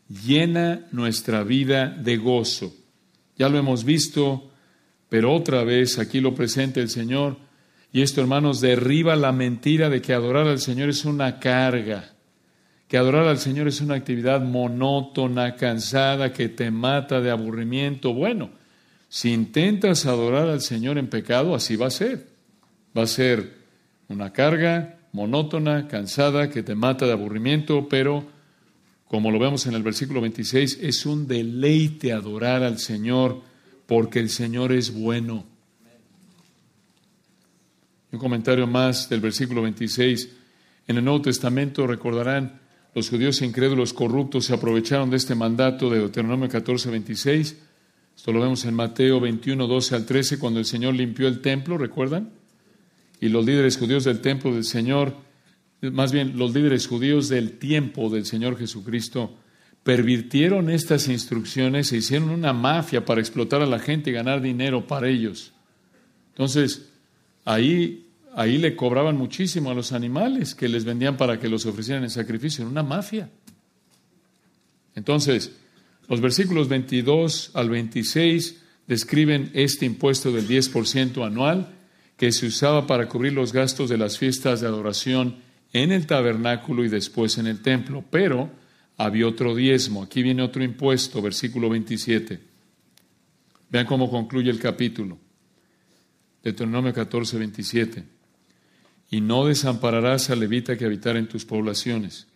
llena 0.09 0.87
nuestra 0.93 1.43
vida 1.45 1.89
de 1.89 2.17
gozo. 2.17 2.75
Ya 3.37 3.49
lo 3.49 3.59
hemos 3.59 3.85
visto, 3.85 4.51
pero 5.09 5.33
otra 5.33 5.65
vez 5.65 5.99
aquí 5.99 6.21
lo 6.21 6.35
presenta 6.35 6.81
el 6.81 6.89
Señor 6.89 7.37
y 7.95 8.03
esto, 8.03 8.21
hermanos, 8.21 8.61
derriba 8.61 9.15
la 9.15 9.31
mentira 9.31 9.89
de 9.89 10.03
que 10.03 10.13
adorar 10.13 10.49
al 10.49 10.59
Señor 10.59 10.89
es 10.89 11.05
una 11.05 11.39
carga, 11.39 12.11
que 12.89 12.99
adorar 12.99 13.29
al 13.29 13.39
Señor 13.39 13.69
es 13.69 13.81
una 13.81 13.95
actividad 13.95 14.41
monótona, 14.41 15.55
cansada, 15.55 16.33
que 16.33 16.49
te 16.49 16.73
mata 16.73 17.21
de 17.21 17.31
aburrimiento. 17.31 18.13
Bueno, 18.13 18.51
si 19.09 19.33
intentas 19.33 20.07
adorar 20.07 20.49
al 20.49 20.61
Señor 20.61 20.99
en 20.99 21.07
pecado, 21.07 21.55
así 21.55 21.77
va 21.77 21.87
a 21.87 21.91
ser. 21.91 22.27
Va 22.99 23.03
a 23.03 23.07
ser 23.07 23.59
una 24.09 24.33
carga 24.33 24.99
monótona, 25.13 25.87
cansada, 25.87 26.51
que 26.51 26.65
te 26.65 26.75
mata 26.75 27.07
de 27.07 27.13
aburrimiento, 27.13 27.89
pero 27.89 28.27
como 29.15 29.31
lo 29.31 29.39
vemos 29.39 29.65
en 29.67 29.75
el 29.75 29.85
versículo 29.85 30.21
26, 30.21 30.81
es 30.83 31.07
un 31.07 31.29
deleite 31.29 32.13
adorar 32.13 32.65
al 32.65 32.81
Señor 32.81 33.43
porque 33.87 34.19
el 34.19 34.29
Señor 34.29 34.73
es 34.73 34.93
bueno. 34.93 35.45
Un 38.11 38.19
comentario 38.19 38.67
más 38.67 39.09
del 39.09 39.21
versículo 39.21 39.63
26. 39.63 40.31
En 40.89 40.97
el 40.97 41.05
Nuevo 41.05 41.23
Testamento 41.23 41.87
recordarán, 41.87 42.61
los 42.93 43.09
judíos 43.09 43.41
incrédulos 43.41 43.93
corruptos 43.93 44.47
se 44.47 44.55
aprovecharon 44.55 45.11
de 45.11 45.19
este 45.19 45.37
mandato 45.37 45.89
de 45.91 45.99
Deuteronomio 45.99 46.49
14, 46.49 46.91
26. 46.91 47.57
Esto 48.17 48.33
lo 48.33 48.41
vemos 48.41 48.65
en 48.65 48.75
Mateo 48.75 49.21
21, 49.21 49.69
12 49.69 49.95
al 49.95 50.07
13, 50.07 50.41
cuando 50.41 50.59
el 50.59 50.67
Señor 50.67 50.93
limpió 50.93 51.29
el 51.29 51.41
templo, 51.41 51.79
¿recuerdan? 51.79 52.31
Y 53.21 53.29
los 53.29 53.47
líderes 53.47 53.77
judíos 53.77 54.03
del 54.03 54.21
templo 54.21 54.53
del 54.53 54.65
Señor, 54.65 55.15
más 55.81 56.13
bien 56.13 56.39
los 56.39 56.55
líderes 56.55 56.87
judíos 56.87 57.29
del 57.29 57.59
tiempo 57.59 58.11
del 58.11 58.27
Señor 58.27 58.59
Jesucristo, 58.59 59.37
pervirtieron 59.83 60.71
estas 60.71 61.09
instrucciones 61.09 61.93
e 61.93 61.99
hicieron 61.99 62.31
una 62.31 62.53
mafia 62.53 63.05
para 63.05 63.21
explotar 63.21 63.63
a 63.63 63.67
la 63.67 63.79
gente 63.79 64.11
y 64.11 64.15
ganar 64.15 64.41
dinero 64.41 64.87
para 64.87 65.09
ellos. 65.09 65.53
Entonces, 66.33 66.89
ahí 67.45 68.05
ahí 68.35 68.59
le 68.59 68.77
cobraban 68.77 69.17
muchísimo 69.17 69.71
a 69.71 69.75
los 69.75 69.93
animales 69.93 70.55
que 70.55 70.69
les 70.69 70.85
vendían 70.85 71.17
para 71.17 71.39
que 71.39 71.49
los 71.49 71.67
ofrecieran 71.67 72.03
en 72.03 72.11
sacrificio, 72.11 72.65
en 72.65 72.71
una 72.71 72.83
mafia. 72.83 73.31
Entonces, 74.95 75.53
los 76.09 76.21
versículos 76.21 76.69
22 76.69 77.53
al 77.55 77.71
26 77.71 78.63
describen 78.87 79.51
este 79.55 79.87
impuesto 79.87 80.33
del 80.33 80.47
10% 80.49 81.25
anual 81.27 81.69
que 82.17 82.33
se 82.33 82.47
usaba 82.47 82.87
para 82.87 83.09
cubrir 83.09 83.33
los 83.33 83.53
gastos 83.53 83.89
de 83.89 83.99
las 83.99 84.19
fiestas 84.19 84.61
de 84.61 84.67
adoración 84.67 85.37
en 85.75 85.93
el 85.93 86.07
tabernáculo 86.07 86.83
y 86.85 86.89
después 86.89 87.37
en 87.37 87.47
el 87.47 87.61
templo. 87.61 88.03
Pero 88.11 88.51
había 88.97 89.27
otro 89.27 89.55
diezmo. 89.55 90.03
Aquí 90.03 90.23
viene 90.23 90.43
otro 90.43 90.65
impuesto, 90.65 91.21
versículo 91.21 91.69
27. 91.69 92.41
Vean 93.69 93.85
cómo 93.85 94.11
concluye 94.11 94.51
el 94.51 94.59
capítulo. 94.59 95.19
Deuteronomio 96.43 96.95
14, 96.95 97.37
27 97.39 98.15
y 99.15 99.21
no 99.21 99.47
desampararás 99.47 100.31
al 100.31 100.41
levita 100.41 100.77
que 100.77 100.85
habitar 100.85 101.17
en 101.17 101.29
tus 101.29 101.45
poblaciones, 101.45 102.27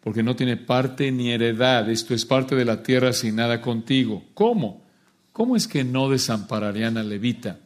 porque 0.00 0.24
no 0.24 0.34
tiene 0.34 0.56
parte 0.56 1.12
ni 1.12 1.30
heredad, 1.30 1.88
esto 1.88 2.12
es 2.12 2.24
parte 2.24 2.56
de 2.56 2.64
la 2.64 2.82
tierra 2.82 3.10
asignada 3.10 3.60
contigo. 3.60 4.24
¿Cómo? 4.34 4.84
¿Cómo 5.32 5.54
es 5.54 5.68
que 5.68 5.84
no 5.84 6.10
desampararían 6.10 6.98
al 6.98 7.08
levita? 7.08 7.60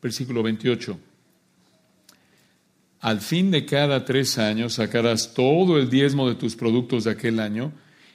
Versículo 0.00 0.42
28. 0.42 0.98
Al 3.04 3.20
fin 3.20 3.50
de 3.50 3.66
cada 3.66 4.06
tres 4.06 4.38
años 4.38 4.76
sacarás 4.76 5.34
todo 5.34 5.76
el 5.76 5.90
diezmo 5.90 6.26
de 6.26 6.36
tus 6.36 6.56
productos 6.56 7.04
de 7.04 7.10
aquel 7.10 7.38
año 7.38 7.70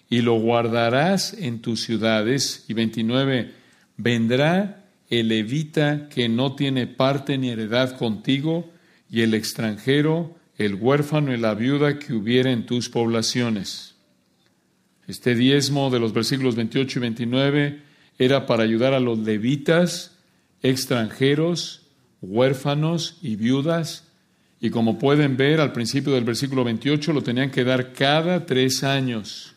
y 0.09 0.21
lo 0.21 0.39
guardarás 0.39 1.35
en 1.35 1.61
tus 1.61 1.81
ciudades. 1.83 2.65
Y 2.67 2.73
29. 2.73 3.53
Vendrá 3.97 4.89
el 5.07 5.27
levita 5.27 6.09
que 6.09 6.27
no 6.27 6.55
tiene 6.55 6.87
parte 6.87 7.37
ni 7.37 7.49
heredad 7.49 7.99
contigo 7.99 8.73
y 9.11 9.21
el 9.21 9.35
extranjero, 9.35 10.35
el 10.57 10.73
huérfano 10.73 11.35
y 11.35 11.37
la 11.37 11.53
viuda 11.53 11.99
que 11.99 12.13
hubiera 12.13 12.51
en 12.51 12.65
tus 12.65 12.89
poblaciones. 12.89 13.93
Este 15.05 15.35
diezmo 15.35 15.91
de 15.91 15.99
los 15.99 16.13
versículos 16.13 16.55
28 16.55 16.97
y 16.97 17.01
29 17.03 17.81
era 18.17 18.47
para 18.47 18.63
ayudar 18.63 18.95
a 18.95 18.99
los 18.99 19.19
levitas, 19.19 20.17
extranjeros, 20.63 21.83
huérfanos 22.23 23.19
y 23.21 23.35
viudas. 23.35 24.08
Y 24.61 24.69
como 24.69 24.99
pueden 24.99 25.37
ver 25.37 25.61
al 25.61 25.71
principio 25.71 26.13
del 26.13 26.25
versículo 26.25 26.63
28, 26.63 27.13
lo 27.13 27.23
tenían 27.23 27.49
que 27.49 27.63
dar 27.63 27.93
cada 27.93 28.45
tres 28.45 28.83
años. 28.83 29.55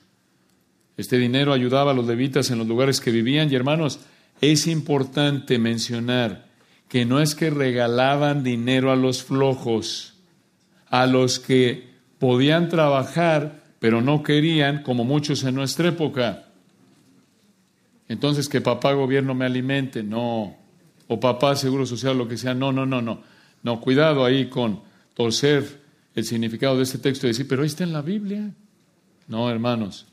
Este 0.96 1.18
dinero 1.18 1.52
ayudaba 1.52 1.90
a 1.90 1.94
los 1.94 2.06
levitas 2.06 2.50
en 2.50 2.58
los 2.58 2.68
lugares 2.68 3.00
que 3.00 3.10
vivían. 3.10 3.50
Y 3.50 3.56
hermanos, 3.56 3.98
es 4.40 4.66
importante 4.66 5.58
mencionar 5.58 6.46
que 6.88 7.04
no 7.04 7.20
es 7.20 7.34
que 7.34 7.50
regalaban 7.50 8.44
dinero 8.44 8.92
a 8.92 8.96
los 8.96 9.24
flojos, 9.24 10.14
a 10.88 11.06
los 11.06 11.40
que 11.40 11.88
podían 12.18 12.68
trabajar, 12.68 13.62
pero 13.80 14.02
no 14.02 14.22
querían, 14.22 14.82
como 14.82 15.02
muchos 15.02 15.42
en 15.42 15.56
nuestra 15.56 15.88
época. 15.88 16.44
Entonces, 18.08 18.48
que 18.48 18.60
papá 18.60 18.92
gobierno 18.92 19.34
me 19.34 19.46
alimente, 19.46 20.02
no. 20.02 20.54
O 21.08 21.18
papá 21.18 21.56
seguro 21.56 21.86
social, 21.86 22.16
lo 22.16 22.28
que 22.28 22.36
sea, 22.36 22.54
no, 22.54 22.70
no, 22.72 22.86
no, 22.86 23.02
no. 23.02 23.22
No, 23.62 23.80
cuidado 23.80 24.24
ahí 24.24 24.48
con 24.48 24.91
torcer 25.14 25.82
el 26.14 26.24
significado 26.24 26.76
de 26.76 26.84
este 26.84 26.98
texto 26.98 27.26
y 27.26 27.30
decir, 27.30 27.48
pero 27.48 27.62
ahí 27.62 27.68
está 27.68 27.84
en 27.84 27.92
la 27.92 28.02
Biblia. 28.02 28.50
No, 29.28 29.50
hermanos. 29.50 30.06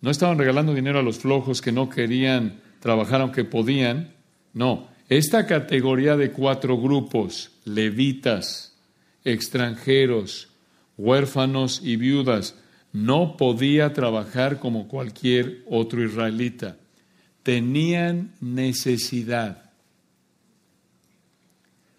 No 0.00 0.10
estaban 0.10 0.38
regalando 0.38 0.74
dinero 0.74 0.98
a 0.98 1.02
los 1.02 1.18
flojos 1.18 1.60
que 1.60 1.72
no 1.72 1.88
querían 1.88 2.60
trabajar 2.80 3.20
aunque 3.20 3.44
podían. 3.44 4.12
No, 4.52 4.88
esta 5.08 5.46
categoría 5.46 6.16
de 6.16 6.30
cuatro 6.30 6.78
grupos, 6.80 7.50
levitas, 7.64 8.76
extranjeros, 9.24 10.48
huérfanos 10.96 11.80
y 11.82 11.96
viudas, 11.96 12.56
no 12.92 13.36
podía 13.36 13.92
trabajar 13.92 14.58
como 14.58 14.88
cualquier 14.88 15.62
otro 15.68 16.02
israelita. 16.02 16.76
Tenían 17.42 18.32
necesidad. 18.40 19.65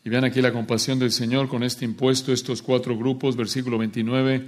Y 0.07 0.09
vean 0.09 0.23
aquí 0.23 0.41
la 0.41 0.53
compasión 0.53 0.99
del 0.99 1.11
Señor 1.11 1.49
con 1.49 1.63
este 1.63 1.83
impuesto, 1.83 2.31
estos 2.31 2.61
cuatro 2.61 2.97
grupos, 2.97 3.35
versículo 3.35 3.77
29, 3.77 4.41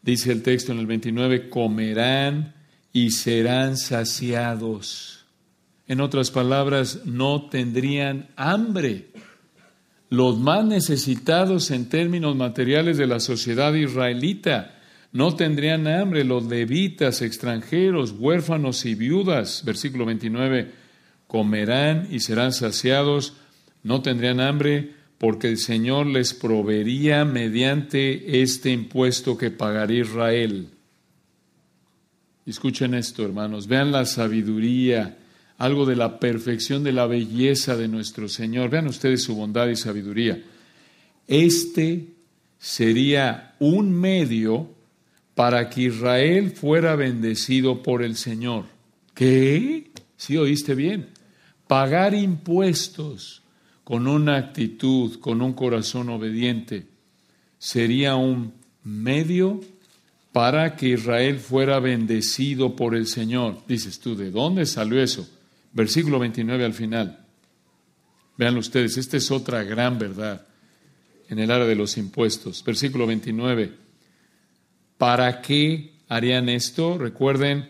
dice 0.00 0.30
el 0.30 0.44
texto 0.44 0.70
en 0.70 0.78
el 0.78 0.86
29, 0.86 1.48
comerán 1.48 2.54
y 2.92 3.10
serán 3.10 3.76
saciados. 3.76 5.24
En 5.88 6.00
otras 6.00 6.30
palabras, 6.30 7.00
no 7.04 7.48
tendrían 7.48 8.28
hambre. 8.36 9.08
Los 10.08 10.38
más 10.38 10.64
necesitados 10.64 11.72
en 11.72 11.88
términos 11.88 12.36
materiales 12.36 12.96
de 12.96 13.08
la 13.08 13.18
sociedad 13.18 13.74
israelita 13.74 14.78
no 15.10 15.34
tendrían 15.34 15.88
hambre. 15.88 16.22
Los 16.22 16.44
levitas, 16.44 17.22
extranjeros, 17.22 18.14
huérfanos 18.16 18.86
y 18.86 18.94
viudas, 18.94 19.64
versículo 19.64 20.06
29, 20.06 20.70
comerán 21.26 22.06
y 22.12 22.20
serán 22.20 22.52
saciados 22.52 23.34
no 23.84 24.02
tendrían 24.02 24.40
hambre 24.40 24.94
porque 25.18 25.48
el 25.48 25.58
Señor 25.58 26.06
les 26.06 26.34
proveería 26.34 27.24
mediante 27.24 28.42
este 28.42 28.70
impuesto 28.70 29.38
que 29.38 29.50
pagaría 29.50 30.00
Israel. 30.00 30.68
Escuchen 32.46 32.94
esto, 32.94 33.24
hermanos, 33.24 33.66
vean 33.68 33.92
la 33.92 34.04
sabiduría, 34.04 35.16
algo 35.56 35.86
de 35.86 35.96
la 35.96 36.18
perfección 36.18 36.82
de 36.82 36.92
la 36.92 37.06
belleza 37.06 37.76
de 37.76 37.88
nuestro 37.88 38.28
Señor. 38.28 38.70
Vean 38.70 38.88
ustedes 38.88 39.22
su 39.22 39.34
bondad 39.34 39.68
y 39.68 39.76
sabiduría. 39.76 40.42
Este 41.26 42.08
sería 42.58 43.54
un 43.60 43.92
medio 43.92 44.68
para 45.34 45.68
que 45.70 45.82
Israel 45.82 46.50
fuera 46.50 46.96
bendecido 46.96 47.82
por 47.82 48.02
el 48.02 48.16
Señor. 48.16 48.64
¿Qué? 49.14 49.90
Sí, 50.16 50.36
oíste 50.36 50.74
bien. 50.74 51.08
Pagar 51.66 52.14
impuestos 52.14 53.43
con 53.84 54.08
una 54.08 54.36
actitud, 54.36 55.20
con 55.20 55.42
un 55.42 55.52
corazón 55.52 56.08
obediente, 56.08 56.86
sería 57.58 58.16
un 58.16 58.54
medio 58.82 59.60
para 60.32 60.74
que 60.74 60.88
Israel 60.88 61.38
fuera 61.38 61.78
bendecido 61.78 62.74
por 62.74 62.96
el 62.96 63.06
Señor. 63.06 63.62
Dices 63.68 64.00
tú, 64.00 64.16
¿de 64.16 64.30
dónde 64.30 64.66
salió 64.66 65.00
eso? 65.00 65.28
Versículo 65.72 66.18
29 66.18 66.64
al 66.64 66.72
final. 66.72 67.24
Vean 68.36 68.56
ustedes, 68.56 68.96
esta 68.96 69.16
es 69.16 69.30
otra 69.30 69.62
gran 69.62 69.98
verdad 69.98 70.46
en 71.28 71.38
el 71.38 71.50
área 71.50 71.66
de 71.66 71.76
los 71.76 71.96
impuestos. 71.96 72.64
Versículo 72.64 73.06
29. 73.06 73.72
¿Para 74.98 75.40
qué 75.40 75.92
harían 76.08 76.48
esto? 76.48 76.98
Recuerden, 76.98 77.68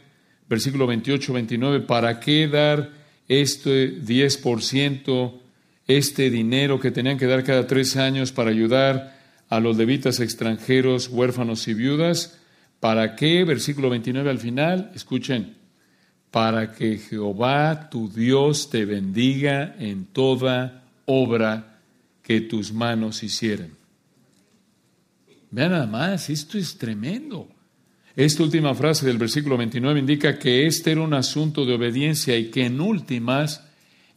versículo 0.48 0.86
28, 0.86 1.32
29, 1.32 1.80
¿para 1.80 2.20
qué 2.20 2.48
dar 2.48 2.92
este 3.28 4.00
10% 4.00 5.43
este 5.86 6.30
dinero 6.30 6.80
que 6.80 6.90
tenían 6.90 7.18
que 7.18 7.26
dar 7.26 7.44
cada 7.44 7.66
tres 7.66 7.96
años 7.96 8.32
para 8.32 8.50
ayudar 8.50 9.18
a 9.48 9.60
los 9.60 9.76
levitas 9.76 10.20
extranjeros, 10.20 11.08
huérfanos 11.08 11.68
y 11.68 11.74
viudas. 11.74 12.38
¿Para 12.80 13.16
qué? 13.16 13.44
Versículo 13.44 13.90
29 13.90 14.30
al 14.30 14.38
final, 14.38 14.90
escuchen, 14.94 15.56
para 16.30 16.72
que 16.72 16.98
Jehová 16.98 17.88
tu 17.90 18.08
Dios 18.08 18.70
te 18.70 18.84
bendiga 18.84 19.76
en 19.78 20.06
toda 20.06 20.84
obra 21.06 21.80
que 22.22 22.40
tus 22.40 22.72
manos 22.72 23.22
hicieran. 23.22 23.70
Vean 25.50 25.70
nada 25.70 25.86
más, 25.86 26.30
esto 26.30 26.58
es 26.58 26.76
tremendo. 26.76 27.48
Esta 28.16 28.42
última 28.42 28.74
frase 28.74 29.06
del 29.06 29.18
versículo 29.18 29.56
29 29.56 30.00
indica 30.00 30.38
que 30.38 30.66
este 30.66 30.92
era 30.92 31.02
un 31.02 31.14
asunto 31.14 31.64
de 31.64 31.74
obediencia 31.74 32.36
y 32.36 32.50
que 32.50 32.66
en 32.66 32.80
últimas 32.80 33.64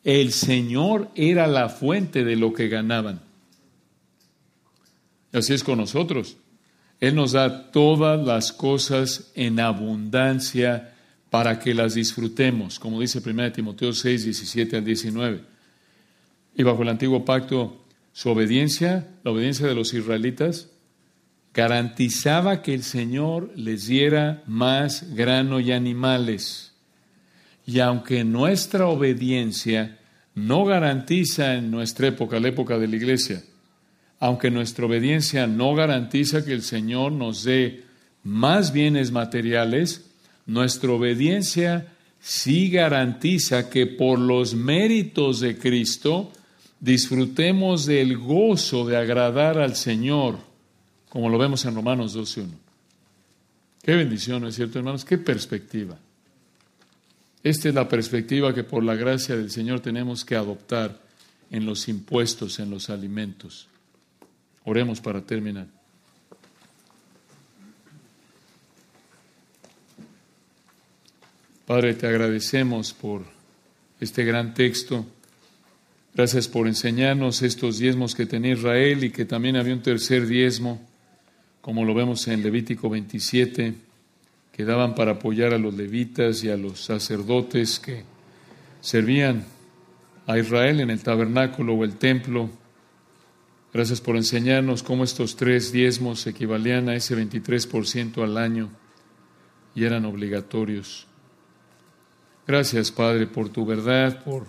el 0.08 0.32
Señor 0.32 1.10
era 1.16 1.47
la 1.47 1.68
fuente 1.68 2.24
de 2.24 2.38
lo 2.38 2.53
que 2.53 2.70
ganaban. 2.70 3.20
Así 5.34 5.53
es 5.53 5.66
con 5.66 5.80
nosotros. 5.80 6.38
Él 7.01 7.14
nos 7.14 7.34
da 7.34 7.72
todas 7.72 8.26
las 8.26 8.53
cosas 8.53 9.34
en 9.36 9.60
abundancia 9.60 10.93
para 11.30 11.60
que 11.60 11.74
las 11.74 11.95
disfrutemos, 11.95 12.80
como 12.80 13.01
dice 13.01 13.20
1 13.20 13.51
Timoteo 13.51 13.91
6, 13.91 14.24
17 14.24 14.78
al 14.78 14.86
19. 14.86 15.41
Y 16.55 16.64
bajo 16.64 16.84
el 16.84 16.89
antiguo 16.89 17.26
pacto, 17.26 17.84
su 18.14 18.30
obediencia, 18.30 19.10
la 19.26 19.32
obediencia 19.32 19.68
de 19.68 19.76
los 19.76 19.93
israelitas, 19.93 20.70
garantizaba 21.53 22.62
que 22.62 22.74
el 22.74 22.84
Señor 22.84 23.51
les 23.58 23.88
diera 23.88 24.41
más 24.47 25.14
grano 25.14 25.60
y 25.60 25.74
animales. 25.74 26.72
Y 27.66 27.82
aunque 27.82 28.24
nuestra 28.24 28.88
obediencia 28.88 29.96
no 30.38 30.65
garantiza 30.65 31.55
en 31.55 31.71
nuestra 31.71 32.09
época, 32.09 32.39
la 32.39 32.49
época 32.49 32.77
de 32.77 32.88
la 32.88 32.95
iglesia, 32.95 33.43
aunque 34.19 34.51
nuestra 34.51 34.85
obediencia 34.85 35.47
no 35.47 35.73
garantiza 35.73 36.45
que 36.45 36.53
el 36.53 36.61
Señor 36.61 37.11
nos 37.11 37.43
dé 37.43 37.85
más 38.23 38.71
bienes 38.71 39.11
materiales, 39.11 40.11
nuestra 40.45 40.91
obediencia 40.91 41.88
sí 42.19 42.69
garantiza 42.69 43.71
que 43.71 43.88
por 43.88 44.19
los 44.19 44.53
méritos 44.53 45.39
de 45.39 45.57
Cristo 45.57 46.31
disfrutemos 46.79 47.88
del 47.88 48.15
gozo 48.19 48.85
de 48.85 48.95
agradar 48.95 49.57
al 49.57 49.75
Señor, 49.75 50.38
como 51.09 51.29
lo 51.29 51.39
vemos 51.39 51.65
en 51.65 51.73
Romanos 51.73 52.15
12.1. 52.15 52.49
Qué 53.81 53.95
bendición, 53.95 54.43
¿no 54.43 54.49
es 54.49 54.55
cierto, 54.55 54.77
hermanos? 54.77 55.03
Qué 55.03 55.17
perspectiva. 55.17 55.97
Esta 57.43 57.69
es 57.69 57.75
la 57.75 57.88
perspectiva 57.88 58.53
que 58.53 58.63
por 58.63 58.83
la 58.83 58.95
gracia 58.95 59.35
del 59.35 59.51
Señor 59.51 59.79
tenemos 59.79 60.25
que 60.25 60.35
adoptar 60.35 60.99
en 61.51 61.65
los 61.65 61.88
impuestos, 61.88 62.59
en 62.59 62.69
los 62.69 62.89
alimentos. 62.89 63.67
Oremos 64.65 64.99
para 64.99 65.21
terminar. 65.21 65.67
Padre, 71.65 71.93
te 71.93 72.07
agradecemos 72.07 72.93
por 72.93 73.23
este 73.99 74.23
gran 74.23 74.53
texto. 74.53 75.05
Gracias 76.13 76.47
por 76.47 76.67
enseñarnos 76.67 77.41
estos 77.43 77.77
diezmos 77.77 78.15
que 78.15 78.25
tenía 78.25 78.53
Israel 78.53 79.03
y 79.03 79.11
que 79.11 79.25
también 79.25 79.57
había 79.57 79.73
un 79.73 79.81
tercer 79.81 80.27
diezmo, 80.27 80.81
como 81.61 81.85
lo 81.85 81.93
vemos 81.93 82.27
en 82.27 82.41
Levítico 82.41 82.89
27 82.89 83.86
que 84.58 84.66
daban 84.66 84.95
para 84.95 85.12
apoyar 85.12 85.53
a 85.53 85.60
los 85.60 85.76
levitas 85.76 86.43
y 86.43 86.49
a 86.49 86.58
los 86.58 86.84
sacerdotes 86.84 87.80
que 87.80 88.03
servían 88.82 89.45
a 90.26 90.39
Israel 90.39 90.80
en 90.80 90.89
el 90.89 91.03
tabernáculo 91.03 91.76
o 91.76 91.84
el 91.84 91.97
templo. 91.97 92.49
Gracias 93.72 94.01
por 94.01 94.16
enseñarnos 94.16 94.82
cómo 94.82 95.03
estos 95.03 95.36
tres 95.36 95.72
diezmos 95.72 96.26
equivalían 96.26 96.89
a 96.89 96.95
ese 96.95 97.16
23% 97.16 98.24
al 98.24 98.36
año 98.36 98.70
y 99.76 99.84
eran 99.84 100.05
obligatorios. 100.05 101.05
Gracias, 102.47 102.91
Padre, 102.91 103.28
por 103.28 103.49
tu 103.49 103.64
verdad, 103.64 104.24
por, 104.24 104.47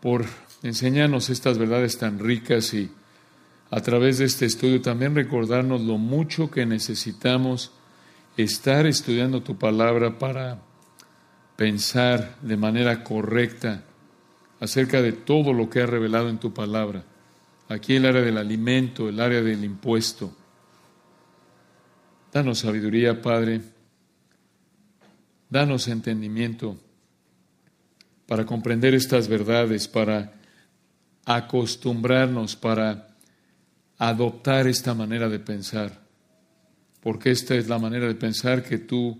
por 0.00 0.24
enseñarnos 0.64 1.30
estas 1.30 1.56
verdades 1.56 1.98
tan 1.98 2.18
ricas 2.18 2.74
y 2.74 2.90
a 3.70 3.80
través 3.80 4.18
de 4.18 4.24
este 4.24 4.46
estudio 4.46 4.80
también 4.80 5.14
recordarnos 5.14 5.82
lo 5.82 5.98
mucho 5.98 6.50
que 6.50 6.66
necesitamos 6.66 7.70
estar 8.42 8.86
estudiando 8.86 9.42
tu 9.42 9.58
palabra 9.58 10.18
para 10.18 10.62
pensar 11.56 12.36
de 12.42 12.56
manera 12.56 13.04
correcta 13.04 13.82
acerca 14.60 15.02
de 15.02 15.12
todo 15.12 15.52
lo 15.52 15.68
que 15.68 15.82
has 15.82 15.88
revelado 15.88 16.28
en 16.28 16.38
tu 16.38 16.52
palabra. 16.52 17.04
Aquí 17.68 17.96
el 17.96 18.06
área 18.06 18.22
del 18.22 18.38
alimento, 18.38 19.08
el 19.08 19.20
área 19.20 19.42
del 19.42 19.64
impuesto. 19.64 20.36
Danos 22.32 22.60
sabiduría, 22.60 23.20
Padre. 23.20 23.60
Danos 25.48 25.88
entendimiento 25.88 26.78
para 28.26 28.46
comprender 28.46 28.94
estas 28.94 29.26
verdades, 29.26 29.88
para 29.88 30.32
acostumbrarnos, 31.24 32.54
para 32.54 33.08
adoptar 33.98 34.66
esta 34.66 34.94
manera 34.94 35.28
de 35.28 35.40
pensar 35.40 35.99
porque 37.02 37.30
esta 37.30 37.54
es 37.54 37.68
la 37.68 37.78
manera 37.78 38.06
de 38.06 38.14
pensar 38.14 38.62
que 38.62 38.78
tú 38.78 39.18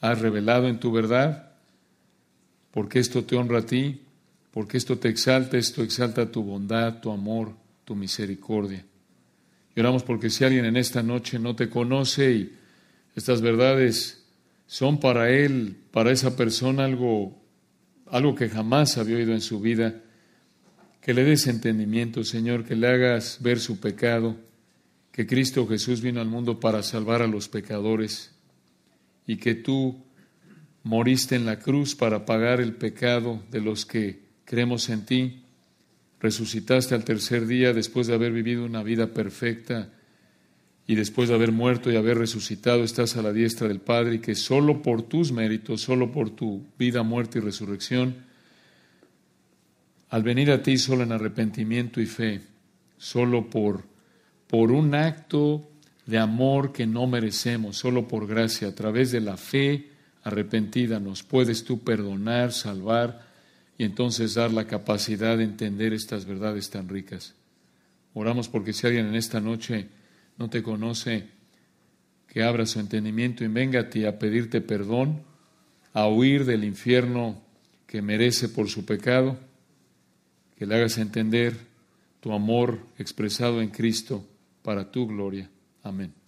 has 0.00 0.18
revelado 0.20 0.68
en 0.68 0.78
tu 0.78 0.92
verdad, 0.92 1.52
porque 2.70 2.98
esto 2.98 3.24
te 3.24 3.36
honra 3.36 3.60
a 3.60 3.66
ti, 3.66 4.02
porque 4.50 4.76
esto 4.76 4.98
te 4.98 5.08
exalta, 5.08 5.56
esto 5.56 5.82
exalta 5.82 6.30
tu 6.30 6.42
bondad, 6.42 7.00
tu 7.00 7.10
amor, 7.10 7.52
tu 7.84 7.94
misericordia. 7.94 8.84
Y 9.74 9.82
porque 10.04 10.28
si 10.28 10.44
alguien 10.44 10.66
en 10.66 10.76
esta 10.76 11.02
noche 11.02 11.38
no 11.38 11.56
te 11.56 11.70
conoce 11.70 12.32
y 12.32 12.52
estas 13.16 13.40
verdades 13.40 14.22
son 14.66 15.00
para 15.00 15.30
él, 15.30 15.76
para 15.90 16.10
esa 16.10 16.36
persona 16.36 16.84
algo, 16.84 17.38
algo 18.10 18.34
que 18.34 18.50
jamás 18.50 18.98
había 18.98 19.16
oído 19.16 19.32
en 19.32 19.40
su 19.40 19.60
vida, 19.60 19.94
que 21.00 21.14
le 21.14 21.24
des 21.24 21.46
entendimiento, 21.46 22.22
Señor, 22.22 22.64
que 22.64 22.76
le 22.76 22.88
hagas 22.88 23.38
ver 23.40 23.58
su 23.58 23.80
pecado 23.80 24.36
que 25.12 25.26
Cristo 25.26 25.66
Jesús 25.68 26.00
vino 26.00 26.20
al 26.20 26.28
mundo 26.28 26.58
para 26.58 26.82
salvar 26.82 27.22
a 27.22 27.26
los 27.26 27.48
pecadores 27.48 28.34
y 29.26 29.36
que 29.36 29.54
tú 29.54 30.02
moriste 30.82 31.36
en 31.36 31.46
la 31.46 31.58
cruz 31.58 31.94
para 31.94 32.24
pagar 32.24 32.60
el 32.60 32.74
pecado 32.74 33.42
de 33.50 33.60
los 33.60 33.86
que 33.86 34.20
creemos 34.44 34.88
en 34.88 35.06
ti. 35.06 35.38
resucitaste 36.18 36.94
al 36.94 37.04
tercer 37.04 37.46
día 37.46 37.72
después 37.72 38.06
de 38.06 38.14
haber 38.14 38.32
vivido 38.32 38.64
una 38.64 38.82
vida 38.82 39.12
perfecta 39.12 39.90
y 40.86 40.94
después 40.94 41.28
de 41.28 41.34
haber 41.34 41.52
muerto 41.52 41.90
y 41.90 41.96
haber 41.96 42.18
resucitado 42.18 42.84
estás 42.84 43.16
a 43.16 43.22
la 43.22 43.32
diestra 43.32 43.68
del 43.68 43.80
Padre 43.80 44.16
y 44.16 44.18
que 44.20 44.34
solo 44.34 44.82
por 44.82 45.02
tus 45.02 45.32
méritos, 45.32 45.80
solo 45.80 46.12
por 46.12 46.30
tu 46.30 46.64
vida, 46.78 47.02
muerte 47.02 47.38
y 47.38 47.42
resurrección, 47.42 48.16
al 50.10 50.22
venir 50.22 50.50
a 50.50 50.62
ti 50.62 50.78
solo 50.78 51.02
en 51.02 51.12
arrepentimiento 51.12 52.00
y 52.00 52.06
fe, 52.06 52.42
solo 52.98 53.48
por, 53.48 53.84
por 54.52 54.70
un 54.70 54.94
acto 54.94 55.66
de 56.04 56.18
amor 56.18 56.74
que 56.74 56.86
no 56.86 57.06
merecemos, 57.06 57.78
solo 57.78 58.06
por 58.06 58.26
gracia, 58.26 58.68
a 58.68 58.74
través 58.74 59.10
de 59.10 59.22
la 59.22 59.38
fe 59.38 59.88
arrepentida, 60.24 61.00
nos 61.00 61.22
puedes 61.22 61.64
tú 61.64 61.82
perdonar, 61.82 62.52
salvar 62.52 63.26
y 63.78 63.84
entonces 63.84 64.34
dar 64.34 64.52
la 64.52 64.66
capacidad 64.66 65.38
de 65.38 65.44
entender 65.44 65.94
estas 65.94 66.26
verdades 66.26 66.68
tan 66.68 66.90
ricas. 66.90 67.34
Oramos 68.12 68.50
porque 68.50 68.74
si 68.74 68.86
alguien 68.86 69.06
en 69.06 69.14
esta 69.14 69.40
noche 69.40 69.88
no 70.36 70.50
te 70.50 70.62
conoce, 70.62 71.28
que 72.28 72.42
abra 72.42 72.66
su 72.66 72.78
entendimiento 72.78 73.44
y 73.44 73.48
venga 73.48 73.80
a 73.80 73.88
ti 73.88 74.04
a 74.04 74.18
pedirte 74.18 74.60
perdón, 74.60 75.22
a 75.94 76.08
huir 76.08 76.44
del 76.44 76.64
infierno 76.64 77.40
que 77.86 78.02
merece 78.02 78.50
por 78.50 78.68
su 78.68 78.84
pecado, 78.84 79.38
que 80.58 80.66
le 80.66 80.74
hagas 80.74 80.98
entender 80.98 81.56
tu 82.20 82.34
amor 82.34 82.80
expresado 82.98 83.62
en 83.62 83.70
Cristo 83.70 84.26
para 84.62 84.90
tu 84.90 85.06
gloria. 85.06 85.50
Amén. 85.82 86.21